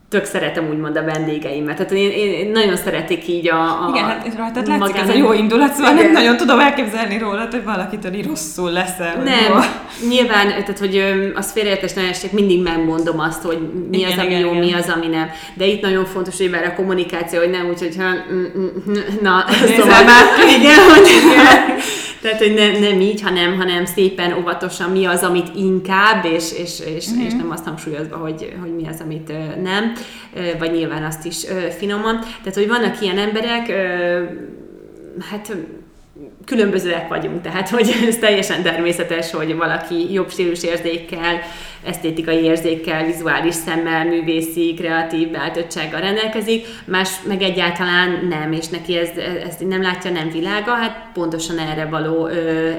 tök 0.10 0.26
szeretem 0.26 0.70
úgymond 0.70 0.98
a 0.98 1.04
vendégeimet. 1.04 1.76
Tehát 1.76 1.92
én, 1.92 2.12
én, 2.12 2.52
nagyon 2.52 2.76
szeretik 2.76 3.28
így 3.28 3.50
a, 3.50 3.62
a 3.62 3.90
Igen, 3.90 4.04
hát 4.04 4.36
rajtad 4.38 4.68
látszik 4.68 4.80
magán- 4.80 5.10
ez 5.10 5.16
a 5.16 5.18
jó 5.18 5.34
indulat, 5.34 5.74
szóval 5.74 5.92
Igen. 5.92 6.04
nem 6.04 6.12
nagyon 6.12 6.38
tudom 6.38 6.60
elképzelni 6.60 7.18
rólad, 7.18 7.52
hogy 7.52 7.64
valakitől 7.64 8.14
így 8.14 8.28
rosszul 8.28 8.72
leszel. 8.72 9.16
Nem, 9.24 9.52
hol. 9.52 9.66
nyilván, 10.10 10.48
tehát 10.48 10.80
hogy 10.80 11.04
az 11.36 11.52
félreértés 11.52 11.94
ne 11.94 12.02
mindig 12.32 12.62
megmondom 12.62 13.20
azt, 13.20 13.42
hogy 13.42 13.60
mi 13.90 13.98
Igen, 13.98 14.12
az, 14.12 14.18
ami 14.18 14.28
igen, 14.28 14.40
jó, 14.40 14.52
igen. 14.52 14.64
mi 14.64 14.74
az, 14.74 14.90
ami 14.96 15.08
nem. 15.08 15.30
De 15.54 15.66
itt 15.66 15.82
nagyon 15.82 16.06
fontos, 16.06 16.38
hogy 16.38 16.50
vele 16.50 16.68
a 16.68 16.76
kommunikáció, 16.76 17.40
hogy 17.40 17.50
nem 17.50 17.68
úgy, 17.68 17.80
hogyha 17.80 18.10
mm, 18.10 18.44
mm, 18.58 18.66
mm, 18.90 18.94
na, 19.22 19.46
szóval 19.78 20.04
már, 20.04 20.24
igen, 20.60 20.80
hogy 20.90 21.08
tehát, 22.22 22.38
hogy 22.38 22.54
ne, 22.54 22.80
nem 22.80 23.02
így, 23.02 23.22
hanem, 23.22 23.58
hanem 23.58 23.86
szépen, 23.86 24.34
óvatosan 24.34 24.92
mi 24.92 25.06
az, 25.06 25.24
amit 25.24 25.56
inkább, 25.56 26.26
és, 26.26 26.52
és, 26.58 26.80
és, 26.96 27.08
Mhm. 27.08 27.20
és 27.26 27.34
nem 27.34 27.52
azt 27.52 27.66
hangsúlyozva, 27.66 28.16
hogy, 28.18 28.54
hogy 28.62 28.76
mi 28.76 28.88
az, 28.88 29.02
amit 29.04 29.32
nem, 29.64 29.94
vagy 30.60 30.72
nyilván 30.72 31.04
azt 31.04 31.26
is 31.26 31.46
finoman. 31.78 32.20
Tehát, 32.20 32.54
hogy 32.54 32.68
vannak 32.68 33.02
ilyen 33.02 33.18
emberek, 33.18 33.72
hát 35.30 35.56
különbözőek 36.50 37.08
vagyunk, 37.08 37.42
tehát 37.42 37.70
hogy 37.70 37.90
ez 38.08 38.18
teljesen 38.18 38.62
természetes, 38.64 39.32
hogy 39.32 39.56
valaki 39.56 40.14
jobb 40.14 40.32
stílusérzékkel, 40.32 41.40
esztétikai 41.84 42.44
érzékkel, 42.44 43.06
vizuális 43.06 43.54
szemmel, 43.54 44.06
művészi, 44.06 44.74
kreatív 44.74 45.30
beállítottsággal 45.30 46.00
rendelkezik, 46.00 46.66
más 46.86 47.10
meg 47.28 47.42
egyáltalán 47.42 48.26
nem, 48.30 48.52
és 48.52 48.68
neki 48.68 48.98
ez, 48.98 49.10
ezt 49.48 49.68
nem 49.68 49.82
látja, 49.82 50.12
nem 50.12 50.30
világa, 50.30 50.72
hát 50.74 51.08
pontosan 51.14 51.58
erre 51.58 51.86
való 51.86 52.28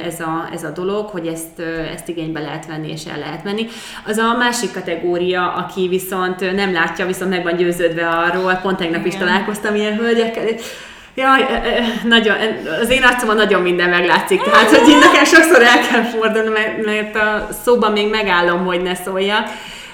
ez 0.05 0.21
a, 0.21 0.49
ez 0.53 0.65
a 0.65 0.71
dolog, 0.71 1.09
hogy 1.09 1.27
ezt, 1.27 1.61
ezt 1.95 2.09
igénybe 2.09 2.41
lehet 2.41 2.67
venni 2.67 2.91
és 2.91 3.05
el 3.05 3.19
lehet 3.19 3.43
venni. 3.43 3.67
Az 4.07 4.17
a 4.17 4.37
másik 4.39 4.73
kategória, 4.73 5.53
aki 5.53 5.89
viszont 5.89 6.55
nem 6.55 6.73
látja, 6.73 7.07
viszont 7.07 7.31
meg 7.31 7.43
van 7.43 7.57
győződve 7.57 8.09
arról, 8.09 8.55
pont 8.55 8.77
tegnap 8.77 9.07
is 9.07 9.15
találkoztam 9.15 9.75
ilyen 9.75 9.97
hölgyekkel, 9.97 10.45
Jaj, 11.21 11.47
nagyon, 12.05 12.37
az 12.81 12.91
én 12.91 13.03
arcomon 13.03 13.37
nagyon 13.37 13.63
minden 13.63 13.89
meglátszik, 13.89 14.43
tehát 14.43 14.77
hogy 14.77 14.89
én 14.89 14.99
nekem 14.99 15.25
sokszor 15.25 15.63
el 15.63 15.81
kell 15.91 16.03
fordulni, 16.03 16.49
mert, 16.85 17.17
a 17.17 17.49
szóban 17.65 17.93
még 17.93 18.11
megállom, 18.11 18.65
hogy 18.65 18.83
ne 18.83 18.95
szóljak 18.95 19.49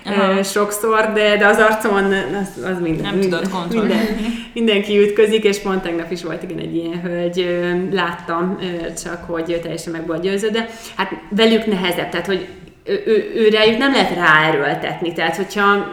Aha. 0.05 0.43
sokszor, 0.43 1.13
de, 1.15 1.37
de 1.37 1.47
az 1.47 1.59
arcomon 1.59 2.13
az, 2.13 2.65
az 2.65 2.81
minden. 2.81 3.03
Nem 3.03 3.19
minden, 3.19 3.41
tudod 3.41 3.49
kontrollálni. 3.49 3.95
Minden, 3.95 4.33
mindenki 4.53 4.99
ütközik, 4.99 5.45
és 5.45 5.59
pont 5.59 5.83
tegnap 5.83 6.11
is 6.11 6.23
volt 6.23 6.43
igen 6.43 6.59
egy 6.59 6.77
ilyen 6.77 7.01
hölgy, 7.03 7.59
láttam 7.93 8.59
csak, 9.03 9.25
hogy 9.27 9.61
teljesen 9.63 9.93
meg 9.93 10.07
volt 10.07 10.23
győződve. 10.23 10.69
Hát 10.97 11.11
velük 11.29 11.67
nehezebb, 11.67 12.09
tehát 12.09 12.27
hogy 12.27 12.47
ő, 12.85 13.03
ő, 13.07 13.33
őre 13.35 13.77
nem 13.77 13.93
lehet 13.93 14.15
ráerőltetni, 14.15 15.13
tehát 15.13 15.37
hogyha 15.37 15.87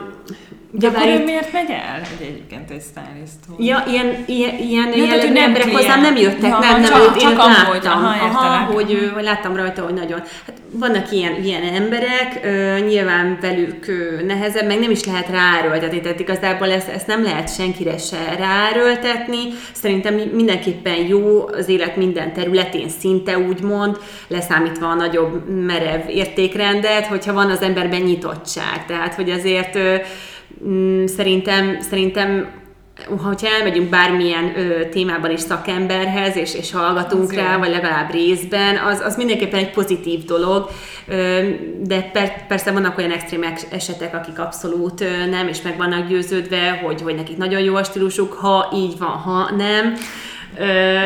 De 0.76 0.88
akkor 0.88 1.08
ő 1.08 1.24
miért 1.24 1.52
megy 1.54 1.70
el 1.70 2.02
egy 2.20 2.28
egyébként 2.28 2.72
egy 2.72 2.82
stylisthoz? 2.82 3.56
Ja, 3.66 3.84
ilyen, 3.88 4.24
ilyen, 4.26 4.58
ilyen 4.58 4.88
Ja, 4.98 5.04
jellegű 5.06 5.32
nem 5.34 5.44
emberek 5.44 5.68
klient. 5.68 5.82
hozzám 5.86 6.02
nem 6.02 6.16
jöttek, 6.16 6.50
Ja, 6.50 6.58
nem, 6.60 6.82
nem, 6.82 6.90
csak- 6.90 7.00
őt, 7.02 7.22
én 7.22 7.22
csak 7.22 7.32
őt 7.32 7.40
amúgy, 7.40 7.84
láttam, 7.84 8.04
aha, 8.04 8.26
értelek. 8.26 8.60
hogy, 8.60 9.12
hogy 9.14 9.24
láttam 9.24 9.56
rajta, 9.56 9.82
hogy 9.84 9.94
nagyon. 9.94 10.20
Hát 10.46 10.56
vannak 10.72 11.12
ilyen, 11.12 11.44
ilyen 11.44 11.64
emberek, 11.64 12.40
nyilván 12.88 13.38
velük 13.42 13.88
ö, 13.88 14.24
nehezebb, 14.26 14.68
meg 14.68 14.80
nem 14.80 14.92
is 14.92 15.04
lehet 15.06 15.30
ráerőltetni, 15.30 16.02
tehát 16.02 16.20
igazából 16.20 16.72
ezt, 16.72 16.88
ezt 16.90 17.08
nem 17.08 17.24
lehet 17.24 17.54
senkire 17.56 17.98
se 17.98 18.36
ráerőltetni. 18.38 19.40
Szerintem 19.72 20.14
mindenképpen 20.34 20.96
jó 21.08 21.48
az 21.48 21.70
élet 21.70 21.96
minden 21.96 22.34
területén 22.34 22.90
szinte 22.90 23.38
úgymond, 23.40 23.98
leszámítva 24.28 24.88
a 24.90 24.94
nagyobb 24.94 25.50
merev 25.66 26.10
értékrendet, 26.10 27.06
hogyha 27.06 27.34
van 27.34 27.50
az 27.50 27.62
emberben 27.62 28.02
nyitottság. 28.02 28.86
Tehát, 28.88 29.14
hogy 29.14 29.30
azért 29.30 29.78
mm, 30.68 31.06
szerintem, 31.06 31.78
szerintem 31.82 32.62
ha 33.24 33.36
elmegyünk 33.60 33.90
bármilyen 33.90 34.54
ö, 34.58 34.90
témában 34.90 35.32
is 35.32 35.40
szakemberhez, 35.40 36.38
és, 36.38 36.56
és 36.56 36.72
hallgatunk 36.72 37.24
Az 37.30 37.36
rá, 37.36 37.54
jó. 37.54 37.60
vagy 37.60 37.70
legalább 37.70 38.12
részben, 38.12 38.78
az, 38.78 39.00
az 39.00 39.16
mindenképpen 39.18 39.60
egy 39.60 39.72
pozitív 39.72 40.26
dolog, 40.26 40.70
ö, 41.08 41.40
de 41.84 42.02
per, 42.02 42.48
persze 42.48 42.72
vannak 42.72 42.98
olyan 42.98 43.12
extrém 43.12 43.44
ex- 43.44 43.74
esetek, 43.74 44.16
akik 44.16 44.40
abszolút 44.40 45.02
ö, 45.02 45.26
nem, 45.26 45.48
és 45.48 45.62
meg 45.62 45.78
vannak 45.78 46.08
győződve, 46.08 46.80
hogy, 46.84 47.02
hogy 47.02 47.16
nekik 47.16 47.38
nagyon 47.38 47.62
jó 47.62 47.76
a 47.76 47.84
stílusuk, 47.84 48.34
ha 48.34 48.72
így 48.76 48.98
van, 48.98 49.10
ha 49.10 49.52
nem. 49.56 49.94
Ö, 50.58 50.64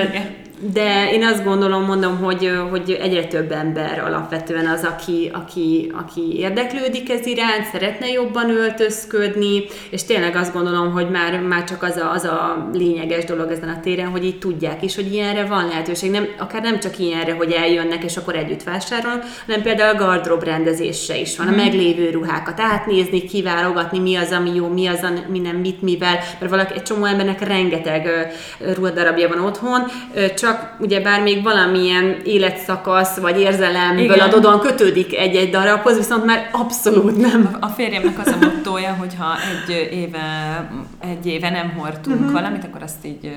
Igen. 0.10 0.36
De 0.60 1.12
én 1.12 1.24
azt 1.24 1.44
gondolom, 1.44 1.84
mondom, 1.84 2.18
hogy, 2.18 2.52
hogy 2.70 2.98
egyre 3.02 3.26
több 3.26 3.52
ember 3.52 4.00
alapvetően 4.06 4.68
az, 4.68 4.84
aki, 4.84 5.32
aki, 5.34 5.92
aki 5.96 6.38
érdeklődik 6.38 7.10
ez 7.10 7.26
iránt, 7.26 7.66
szeretne 7.72 8.08
jobban 8.08 8.50
öltözködni, 8.50 9.64
és 9.90 10.04
tényleg 10.04 10.36
azt 10.36 10.54
gondolom, 10.54 10.92
hogy 10.92 11.10
már, 11.10 11.40
már 11.40 11.64
csak 11.64 11.84
az 11.84 11.96
a, 11.96 12.12
az 12.12 12.24
a 12.24 12.70
lényeges 12.74 13.26
dolog 13.26 13.52
ezen 13.52 13.70
a 13.70 13.80
téren, 13.80 14.08
hogy 14.08 14.26
így 14.26 14.40
tudják 14.40 14.84
is, 14.84 14.96
hogy 14.96 15.14
ilyenre 15.14 15.46
van 15.46 15.68
lehetőség. 15.68 16.12
Nem, 16.12 16.28
akár 16.40 16.62
nem 16.62 16.80
csak 16.80 17.00
ilyenre, 17.00 17.34
hogy 17.34 17.52
eljönnek, 17.52 18.04
és 18.04 18.18
akkor 18.18 18.36
együtt 18.36 18.64
vásárolnak, 18.64 19.26
hanem 19.46 19.62
például 19.62 19.96
a 19.96 20.00
gardrób 20.00 20.44
rendezésre 20.44 21.18
is 21.18 21.38
van, 21.38 21.48
a 21.48 21.56
meglévő 21.56 22.10
ruhákat 22.10 22.60
átnézni, 22.60 23.22
kiválogatni, 23.22 24.00
mi 24.00 24.16
az, 24.16 24.32
ami 24.32 24.56
jó, 24.56 24.68
mi 24.68 24.88
az, 24.88 25.00
ami 25.28 25.40
nem, 25.40 25.56
mit, 25.56 25.82
mivel, 25.82 26.20
mert 26.40 26.52
valaki, 26.52 26.74
egy 26.74 26.84
csomó 26.84 27.06
embernek 27.06 27.48
rengeteg 27.48 28.34
ruhadarabja 28.76 29.28
van 29.28 29.40
otthon, 29.40 29.82
ö, 30.14 30.26
csak 30.48 30.76
ugye 30.80 31.02
bár 31.02 31.22
még 31.22 31.44
valamilyen 31.44 32.16
életszakasz 32.24 33.18
vagy 33.18 33.40
érzelemből 33.40 34.04
Igen. 34.04 34.20
adódóan 34.20 34.60
kötődik 34.60 35.18
egy-egy 35.18 35.50
darabhoz, 35.50 35.98
viszont 35.98 36.26
már 36.26 36.50
abszolút 36.52 37.18
nem. 37.18 37.58
A 37.60 37.68
férjemnek 37.68 38.20
az 38.20 38.28
a 38.28 38.46
mottója, 38.46 38.94
hogy 39.00 39.14
ha 39.20 39.36
egy 39.52 39.90
éve, 39.92 40.70
egy 41.02 41.26
éve 41.26 41.50
nem 41.50 41.74
hordtunk 41.78 42.20
uh-huh. 42.20 42.34
valamit, 42.34 42.64
akkor 42.64 42.82
azt 42.84 43.06
így 43.06 43.32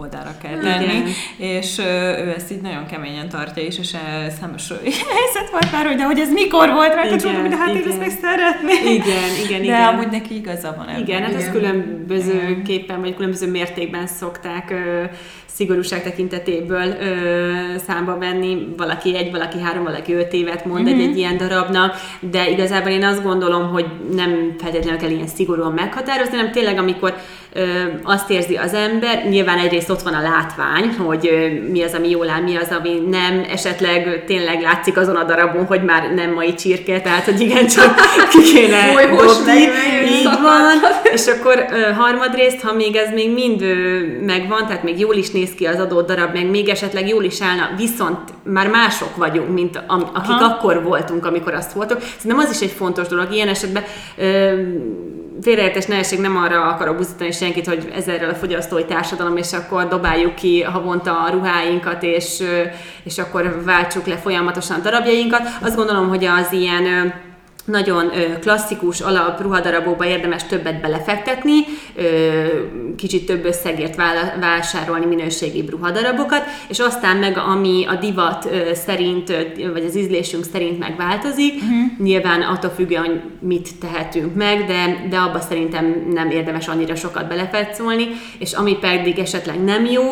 oldalra 0.00 0.34
kell 0.42 0.58
tenni. 0.58 0.84
Igen. 0.84 1.06
És 1.36 1.78
ő 1.78 2.32
ezt 2.36 2.50
így 2.50 2.60
nagyon 2.60 2.86
keményen 2.86 3.28
tartja 3.28 3.62
is, 3.62 3.78
és 3.78 3.96
számos 4.40 4.68
helyzet 5.14 5.50
volt 5.50 5.72
már, 5.72 5.86
hogy 5.86 5.96
de 5.96 6.04
hogy 6.04 6.18
ez 6.18 6.32
mikor 6.32 6.72
volt 6.72 6.94
rá, 6.94 7.02
tudom, 7.02 7.48
de 7.48 7.56
hát 7.56 7.68
én 7.68 7.76
igen. 7.76 7.88
ezt 7.88 8.00
még 8.00 8.12
szeretném. 8.22 8.92
Igen, 8.94 9.30
igen, 9.44 9.58
De 9.58 9.64
igen. 9.64 9.84
amúgy 9.84 10.10
neki 10.10 10.34
igaza 10.34 10.74
van 10.76 10.88
ebben. 10.88 11.00
Igen, 11.00 11.22
hát 11.22 11.34
ezt 11.34 11.40
Igen. 11.40 11.52
különbözőképpen, 11.52 13.00
vagy 13.00 13.14
különböző 13.14 13.50
mértékben 13.50 14.06
szokták 14.06 14.70
ö, 14.70 15.04
szigorúság 15.60 16.02
tekintetéből 16.02 16.96
ö, 17.00 17.78
számba 17.86 18.18
venni. 18.18 18.66
Valaki 18.76 19.16
egy, 19.16 19.30
valaki 19.30 19.60
három, 19.60 19.82
valaki 19.84 20.14
öt 20.14 20.32
évet 20.32 20.64
mond 20.64 20.78
Mhm. 20.86 20.94
mm-hmm. 20.94 21.08
egy 21.10 21.18
ilyen 21.18 21.36
darabnak, 21.36 21.94
de 22.20 22.48
igazából 22.50 22.90
én 22.90 23.04
azt 23.04 23.22
gondolom, 23.22 23.68
hogy 23.68 23.86
nem 24.14 24.54
feltétlenül 24.60 25.00
kell 25.00 25.10
ilyen 25.10 25.26
szigorúan 25.26 25.72
meghatározni, 25.72 26.36
hanem 26.36 26.52
tényleg, 26.52 26.78
amikor 26.78 27.14
ö, 27.52 27.60
azt 28.02 28.30
érzi 28.30 28.56
az 28.56 28.74
ember, 28.74 29.26
nyilván 29.28 29.58
egyrészt 29.58 29.90
ott 29.90 30.02
van 30.02 30.14
a 30.14 30.20
látvány, 30.22 30.94
hogy 30.98 31.28
ö, 31.32 31.70
mi 31.70 31.82
az, 31.82 31.94
ami 31.94 32.10
jól 32.10 32.28
áll, 32.28 32.42
mi 32.42 32.56
az, 32.56 32.68
ami 32.78 33.02
nem, 33.10 33.44
esetleg 33.50 34.24
tényleg 34.26 34.60
látszik 34.62 34.96
azon 34.96 35.16
a 35.16 35.24
darabon, 35.24 35.64
hogy 35.66 35.82
már 35.84 36.12
nem 36.14 36.32
mai 36.32 36.54
csirke, 36.54 37.00
tehát 37.00 37.24
hogy 37.24 37.40
igen, 37.40 37.66
csak 37.66 37.94
ki 38.30 38.42
kéne 38.42 38.92
dobni. 39.16 39.60
Így 40.18 40.24
van, 40.42 40.90
és 41.12 41.26
akkor 41.26 41.64
ö, 41.72 41.92
harmadrészt, 41.92 42.60
ha 42.60 42.72
még 42.72 42.96
ez 42.96 43.12
még 43.14 43.32
mind 43.32 43.62
ö, 43.62 43.98
megvan, 44.26 44.66
tehát 44.66 44.82
még 44.82 44.98
jól 44.98 45.14
is 45.14 45.30
néz 45.30 45.49
ki 45.54 45.66
az 45.66 45.78
adott 45.78 46.06
darab, 46.06 46.34
meg 46.34 46.50
még 46.50 46.68
esetleg 46.68 47.08
jól 47.08 47.24
is 47.24 47.42
állna, 47.42 47.70
viszont 47.76 48.18
már 48.42 48.68
mások 48.68 49.16
vagyunk, 49.16 49.52
mint 49.52 49.82
am, 49.86 50.00
akik 50.14 50.30
Aha. 50.30 50.44
akkor 50.44 50.82
voltunk, 50.82 51.26
amikor 51.26 51.54
azt 51.54 51.72
voltunk. 51.72 52.00
Szerintem 52.00 52.46
az 52.46 52.50
is 52.50 52.60
egy 52.68 52.74
fontos 52.74 53.08
dolog. 53.08 53.32
Ilyen 53.32 53.48
esetben 53.48 53.82
ö, 54.16 54.62
félreértés 55.42 55.86
ne 55.86 55.96
essék, 55.96 56.20
nem 56.20 56.36
arra 56.36 56.62
akarok 56.62 56.96
buzdítani 56.96 57.30
senkit, 57.30 57.66
hogy 57.66 57.88
ezerrel 57.94 58.30
a 58.30 58.34
fogyasztói 58.34 58.84
társadalom, 58.84 59.36
és 59.36 59.52
akkor 59.52 59.88
dobáljuk 59.88 60.34
ki 60.34 60.62
havonta 60.62 61.22
a 61.22 61.30
ruháinkat, 61.30 62.02
és, 62.02 62.42
és 63.02 63.18
akkor 63.18 63.62
váltsuk 63.64 64.06
le 64.06 64.16
folyamatosan 64.16 64.78
a 64.78 64.82
darabjainkat. 64.82 65.42
Azt 65.62 65.76
gondolom, 65.76 66.08
hogy 66.08 66.24
az 66.24 66.52
ilyen 66.52 67.12
nagyon 67.64 68.10
klasszikus 68.40 69.00
alap 69.00 69.42
ruhadarabokba 69.42 70.04
érdemes 70.04 70.44
többet 70.46 70.80
belefektetni, 70.80 71.58
kicsit 72.96 73.26
több 73.26 73.44
összegért 73.44 73.96
vásárolni 74.40 75.06
minőségi 75.06 75.64
ruhadarabokat, 75.70 76.42
és 76.68 76.78
aztán 76.78 77.16
meg 77.16 77.38
ami 77.38 77.86
a 77.88 77.94
divat 77.94 78.48
szerint, 78.72 79.28
vagy 79.72 79.84
az 79.84 79.96
ízlésünk 79.96 80.44
szerint 80.52 80.78
megváltozik, 80.78 81.54
uh-huh. 81.54 81.98
nyilván 81.98 82.42
attól 82.42 82.70
függően, 82.70 83.04
hogy 83.04 83.20
mit 83.40 83.68
tehetünk 83.80 84.34
meg, 84.34 84.64
de, 84.66 85.06
de 85.10 85.16
abba 85.16 85.40
szerintem 85.40 86.06
nem 86.12 86.30
érdemes 86.30 86.68
annyira 86.68 86.94
sokat 86.94 87.28
belefetszolni, 87.28 88.06
és 88.38 88.52
ami 88.52 88.76
pedig 88.78 89.18
esetleg 89.18 89.64
nem 89.64 89.84
jó, 89.84 90.02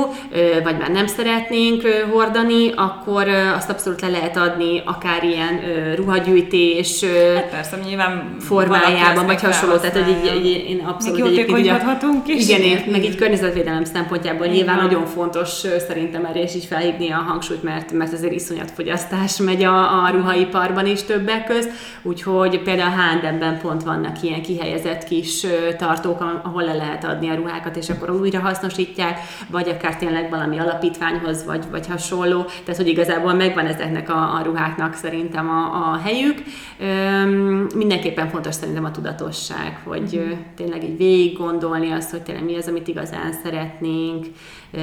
vagy 0.62 0.78
már 0.78 0.90
nem 0.90 1.06
szeretnénk 1.06 1.82
hordani, 2.12 2.72
akkor 2.76 3.28
azt 3.28 3.70
abszolút 3.70 4.00
le 4.00 4.08
lehet 4.08 4.36
adni, 4.36 4.82
akár 4.84 5.24
ilyen 5.24 5.60
ruhagyűjtés, 5.96 7.04
persze, 7.44 7.78
nyilván 7.84 8.36
formájában, 8.40 9.26
vagy 9.26 9.40
hasonló, 9.40 9.76
tehát 9.76 9.96
hogy 9.96 10.08
így, 10.08 10.46
így 10.46 10.70
én 10.70 10.78
abszolút 10.78 11.26
egyébként 11.26 11.58
így 11.58 12.38
is. 12.38 12.48
Igen, 12.48 12.60
én, 12.60 12.84
meg 12.90 13.04
így 13.04 13.14
környezetvédelem 13.14 13.84
szempontjából 13.84 14.44
igen. 14.44 14.56
nyilván 14.56 14.76
nagyon 14.76 15.06
fontos 15.06 15.48
szerintem 15.88 16.24
erre 16.24 16.42
is 16.42 16.54
így 16.54 16.64
felhívni 16.64 17.10
a 17.10 17.16
hangsúlyt, 17.16 17.62
mert, 17.62 17.92
mert 17.92 18.12
azért 18.12 18.32
iszonyat 18.32 18.70
fogyasztás 18.70 19.36
megy 19.36 19.62
a, 19.62 20.04
a 20.04 20.10
ruhaiparban 20.10 20.86
is 20.86 21.02
többek 21.02 21.44
közt, 21.44 21.70
úgyhogy 22.02 22.62
például 22.62 22.90
H&M-ben 22.90 23.58
pont 23.58 23.82
vannak 23.82 24.22
ilyen 24.22 24.42
kihelyezett 24.42 25.04
kis 25.04 25.46
tartók, 25.78 26.40
ahol 26.42 26.62
le 26.62 26.74
lehet 26.74 27.04
adni 27.04 27.28
a 27.28 27.34
ruhákat, 27.34 27.76
és 27.76 27.90
akkor 27.90 28.10
újra 28.10 28.40
hasznosítják, 28.40 29.18
vagy 29.46 29.68
akár 29.68 29.96
tényleg 29.96 30.30
valami 30.30 30.58
alapítványhoz, 30.58 31.44
vagy, 31.44 31.64
vagy 31.70 31.86
hasonló, 31.86 32.42
tehát 32.42 32.76
hogy 32.76 32.88
igazából 32.88 33.34
megvan 33.34 33.66
ezeknek 33.66 34.10
a, 34.10 34.34
a 34.34 34.42
ruháknak 34.44 34.94
szerintem 34.94 35.48
a, 35.48 35.92
a 35.92 36.00
helyük. 36.04 36.42
Üm, 36.80 37.27
mindenképpen 37.74 38.28
fontos 38.28 38.54
szerintem 38.54 38.84
a 38.84 38.90
tudatosság, 38.90 39.80
hogy 39.84 40.16
mm. 40.16 40.32
tényleg 40.56 40.84
így 40.84 40.96
végig 40.96 41.36
gondolni 41.36 41.90
azt, 41.90 42.10
hogy 42.10 42.22
tényleg 42.22 42.44
mi 42.44 42.56
az, 42.56 42.68
amit 42.68 42.88
igazán 42.88 43.32
szeretnénk, 43.42 44.26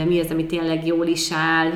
mi 0.08 0.20
az, 0.20 0.32
ami 0.32 0.46
tényleg 0.46 0.86
jól 0.86 1.06
is 1.08 1.32
áll, 1.32 1.70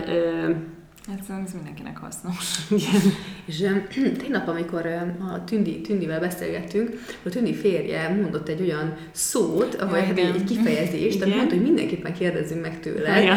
Egyszerűen 1.18 1.46
ez 1.46 1.54
mindenkinek 1.54 1.98
hasznos. 1.98 2.36
Igen. 2.70 3.14
És 3.46 3.58
tegnap, 4.22 4.48
amikor 4.48 4.86
a 5.34 5.44
Tündi, 5.44 5.82
Tündivel 5.82 6.20
beszélgettünk, 6.20 6.90
a 7.26 7.30
Tündi 7.30 7.54
férje 7.54 8.10
mondott 8.22 8.48
egy 8.48 8.62
olyan 8.62 8.96
szót, 9.12 9.86
vagy 9.90 10.06
hát 10.06 10.18
egy, 10.18 10.44
kifejezést, 10.44 11.22
amit 11.22 11.36
mondta, 11.36 11.54
hogy 11.54 11.64
mindenképpen 11.64 12.14
kérdezzünk 12.14 12.62
meg 12.62 12.80
tőle. 12.80 13.22
Ja, 13.22 13.36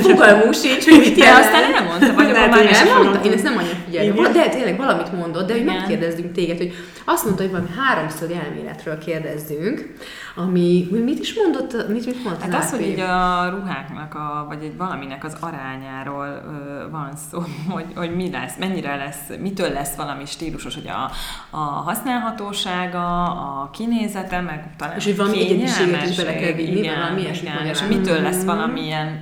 Fogalmunk 0.00 0.54
sincs, 0.54 0.84
hogy 0.84 0.98
mit 0.98 1.16
jelent. 1.16 1.44
aztán 1.44 1.74
elmondta, 1.74 2.14
vagy 2.14 2.30
akkor 2.30 2.48
már 2.48 2.84
nem 2.84 3.02
mondta. 3.02 3.24
Én 3.24 3.32
ezt 3.32 3.42
nem 3.42 3.56
annyira 3.56 3.76
figyelem. 3.84 4.32
De 4.32 4.48
tényleg 4.48 4.76
valamit 4.76 5.12
mondott, 5.12 5.46
de 5.46 5.52
hogy 5.52 5.64
megkérdezzünk 5.64 6.32
téged, 6.32 6.56
hogy 6.56 6.72
azt 7.04 7.24
mondta, 7.24 7.42
hogy 7.42 7.50
valami 7.50 7.68
háromszög 7.76 8.30
elméletről 8.30 8.98
kérdezzünk, 8.98 9.94
ami, 10.36 10.88
mit 11.04 11.18
is 11.18 11.34
mondott, 11.34 11.88
mit, 11.88 12.06
mit 12.06 12.24
mondott? 12.24 12.42
Hát 12.42 12.54
az, 12.54 12.70
hogy 12.70 12.80
így 12.80 13.00
a 13.00 13.48
ruháknak, 13.48 14.14
a, 14.14 14.44
vagy 14.48 14.62
egy 14.62 14.76
valaminek 14.76 15.24
az 15.24 15.36
arányáról 15.40 16.26
ö, 16.26 16.90
van 16.90 17.10
szó, 17.30 17.42
hogy, 17.74 17.84
hogy 17.94 18.14
mi 18.14 18.30
lesz, 18.30 18.56
mennyire 18.58 18.96
lesz, 18.96 19.28
mitől 19.40 19.70
lesz 19.70 19.94
valami 19.94 20.26
stílusos, 20.26 20.74
hogy 20.74 20.88
a, 20.88 21.10
a 21.56 21.60
használhatósága, 21.60 23.22
a 23.22 23.70
kinézete, 23.70 24.40
meg 24.40 24.76
talán 24.76 24.96
És 24.96 25.04
hogy 25.04 25.16
valami 25.16 25.40
egyediséget 25.40 26.08
is 26.08 26.16
bele 26.16 26.34
kell 26.34 26.52
vinni, 26.52 26.88
valami 26.88 27.20
igen, 27.20 27.66
és 27.66 27.82
mitől 27.88 28.22
lesz 28.22 28.44
valamilyen 28.44 29.18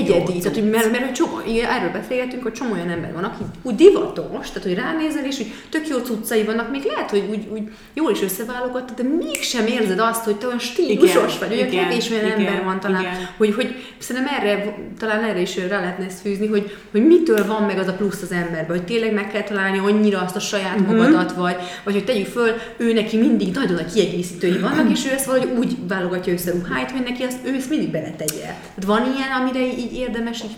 egyedi, 0.00 0.38
tehát 0.38 0.58
hogy 0.58 0.70
mert, 0.70 0.90
mert, 0.90 1.14
csomó, 1.14 1.40
igen, 1.46 1.70
erről 1.70 1.90
beszélgetünk, 1.90 2.42
hogy 2.42 2.52
csomó 2.52 2.72
olyan 2.72 2.88
ember 2.88 3.12
van, 3.12 3.24
aki 3.24 3.42
úgy 3.62 3.74
divatos, 3.74 4.50
tehát 4.50 4.62
hogy 4.62 4.74
ránézel, 4.74 5.24
és 5.24 5.36
hogy 5.36 5.52
tök 5.68 5.88
jó 5.88 5.98
cuccai 5.98 6.42
vannak, 6.44 6.70
még 6.70 6.82
lehet, 6.84 7.10
hogy 7.10 7.24
úgy, 7.30 7.48
úgy 7.52 7.62
jól 7.94 8.10
is 8.10 8.22
összeválogatott, 8.22 8.96
de 8.96 9.02
mégsem 9.02 9.66
érzed 9.66 9.98
azt, 9.98 10.24
hogy 10.24 10.36
te 10.36 10.46
olyan 10.46 10.58
stílusos 10.58 11.38
vagy, 11.38 11.52
olyan 11.52 11.68
kevés 11.68 12.10
olyan 12.10 12.24
igen, 12.24 12.38
ember 12.38 12.64
van 12.64 12.80
talán, 12.80 13.00
igen. 13.00 13.28
hogy, 13.36 13.54
hogy 13.54 13.74
szerintem 13.98 14.34
erre, 14.38 14.76
talán 14.98 15.24
erre 15.24 15.40
is 15.40 15.56
rá 15.56 15.80
lehetne 15.80 16.04
ezt 16.04 16.20
fűzni, 16.20 16.46
hogy, 16.46 16.76
hogy 16.90 17.06
mitől 17.06 17.46
van 17.46 17.62
meg 17.62 17.78
az 17.78 17.88
a 17.88 17.92
plusz 17.92 18.22
az 18.22 18.32
emberben, 18.32 18.76
hogy 18.76 18.84
tényleg 18.84 19.12
meg 19.12 19.30
kell 19.30 19.42
találni 19.42 19.78
annyira 19.78 20.20
azt 20.20 20.36
a 20.36 20.40
saját 20.40 20.80
mm-hmm. 20.80 20.96
magadat, 20.96 21.32
vagy, 21.32 21.56
vagy 21.84 21.94
hogy 21.94 22.04
tegyük 22.04 22.26
föl, 22.26 22.54
ő 22.76 22.92
neki 22.92 23.16
mindig 23.16 23.54
nagyon 23.54 23.76
a 23.76 23.84
kiegészítői 23.84 24.58
vannak, 24.58 24.90
és 24.90 25.06
ő 25.06 25.10
ezt 25.10 25.24
valahogy 25.24 25.50
úgy 25.58 25.76
válogatja 25.88 26.32
össze 26.32 26.50
ruháit, 26.50 26.90
hogy 26.90 27.02
neki 27.02 27.22
azt, 27.22 27.38
ő 27.42 27.54
ezt 27.54 27.70
mindig 27.70 27.90
beletegye. 27.90 28.40
Tehát 28.40 28.84
van 28.86 29.02
ilyen, 29.16 29.30
amire 29.40 29.66
így 29.66 29.89
érdemes 29.94 30.42
így 30.42 30.56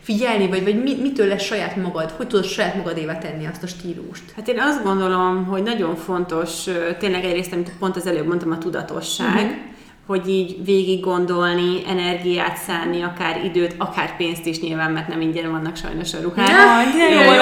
figyelni, 0.00 0.48
vagy, 0.48 0.64
vagy 0.64 1.00
mitől 1.00 1.26
lesz 1.26 1.42
saját 1.42 1.76
magad, 1.76 2.10
hogy 2.10 2.26
tudod 2.26 2.44
saját 2.44 2.74
magadévá 2.76 3.18
tenni 3.18 3.46
azt 3.46 3.62
a 3.62 3.66
stílust? 3.66 4.22
Hát 4.36 4.48
én 4.48 4.60
azt 4.60 4.82
gondolom, 4.82 5.44
hogy 5.44 5.62
nagyon 5.62 5.96
fontos, 5.96 6.64
tényleg 6.98 7.24
egyrészt, 7.24 7.52
amit 7.52 7.72
pont 7.78 7.96
az 7.96 8.06
előbb 8.06 8.26
mondtam, 8.26 8.50
a 8.50 8.58
tudatosság, 8.58 9.34
uh-huh. 9.34 9.56
hogy 10.06 10.28
így 10.28 10.64
végig 10.64 11.00
gondolni, 11.00 11.82
energiát 11.88 12.56
szállni, 12.56 13.02
akár 13.02 13.44
időt, 13.44 13.74
akár 13.78 14.16
pénzt 14.16 14.46
is 14.46 14.60
nyilván, 14.60 14.92
mert 14.92 15.08
nem 15.08 15.20
ingyen 15.20 15.50
vannak 15.50 15.76
sajnos 15.76 16.14
a 16.14 16.18
ruhák. 16.22 16.48
Ja, 16.48 16.98
de 16.98 17.14
jó, 17.14 17.32
jó, 17.32 17.40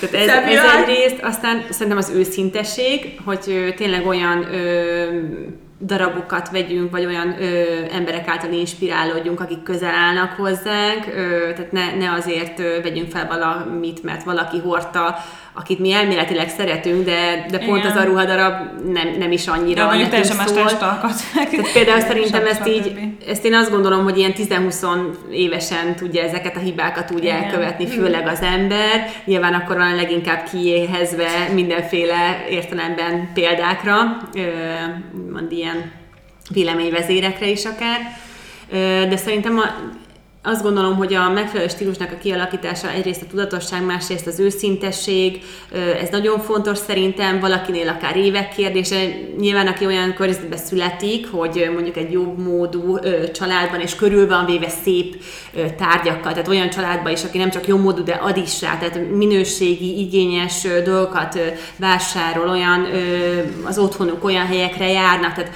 Tehát 0.00 0.46
ez, 0.46 0.58
ez 0.58 0.64
egyrészt, 0.80 1.22
aztán 1.22 1.62
szerintem 1.70 1.98
az 1.98 2.12
őszintesség, 2.14 3.20
hogy 3.24 3.74
tényleg 3.76 4.06
olyan 4.06 4.54
ö, 4.54 5.06
darabokat 5.84 6.50
vegyünk, 6.50 6.90
vagy 6.90 7.04
olyan 7.04 7.42
ö, 7.42 7.62
emberek 7.90 8.28
által 8.28 8.52
inspirálódjunk, 8.52 9.40
akik 9.40 9.62
közel 9.62 9.94
állnak 9.94 10.32
hozzánk, 10.32 11.06
ö, 11.14 11.52
tehát 11.52 11.72
ne, 11.72 11.94
ne 11.94 12.12
azért 12.12 12.58
ö, 12.58 12.82
vegyünk 12.82 13.10
fel 13.10 13.26
valamit, 13.26 14.02
mert 14.02 14.24
valaki 14.24 14.58
hordta 14.58 15.16
akit 15.54 15.78
mi 15.78 15.92
elméletileg 15.92 16.48
szeretünk, 16.48 17.04
de, 17.04 17.46
de 17.50 17.58
pont 17.58 17.78
Igen. 17.78 17.90
az 17.90 17.96
a 17.96 18.04
ruhadarab 18.04 18.54
nem, 18.92 19.08
nem 19.18 19.32
is 19.32 19.46
annyira 19.46 19.96
de 19.96 20.08
teljesen 20.08 20.36
más 20.36 20.52
testalkat. 20.52 21.14
Tehát 21.34 21.72
például 21.72 22.00
szerintem 22.10 22.46
ezt 22.46 22.68
így, 22.68 22.92
ezt 23.28 23.44
én 23.44 23.54
azt 23.54 23.70
gondolom, 23.70 24.04
hogy 24.04 24.18
ilyen 24.18 24.32
10-20 24.36 24.86
évesen 25.30 25.94
tudja 25.96 26.22
ezeket 26.22 26.56
a 26.56 26.60
hibákat 26.60 27.10
úgy 27.10 27.24
Igen. 27.24 27.42
elkövetni, 27.42 27.86
főleg 27.86 28.26
az 28.26 28.40
ember. 28.40 29.10
Nyilván 29.24 29.54
akkor 29.54 29.76
van 29.76 29.94
leginkább 29.94 30.48
kiéhezve 30.50 31.48
mindenféle 31.54 32.44
értelemben 32.50 33.30
példákra, 33.34 33.96
mond 35.32 35.52
ilyen 35.52 35.92
véleményvezérekre 36.52 37.46
is 37.46 37.64
akár. 37.64 38.00
De 39.08 39.16
szerintem 39.16 39.58
a, 39.58 39.64
azt 40.44 40.62
gondolom, 40.62 40.96
hogy 40.96 41.14
a 41.14 41.28
megfelelő 41.28 41.68
stílusnak 41.68 42.12
a 42.12 42.18
kialakítása 42.18 42.90
egyrészt 42.90 43.22
a 43.22 43.26
tudatosság, 43.30 43.84
másrészt 43.84 44.26
az 44.26 44.40
őszintesség, 44.40 45.42
ez 46.02 46.08
nagyon 46.10 46.40
fontos 46.40 46.78
szerintem, 46.78 47.40
valakinél 47.40 47.88
akár 47.88 48.16
évek 48.16 48.54
kérdése. 48.54 48.96
Nyilván, 49.38 49.66
aki 49.66 49.86
olyan 49.86 50.14
környezetben 50.14 50.58
születik, 50.58 51.30
hogy 51.30 51.70
mondjuk 51.74 51.96
egy 51.96 52.12
jobb 52.12 52.38
módú 52.38 52.98
családban, 53.32 53.80
és 53.80 53.94
körül 53.94 54.26
van 54.26 54.44
véve 54.44 54.68
szép 54.68 55.22
tárgyakkal, 55.76 56.32
tehát 56.32 56.48
olyan 56.48 56.70
családban 56.70 57.12
is, 57.12 57.24
aki 57.24 57.38
nem 57.38 57.50
csak 57.50 57.66
jó 57.66 57.76
módú, 57.76 58.02
de 58.02 58.12
ad 58.12 58.36
is 58.36 58.60
rá, 58.60 58.78
tehát 58.78 59.10
minőségi, 59.10 60.00
igényes 60.00 60.66
dolgokat 60.84 61.38
vásárol, 61.76 62.48
olyan 62.48 62.86
az 63.64 63.78
otthonuk 63.78 64.24
olyan 64.24 64.46
helyekre 64.46 64.88
járnak, 64.88 65.32
tehát 65.32 65.52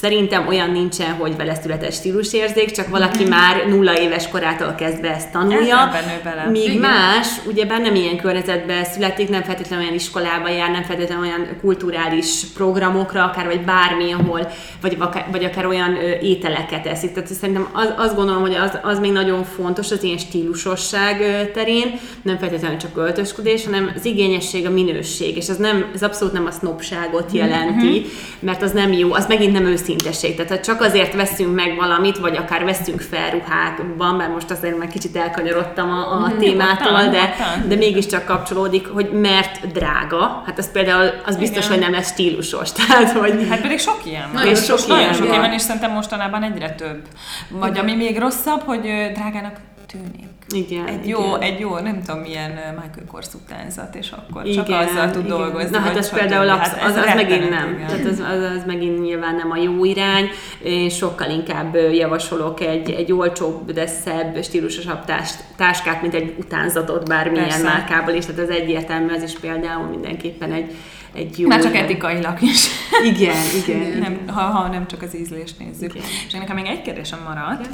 Szerintem 0.00 0.46
olyan 0.46 0.70
nincsen, 0.70 1.12
hogy 1.12 1.36
vele 1.36 1.54
született 1.54 1.92
stílusérzék, 1.92 2.70
csak 2.70 2.88
valaki 2.88 3.22
mm-hmm. 3.22 3.30
már 3.30 3.66
nulla 3.68 4.00
éves 4.00 4.28
korától 4.28 4.74
kezdve 4.74 5.14
ezt 5.14 5.32
tanulja. 5.32 5.90
Bele. 6.24 6.46
Míg 6.50 6.68
Igen. 6.68 6.76
más, 6.76 7.26
ugye 7.46 7.64
nem 7.64 7.94
ilyen 7.94 8.16
környezetben 8.16 8.84
születik, 8.84 9.28
nem 9.28 9.42
feltétlenül 9.42 9.84
olyan 9.84 9.96
iskolába 9.96 10.48
jár, 10.48 10.70
nem 10.70 10.82
feltétlenül 10.82 11.24
olyan 11.24 11.48
kulturális 11.60 12.42
programokra, 12.54 13.24
akár 13.24 13.46
vagy 13.46 13.60
bármi, 13.60 14.12
ahol, 14.12 14.50
vagy, 14.80 14.96
vagy 15.30 15.44
akár 15.44 15.66
olyan 15.66 15.96
ételeket 16.22 16.86
eszik. 16.86 17.12
Tehát 17.12 17.28
szerintem 17.28 17.68
az, 17.72 17.92
azt 17.96 18.14
gondolom, 18.14 18.40
hogy 18.40 18.54
az, 18.54 18.78
az 18.82 18.98
még 18.98 19.12
nagyon 19.12 19.44
fontos 19.44 19.90
az 19.90 20.02
ilyen 20.02 20.18
stílusosság 20.18 21.50
terén, 21.52 22.00
nem 22.22 22.38
feltétlenül 22.38 22.76
csak 22.76 22.96
öltözködés, 22.96 23.64
hanem 23.64 23.92
az 23.96 24.04
igényesség, 24.04 24.66
a 24.66 24.70
minőség, 24.70 25.36
és 25.36 25.48
ez, 25.48 25.56
nem, 25.56 25.90
ez 25.94 26.02
abszolút 26.02 26.32
nem 26.32 26.46
a 26.46 26.50
sznopságot 26.50 27.26
mhm. 27.26 27.36
jelenti, 27.36 27.86
mm-hmm. 27.86 28.08
mert 28.40 28.62
az 28.62 28.72
nem 28.72 28.92
jó, 28.92 29.12
az 29.12 29.26
megint 29.26 29.52
nem 29.52 29.64
őszintén 29.64 29.88
őszintesség. 29.90 30.36
Tehát 30.36 30.50
ha 30.50 30.60
csak 30.60 30.80
azért 30.80 31.14
veszünk 31.14 31.54
meg 31.54 31.76
valamit, 31.76 32.18
vagy 32.18 32.36
akár 32.36 32.64
veszünk 32.64 33.00
fel 33.00 33.30
ruhákban, 33.30 34.14
mert 34.14 34.32
most 34.32 34.50
azért 34.50 34.78
már 34.78 34.88
kicsit 34.88 35.16
elkanyarodtam 35.16 35.90
a, 35.90 36.12
a 36.12 36.32
mm, 36.34 36.38
témától, 36.38 37.08
de, 37.10 37.34
de 37.66 37.74
mégiscsak 37.74 38.24
kapcsolódik, 38.24 38.86
hogy 38.86 39.10
mert 39.12 39.72
drága. 39.72 40.42
Hát 40.46 40.58
az 40.58 40.70
például 40.70 41.10
az 41.26 41.36
biztos, 41.36 41.64
Igen. 41.64 41.70
hogy 41.70 41.80
nem 41.80 41.92
lesz 41.92 42.10
stílusos. 42.10 42.72
Tehát, 42.86 43.12
hogy... 43.12 43.46
Hát 43.50 43.60
pedig 43.60 43.78
sok 43.78 44.00
ilyen 44.04 44.30
van. 44.32 44.46
És 44.46 44.64
sok, 44.64 44.78
sok 44.78 44.98
ilyen, 44.98 45.12
sok 45.12 45.26
ilyen 45.26 45.40
van, 45.40 45.52
és 45.52 45.62
szerintem 45.62 45.92
mostanában 45.92 46.42
egyre 46.42 46.70
több. 46.70 47.02
Vagy 47.48 47.70
Igen. 47.70 47.82
ami 47.82 47.94
még 47.94 48.18
rosszabb, 48.18 48.60
hogy 48.60 48.80
drágának 49.14 49.56
tűnik. 49.90 50.28
Igen, 50.52 50.86
egy 50.86 51.06
igen. 51.06 51.20
jó, 51.20 51.34
egy 51.36 51.60
jó, 51.60 51.78
nem 51.78 52.02
tudom 52.02 52.20
milyen 52.20 52.50
Michael 52.50 53.06
Kors 53.06 53.26
utánzat, 53.34 53.94
és 53.94 54.10
akkor 54.10 54.46
igen, 54.46 54.64
csak 54.64 54.80
azzal 54.80 55.10
tud 55.10 55.24
igen. 55.24 55.36
dolgozni. 55.38 55.70
Na 55.70 55.78
hát 55.78 55.96
az 55.96 56.06
stb. 56.06 56.18
például 56.18 56.48
absz- 56.48 56.76
Hát 56.76 56.90
az, 56.90 56.96
ez 56.96 57.06
az 57.06 57.14
megint 57.14 57.50
nem. 57.50 57.72
igen. 57.74 57.86
Tehát 57.86 58.04
az, 58.04 58.18
az, 58.18 58.56
az 58.56 58.62
megint 58.66 59.00
nyilván 59.02 59.34
nem 59.34 59.50
a 59.50 59.56
jó 59.56 59.84
irány. 59.84 60.28
Én 60.62 60.88
sokkal 60.88 61.30
inkább 61.30 61.74
javasolok 61.92 62.60
egy, 62.60 62.90
egy 62.90 63.12
olcsóbb, 63.12 63.72
de 63.72 63.86
szebb, 63.86 64.42
stílusosabb 64.44 65.04
társ, 65.04 65.30
táskát, 65.56 66.02
mint 66.02 66.14
egy 66.14 66.34
utánzatot 66.38 67.08
bármilyen 67.08 67.44
Persze. 67.48 67.62
márkából 67.62 68.14
is. 68.14 68.26
Tehát 68.26 68.40
az 68.40 68.50
egyértelmű, 68.50 69.14
az 69.14 69.22
is 69.22 69.32
például 69.38 69.86
mindenképpen 69.86 70.52
egy, 70.52 70.70
egy 71.14 71.38
jó... 71.38 71.48
Már 71.48 71.62
csak 71.62 71.76
etikailag 71.76 72.42
is. 72.42 72.66
Igen, 73.04 73.36
igen. 73.66 73.98
nem, 73.98 74.20
ha, 74.26 74.40
ha 74.40 74.68
nem 74.68 74.86
csak 74.86 75.02
az 75.02 75.16
ízlést 75.16 75.58
nézzük. 75.58 75.94
Igen. 75.94 76.06
És 76.26 76.32
nekem 76.32 76.56
még 76.56 76.66
egy 76.66 76.82
kérdésem 76.82 77.18
maradt, 77.26 77.68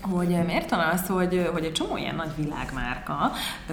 hogy 0.00 0.28
miért 0.46 0.70
van 0.70 0.78
az, 0.80 1.06
hogy, 1.06 1.48
hogy 1.52 1.64
egy 1.64 1.72
csomó 1.72 1.96
ilyen 1.96 2.14
nagy 2.14 2.30
világmárka, 2.36 3.32
ö, 3.68 3.72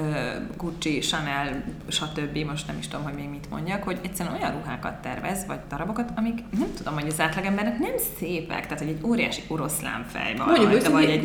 Gucci, 0.57 0.99
Chanel, 0.99 1.63
stb., 1.87 2.37
most 2.49 2.67
nem 2.67 2.77
is 2.79 2.87
tudom, 2.87 3.05
hogy 3.05 3.13
még 3.13 3.29
mit 3.29 3.49
mondjak, 3.49 3.83
hogy 3.83 3.97
egyszerűen 4.03 4.35
olyan 4.35 4.51
ruhákat 4.61 4.93
tervez, 5.01 5.45
vagy 5.47 5.57
darabokat, 5.69 6.09
amik 6.15 6.39
nem 6.57 6.67
tudom, 6.77 6.93
hogy 6.93 7.07
az 7.07 7.19
átlagembernek 7.19 7.79
nem 7.79 7.91
szépek, 8.19 8.63
tehát 8.63 8.79
hogy 8.79 8.87
egy 8.87 8.99
óriási 9.03 9.41
oroszlán 9.47 10.05
fej 10.11 10.35
van 10.37 10.47
Mondjuk 10.47 10.71
rajta, 10.71 10.91
vagy 10.91 11.03
egy... 11.09 11.23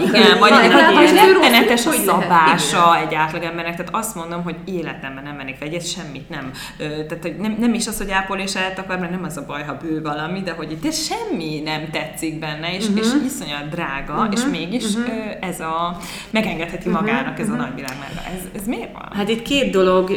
Igen, 0.00 0.38
vagy 0.38 0.52
egy 0.52 0.70
rettenetes 1.14 1.86
a 1.86 1.90
szabása 1.92 2.98
egy 2.98 3.14
átlagembernek, 3.14 3.76
tehát 3.76 3.94
azt 3.94 4.14
mondom, 4.14 4.42
hogy 4.42 4.56
életemben 4.64 5.24
nem 5.24 5.34
mennék 5.36 5.58
vegyet, 5.58 5.86
semmit 5.86 6.28
nem. 6.28 6.50
Tehát 6.78 7.18
hogy 7.22 7.36
nem, 7.36 7.56
nem 7.58 7.74
is 7.74 7.86
az, 7.86 7.98
hogy 7.98 8.10
ápolésát 8.10 8.78
akar, 8.78 8.98
mert 8.98 9.10
nem 9.10 9.24
az 9.24 9.36
a 9.36 9.44
baj, 9.46 9.62
ha 9.64 9.74
bő 9.76 10.02
valami, 10.02 10.40
de 10.42 10.52
hogy 10.52 10.72
itt 10.72 10.92
semmi 10.92 11.60
nem 11.64 11.90
tetszik 11.90 12.38
benne, 12.38 12.74
és, 12.76 12.86
Mhm. 12.88 12.96
és 12.96 13.06
iszonyat 13.26 13.68
drága, 13.68 14.12
és 14.38 14.50
mégis 14.50 14.84
ö, 14.96 15.46
ez 15.46 15.60
a, 15.60 15.96
megengedheti 16.30 16.88
magának 16.88 17.38
ez 17.38 17.48
a 17.48 17.54
nagyvilágmárka. 17.54 18.20
Ez, 18.34 18.60
ez 18.60 18.66
miért 18.66 18.92
van? 18.92 19.08
Hát 19.12 19.28
itt 19.28 19.42
két 19.42 19.70
dolog, 19.70 20.10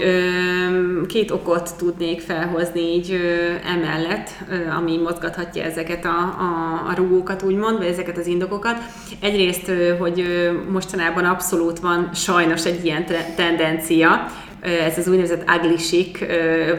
két 1.07 1.32
okot 1.32 1.76
tudnék 1.78 2.22
felhozni 2.22 2.82
így 2.82 3.19
emellett, 3.65 4.30
ami 4.78 4.97
mozgathatja 4.97 5.63
ezeket 5.63 6.05
a, 6.05 6.19
a, 6.19 6.82
a 6.89 6.93
rugókat 6.95 7.43
úgymond, 7.43 7.78
vagy 7.78 7.88
ezeket 7.88 8.17
az 8.17 8.28
indokokat. 8.28 8.78
Egyrészt, 9.19 9.72
hogy 9.99 10.24
mostanában 10.72 11.26
abszolút 11.26 11.80
van 11.80 12.09
sajnos 12.13 12.65
egy 12.65 12.86
ilyen 12.86 13.05
tendencia, 13.36 14.26
ez 14.62 14.97
az 14.97 15.07
úgynevezett 15.07 15.49
ugly 15.57 15.76
chic 15.76 16.20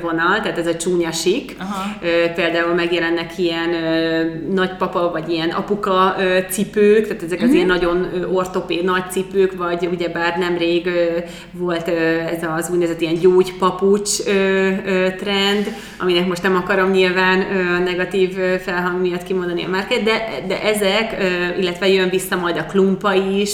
vonal, 0.03 0.41
tehát 0.43 0.59
ez 0.59 0.67
a 0.67 0.77
csúnya. 0.77 1.11
Ö, 2.03 2.07
Például 2.35 2.75
megjelennek 2.75 3.39
ilyen 3.39 3.69
nagypapa, 4.55 5.11
vagy 5.11 5.29
ilyen 5.29 5.49
apuka 5.51 6.17
cipők, 6.51 7.07
tehát 7.07 7.23
ezek 7.23 7.39
az 7.41 7.47
Mhm. 7.47 7.55
ilyen 7.55 7.67
nagyon 7.67 8.27
ortopéd 8.33 8.85
nagy 8.85 9.03
cipők, 9.11 9.53
vagy 9.57 9.89
ugyebár 9.93 10.37
nemrég 10.39 10.89
volt 11.53 11.89
ez 12.37 12.43
az 12.57 12.69
úgynevezett 12.71 13.01
ilyen 13.01 13.15
gyógypapucs 13.19 14.11
trend, 15.19 15.75
aminek 15.99 16.27
most 16.27 16.43
nem 16.43 16.57
akarom 16.57 16.91
nyilván 16.91 17.45
negatív 17.85 18.37
felhang 18.65 19.01
miatt 19.01 19.23
kimondani 19.23 19.65
a 19.65 19.69
márkát, 19.69 20.03
de, 20.03 20.29
de 20.47 20.63
ezek, 20.63 21.17
illetve 21.61 21.89
jön 21.89 22.09
vissza 22.09 22.37
majd 22.37 22.57
a 22.57 22.65
klumpa 22.71 23.13
is, 23.15 23.51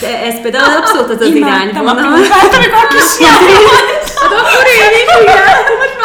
tehát 0.00 0.14
e- 0.14 0.26
ez 0.26 0.40
például 0.40 0.76
abszolút 0.76 1.10
az 1.10 1.20
az 1.20 1.34
Imádtam 1.34 1.86
a 1.86 1.90
irányvonal. 1.92 2.12
klumpát, 2.12 2.54
amikor 2.54 2.86
kisjárt. 2.96 3.60
Hát 4.20 4.32
akkor 4.32 4.66
én 4.66 4.92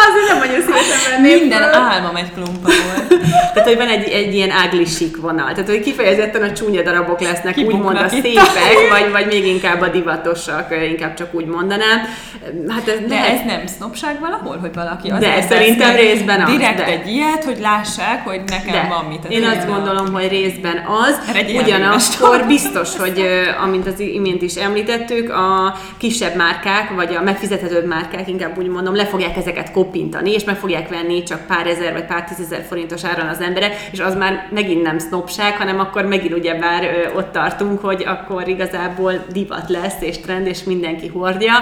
azért 0.10 0.28
nem 0.30 0.38
nagyon 0.38 0.62
szívesen 0.62 1.12
venném 1.12 1.38
Minden 1.40 1.62
föl. 1.62 1.82
álmom 1.82 2.16
egy 2.16 2.32
klumpa 2.34 2.70
volt. 2.86 3.08
Tehát, 3.54 3.68
hogy 3.68 3.78
van 3.78 3.88
egy, 3.88 4.10
egy 4.10 4.34
ilyen 4.36 4.52
chic 4.98 5.18
vonal. 5.18 5.52
Tehát, 5.54 5.70
hogy 5.70 5.80
kifejezetten 5.80 6.42
a 6.44 6.52
csúnya 6.54 6.82
darabok 6.82 7.20
lesznek, 7.22 7.54
Kibuknak 7.54 7.80
úgymond 7.80 8.06
a 8.06 8.10
szépek, 8.10 8.90
vagy, 8.90 9.12
vagy 9.12 9.26
még 9.28 9.46
inkább 9.46 9.82
a 9.82 9.88
divatosak, 9.88 10.76
inkább 10.90 11.14
csak 11.14 11.34
úgy 11.34 11.46
mondanám. 11.46 11.98
Hát 12.70 12.88
ez 12.88 13.00
De 13.08 13.16
lehet- 13.16 13.30
ez 13.40 13.46
nem 13.46 13.62
sznopság 13.68 14.20
valahol, 14.20 14.58
hogy 14.58 14.74
valaki 14.74 15.08
De 15.08 15.16
azért 15.16 15.36
vesz 15.36 15.48
szerintem 15.48 15.96
részben 15.96 16.42
az, 16.42 16.52
Direkt 16.52 16.78
de. 16.78 16.86
egy 16.86 17.08
ilyet, 17.08 17.44
hogy 17.44 17.58
lássák, 17.62 18.24
hogy 18.26 18.42
nekem 18.48 18.72
de 18.72 18.88
van 18.90 19.06
mit. 19.06 19.26
én 19.30 19.44
azt 19.44 19.68
gondolom, 19.68 20.14
hogy 20.14 20.28
részben 20.30 20.84
az, 21.08 21.20
ugyanakkor 21.64 22.44
biztos, 22.48 22.98
hogy 22.98 23.26
amint 23.64 23.88
az 23.88 24.00
imént 24.00 24.42
is 24.42 24.56
említettük, 24.56 25.30
a 25.30 25.76
kisebb 25.98 26.36
márkák, 26.36 26.90
vagy 26.96 27.16
a 27.20 27.22
megfizethetőbb 27.24 27.86
márkák, 27.86 28.28
inkább 28.28 28.58
úgy 28.58 28.68
mondom, 28.68 28.96
le 28.96 29.06
fogják 29.06 29.38
ezeket 29.38 29.72
koppintani, 29.98 30.32
és 30.32 30.44
meg 30.44 30.56
fogják 30.56 30.90
venni 30.90 31.24
csak 31.24 31.48
pár 31.48 31.68
ezer 31.68 31.94
vagy 31.94 32.06
pár 32.06 32.24
tízezer 32.24 32.66
forintos 32.68 33.04
áron 33.04 33.28
az 33.28 33.40
emberek, 33.40 33.90
és 33.92 34.00
az 34.00 34.16
már 34.16 34.48
megint 34.52 34.82
nem 34.82 35.00
sznopság, 35.00 35.58
hanem 35.58 35.80
akkor 35.80 36.06
megint 36.06 36.34
ugyebár 36.34 36.84
ö, 36.84 37.18
ott 37.18 37.32
tartunk, 37.32 37.80
hogy 37.80 38.04
akkor 38.06 38.48
igazából 38.48 39.26
divat 39.32 39.70
lesz, 39.70 40.02
és 40.02 40.18
trend, 40.18 40.48
és 40.48 40.64
mindenki 40.64 41.08
hordja. 41.08 41.54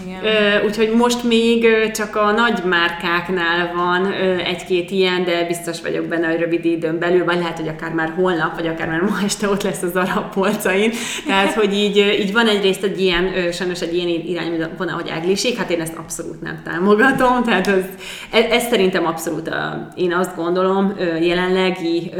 Igen. 0.00 0.64
Úgyhogy 0.64 0.90
most 0.90 1.24
még 1.24 1.66
csak 1.92 2.16
a 2.16 2.30
nagy 2.30 2.62
márkáknál 2.64 3.72
van 3.74 4.12
egy-két 4.44 4.90
ilyen, 4.90 5.24
de 5.24 5.46
biztos 5.46 5.80
vagyok 5.80 6.04
benne, 6.04 6.26
hogy 6.26 6.38
rövid 6.38 6.64
időn 6.64 6.98
belül, 6.98 7.24
vagy 7.24 7.38
lehet, 7.38 7.58
hogy 7.58 7.68
akár 7.68 7.92
már 7.92 8.12
holnap, 8.16 8.54
vagy 8.54 8.66
akár 8.66 8.88
már 8.88 9.00
ma 9.00 9.18
este 9.24 9.48
ott 9.48 9.62
lesz 9.62 9.82
az 9.82 9.96
arab 9.96 10.32
polcain. 10.32 10.92
Tehát, 11.26 11.52
hogy 11.60 11.74
így, 11.74 11.96
így 11.96 12.32
van 12.32 12.46
egyrészt 12.46 12.82
egy 12.82 13.00
ilyen, 13.00 13.52
sajnos 13.52 13.80
egy 13.80 13.94
ilyen 13.94 14.08
irányvonal, 14.08 14.94
hogy 14.94 15.10
ágliség, 15.10 15.56
hát 15.56 15.70
én 15.70 15.80
ezt 15.80 15.96
abszolút 15.96 16.40
nem 16.42 16.60
támogatom, 16.64 17.42
tehát 17.44 17.66
ez, 17.66 17.84
ez, 18.30 18.44
ez 18.50 18.62
szerintem 18.62 19.06
abszolút, 19.06 19.48
a, 19.48 19.88
én 19.94 20.12
azt 20.12 20.36
gondolom, 20.36 20.94
jelenlegi 21.20 22.12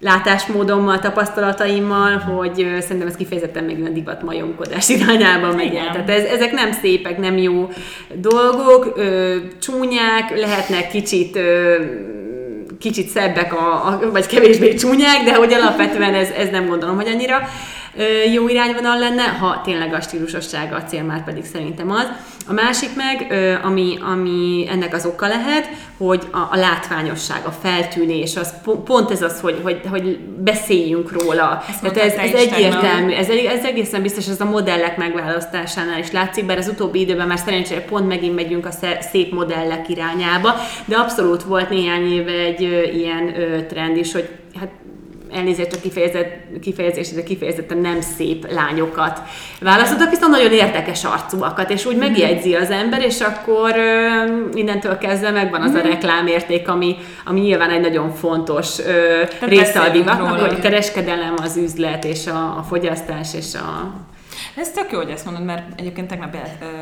látásmódommal, 0.00 0.98
tapasztalataimmal, 0.98 2.18
hogy 2.18 2.76
szerintem 2.80 3.06
ez 3.06 3.16
kifejezetten 3.16 3.64
meg 3.64 3.78
olyan 3.80 3.94
divat 3.94 4.22
majomkodás 4.22 4.88
irányába 4.98 5.54
megy 5.54 5.74
el. 5.74 5.90
Tehát 5.90 6.10
ez, 6.10 6.24
ezek 6.24 6.52
nem 6.52 6.72
szépek, 6.72 7.18
nem 7.18 7.38
jó 7.38 7.68
dolgok, 8.14 8.92
ö, 8.96 9.36
csúnyák, 9.60 10.38
lehetnek 10.38 10.88
kicsit 10.88 11.36
ö, 11.36 11.74
kicsit 12.78 13.08
szebbek, 13.08 13.54
a, 13.54 13.86
a, 13.86 14.10
vagy 14.12 14.26
kevésbé 14.26 14.74
csúnyák, 14.74 15.24
de 15.24 15.34
hogy 15.34 15.52
alapvetően 15.52 16.14
ez, 16.14 16.28
ez 16.30 16.48
nem 16.50 16.66
gondolom, 16.66 16.96
hogy 16.96 17.08
annyira 17.08 17.48
jó 18.32 18.48
irányvonal 18.48 18.98
lenne, 18.98 19.22
ha 19.22 19.60
tényleg 19.64 19.94
a 19.94 20.00
stílusossága 20.00 20.76
a 20.76 20.82
cél, 20.82 21.02
már 21.02 21.24
pedig 21.24 21.44
szerintem 21.44 21.90
az. 21.90 22.08
A 22.48 22.52
másik 22.52 22.90
meg, 22.96 23.32
ami, 23.62 23.98
ami 24.12 24.66
ennek 24.70 24.94
az 24.94 25.06
oka 25.06 25.26
lehet, 25.28 25.68
hogy 25.96 26.22
a, 26.32 26.38
a 26.38 26.56
látványosság, 26.56 27.40
a 27.46 27.50
feltűnés, 27.50 28.36
az 28.36 28.54
po- 28.64 28.84
pont 28.84 29.10
ez 29.10 29.22
az, 29.22 29.40
hogy, 29.40 29.60
hogy, 29.62 29.80
hogy 29.90 30.18
beszéljünk 30.18 31.12
róla. 31.12 31.64
Tehát 31.80 31.96
ez, 31.96 32.12
ez 32.12 32.32
egyértelmű, 32.32 33.12
ez, 33.12 33.28
ez 33.28 33.64
egészen 33.64 34.02
biztos, 34.02 34.28
ez 34.28 34.40
a 34.40 34.44
modellek 34.44 34.96
megválasztásánál 34.96 35.98
is 35.98 36.10
látszik, 36.10 36.46
bár 36.46 36.58
az 36.58 36.68
utóbbi 36.68 37.00
időben 37.00 37.26
már 37.26 37.38
szerencsére 37.38 37.80
pont 37.80 38.08
megint 38.08 38.34
megyünk 38.34 38.66
a 38.66 38.70
szép 39.10 39.32
modellek 39.32 39.88
irányába, 39.88 40.54
de 40.84 40.96
abszolút 40.96 41.42
volt 41.42 41.70
néhány 41.70 42.12
éve 42.12 42.32
egy 42.32 42.60
ilyen 42.94 43.34
trend 43.68 43.96
is, 43.96 44.12
hogy 44.12 44.28
hát 44.60 44.70
elnézést 45.32 45.72
a 45.72 45.80
kifejezet, 45.80 46.28
kifejezés, 46.60 47.10
de 47.10 47.22
kifejezetten 47.22 47.78
nem 47.78 48.00
szép 48.00 48.52
lányokat 48.52 49.20
választottak, 49.60 50.10
viszont 50.10 50.32
nagyon 50.32 50.52
érdekes 50.52 51.04
arcúakat, 51.04 51.70
és 51.70 51.84
úgy 51.84 51.96
megjegyzi 51.96 52.54
az 52.54 52.70
ember, 52.70 53.02
és 53.02 53.20
akkor 53.20 53.76
ö, 53.76 54.24
innentől 54.54 54.98
kezdve 54.98 55.30
megvan 55.30 55.62
az 55.62 55.74
a 55.74 55.80
reklámérték, 55.80 56.68
ami, 56.68 56.96
ami 57.24 57.40
nyilván 57.40 57.70
egy 57.70 57.80
nagyon 57.80 58.10
fontos 58.10 58.78
ö, 58.78 59.22
része 59.40 59.80
a 59.80 59.88
divatnak, 59.88 60.40
hogy 60.40 60.58
kereskedelem, 60.60 61.34
az 61.42 61.56
üzlet, 61.56 62.04
és 62.04 62.26
a, 62.26 62.58
a 62.58 62.64
fogyasztás, 62.68 63.34
és 63.34 63.54
a 63.54 63.94
Ez 64.56 64.70
tök 64.70 64.92
jó, 64.92 64.98
hogy 64.98 65.10
ezt 65.10 65.24
mondod, 65.24 65.44
mert 65.44 65.80
egyébként 65.80 66.08
tegnap 66.08 66.36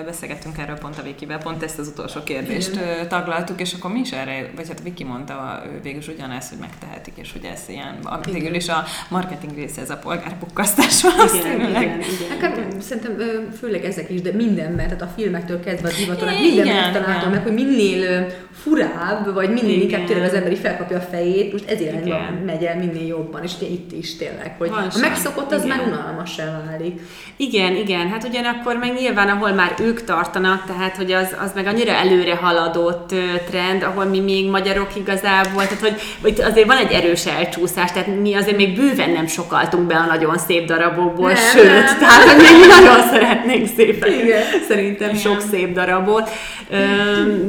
beszélgettünk 0.04 0.58
erről 0.58 0.78
pont 0.78 0.98
a 0.98 1.02
Vikivel, 1.02 1.38
pont 1.38 1.62
ezt 1.62 1.78
az 1.78 1.88
utolsó 1.88 2.20
kérdést 2.24 2.76
ö, 2.76 3.06
taglaltuk, 3.06 3.60
és 3.60 3.72
akkor 3.72 3.92
mi 3.92 4.00
is 4.00 4.12
erre, 4.12 4.50
vagy 4.56 4.68
hát 4.68 4.82
Viki 4.82 5.04
mondta 5.04 5.62
végül 5.82 5.98
is 5.98 6.08
ugyanezt, 6.08 6.48
hogy 6.48 6.58
megtehetik, 6.58 7.12
és 7.16 7.32
hogy 7.32 7.44
ez 7.52 7.62
ilyen, 7.68 7.98
végül 8.32 8.54
is 8.54 8.68
a 8.68 8.84
marketing 9.08 9.54
része, 9.56 9.80
ez 9.80 9.90
a 9.90 9.96
polgárpukkasztás 9.96 11.02
valószínűleg. 11.02 11.82
igen, 11.82 12.00
igen. 12.00 12.40
Hát, 12.40 12.82
szerintem 12.82 13.16
főleg 13.58 13.84
ezek 13.84 14.10
is, 14.10 14.20
de 14.20 14.32
mindenben, 14.32 14.86
tehát 14.86 15.02
a 15.02 15.12
filmektől 15.16 15.60
kezdve 15.60 15.88
a 15.88 15.92
divaton, 15.98 16.28
Igen, 16.28 16.42
mindenben 16.42 16.74
igen. 16.74 16.84
ezt 16.84 17.00
találtam 17.04 17.30
meg, 17.30 17.42
hogy 17.42 17.54
minél 17.54 18.26
furább, 18.52 19.34
vagy 19.34 19.52
minél 19.52 19.70
Igen. 19.70 19.80
inkább 19.80 20.04
tényleg 20.04 20.28
az 20.28 20.34
ember 20.34 20.52
így 20.52 20.58
felkapja 20.58 20.96
a 20.96 21.00
fejét, 21.00 21.52
most 21.52 21.68
ez 21.68 21.80
irányba 21.80 22.06
Igen. 22.06 22.32
megy 22.46 22.64
el 22.64 22.76
minél 22.78 23.06
jobban, 23.06 23.42
és 23.42 23.52
itt 23.60 23.92
is 23.92 24.16
tényleg, 24.16 24.54
hogy 24.58 24.68
Van 24.68 24.88
a 24.94 24.98
megszokott 25.00 25.52
az 25.52 25.64
Igen. 25.64 25.76
már 25.76 25.86
unalmassá 25.86 26.62
válik. 26.66 27.00
Igen, 27.36 27.63
igen, 27.72 28.08
hát 28.08 28.24
ugyanakkor 28.24 28.76
meg 28.76 28.94
nyilván, 28.98 29.28
ahol 29.28 29.52
már 29.52 29.74
ők 29.80 30.04
tartanak, 30.04 30.64
tehát 30.66 30.96
hogy 30.96 31.12
az, 31.12 31.36
az 31.44 31.52
meg 31.54 31.66
annyira 31.66 31.92
előre 31.92 32.34
haladott 32.34 33.14
trend, 33.50 33.82
ahol 33.82 34.04
mi 34.04 34.20
még 34.20 34.50
magyarok 34.50 34.96
igazából, 34.96 35.62
tehát 35.62 35.80
hogy, 35.80 36.00
hogy 36.22 36.40
azért 36.40 36.66
van 36.66 36.76
egy 36.76 36.92
erős 36.92 37.26
elcsúszás, 37.26 37.92
tehát 37.92 38.20
mi 38.20 38.34
azért 38.34 38.56
még 38.56 38.76
bőven 38.76 39.10
nem 39.10 39.26
sokaltunk 39.26 39.86
be 39.86 39.94
a 39.94 40.04
nagyon 40.04 40.38
szép 40.38 40.66
darabokból, 40.66 41.32
Nem, 41.32 41.36
sőt, 41.36 41.84
nem. 41.84 41.98
tehát 41.98 42.22
hogy 42.22 42.36
még 42.36 42.68
nagyon 42.68 43.02
szeretnénk 43.12 43.68
szépen. 43.76 44.12
Igen. 44.12 44.42
Szerintem 44.68 45.08
Igen. 45.08 45.20
sok 45.20 45.40
szép 45.50 45.72
darabot, 45.72 46.30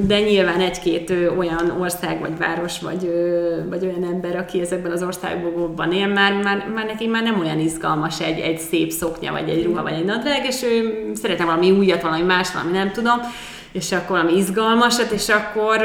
de 0.08 0.20
nyilván 0.20 0.60
egy-két 0.60 1.14
olyan 1.38 1.76
ország, 1.80 2.20
vagy 2.20 2.38
város, 2.38 2.80
vagy, 2.80 3.10
vagy 3.70 3.84
olyan 3.84 4.12
ember, 4.14 4.36
aki 4.36 4.62
ezekben 4.62 4.92
az 4.92 5.04
országokban 5.04 5.92
él, 5.92 6.08
már, 6.08 6.34
már, 6.34 6.66
már 6.76 6.86
neki 6.86 7.08
már 7.08 7.24
nem 7.24 7.40
olyan 7.40 7.60
izgalmas 7.60 8.22
egy, 8.22 8.40
egy 8.40 8.60
szép 8.60 8.92
szoknya, 8.92 9.32
vagy 9.32 9.50
egy 9.50 9.64
ruha, 9.64 9.84
vagy 9.84 9.94
egy 9.94 10.05
nadrág, 10.06 10.46
és 10.46 10.64
ő 10.64 11.12
szeretne 11.16 11.46
valami 11.46 11.72
újat, 11.72 12.02
valami 12.02 12.22
más, 12.22 12.52
valami 12.52 12.72
nem 12.72 12.92
tudom, 12.92 13.20
és 13.76 13.92
akkor 13.92 14.18
valami 14.18 14.38
izgalmasat, 14.38 15.12
és 15.12 15.30
akkor, 15.30 15.82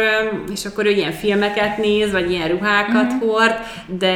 és 0.53 0.65
akkor 0.65 0.87
ő 0.87 0.91
ilyen 0.91 1.13
filmeket 1.13 1.79
néz, 1.79 2.13
vagy 2.13 2.31
ilyen 2.31 2.49
ruhákat 2.49 3.13
mm. 3.13 3.19
hord, 3.19 3.55
de, 3.87 4.15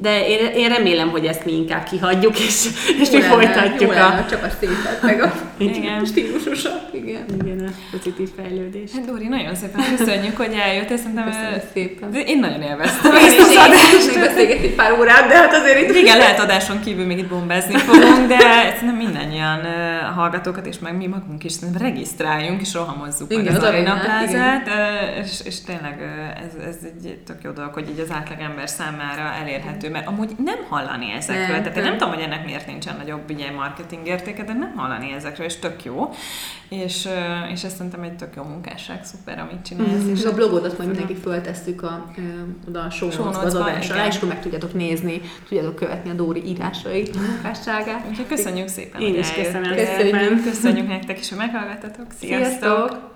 de 0.00 0.28
én, 0.28 0.46
én 0.54 0.68
remélem, 0.68 1.08
hogy 1.08 1.24
ezt 1.24 1.44
mi 1.44 1.52
inkább 1.52 1.84
kihagyjuk, 1.84 2.38
és, 2.38 2.68
és 3.00 3.10
mi 3.10 3.18
lenne, 3.20 3.32
folytatjuk 3.32 3.80
jó 3.80 3.88
lenne, 3.88 4.24
a, 4.26 4.30
csak 4.30 4.44
a 4.44 4.48
szépet, 4.60 5.02
meg 5.02 5.22
a 5.22 5.32
Igen. 5.58 6.04
stílusosat. 6.04 6.88
Igen. 6.92 7.24
igen, 7.44 7.64
a 7.66 7.70
pozitív 7.90 8.28
fejlődést. 8.36 8.94
Hát 8.94 9.04
Dori, 9.04 9.28
nagyon 9.28 9.54
szépen 9.54 9.84
köszönjük, 9.96 10.36
hogy 10.36 10.52
eljöttél, 10.52 10.96
szerintem 10.96 11.24
Köszönöm 11.24 11.60
szépen. 11.72 12.10
de 12.10 12.20
én 12.20 12.38
nagyon 12.38 12.62
élveztem 12.62 13.12
Én 13.12 13.24
ezt 13.24 13.38
az 13.38 13.50
is 13.50 13.56
adást. 13.56 14.06
még 14.14 14.18
beszélgetni 14.24 14.68
pár 14.68 14.92
órát, 14.98 15.28
de 15.28 15.34
hát 15.36 15.54
azért 15.54 15.80
itt... 15.80 15.96
Igen, 15.96 16.18
lehet 16.18 16.40
adáson 16.40 16.80
kívül 16.84 17.06
még 17.06 17.18
itt 17.18 17.28
bombázni 17.28 17.76
fogunk, 17.78 18.28
de 18.28 18.38
szerintem 18.74 18.96
mindannyian 18.96 19.60
hallgatókat, 20.14 20.66
és 20.66 20.78
meg 20.78 20.96
mi 20.96 21.06
magunk 21.06 21.44
is 21.44 21.52
szerintem 21.52 21.82
regisztráljunk, 22.46 22.60
és 22.60 22.74
rohamozzuk 22.74 23.32
Igen, 23.32 23.44
meg 23.44 23.54
az 23.54 23.62
az 23.62 23.68
Arena 23.68 23.92
arénát, 23.92 24.04
plázát, 24.04 24.66
uh, 24.66 25.24
és, 25.24 25.40
és 25.44 25.60
tényleg 25.60 26.00
ez, 26.46 26.66
ez 26.66 26.76
egy 26.84 27.18
tök 27.26 27.42
jó 27.42 27.50
dolog, 27.50 27.72
hogy 27.72 27.88
így 27.88 28.00
az 28.00 28.10
átlagember 28.10 28.68
számára 28.68 29.22
elérhető, 29.40 29.90
mert 29.90 30.06
amúgy 30.06 30.30
nem 30.44 30.58
hallani 30.68 31.12
ezekről, 31.12 31.46
Nem, 31.46 31.62
tehát 31.62 31.76
én 31.76 31.82
nem. 31.82 31.92
tudom, 31.92 32.14
hogy 32.14 32.22
ennek 32.22 32.44
miért 32.44 32.66
nincsen 32.66 32.96
nagyobb 32.96 33.30
ugye, 33.30 33.50
marketing 33.50 34.06
értéke, 34.06 34.44
de 34.44 34.52
nem 34.52 34.72
hallani 34.76 35.12
ezekről, 35.12 35.46
és 35.46 35.56
tök 35.56 35.84
jó, 35.84 36.10
és, 36.68 37.08
és 37.52 37.64
ez 37.64 37.72
szerintem 37.72 38.02
egy 38.02 38.16
tök 38.16 38.34
jó 38.36 38.42
munkásság, 38.42 39.04
szuper, 39.04 39.38
amit 39.38 39.64
csinálsz. 39.64 40.06
És 40.12 40.18
és 40.18 40.24
a 40.24 40.34
blogodat 40.34 40.78
majd 40.78 40.88
mindenki 40.88 41.14
föltesszük 41.14 41.82
a, 41.82 42.12
oda 42.68 42.80
a 42.80 42.90
show 42.90 43.08
az 43.08 43.16
notes-ba, 43.16 43.60
adás 43.60 43.90
alá, 43.90 43.98
igen. 43.98 44.10
és 44.10 44.16
akkor 44.16 44.28
meg 44.28 44.40
tudjátok 44.40 44.74
nézni, 44.74 45.20
tudjátok 45.48 45.74
követni 45.74 46.10
a 46.10 46.12
Dóri 46.12 46.42
írásait, 46.46 47.14
munkásságát. 47.14 48.04
Úgyhogy 48.08 48.26
köszönjük 48.26 48.68
szépen, 48.68 49.00
Én 49.00 49.18
is 49.18 49.32
köszönöm 49.32 49.76
szépen. 49.76 50.42
Köszönjük 50.42 50.88
nektek 50.88 51.18
is, 51.18 51.28
hogy 51.28 51.38
meghallgattatok. 51.38 52.06
Sziasztok! 52.36 52.88
Sziasztok! 52.90 53.15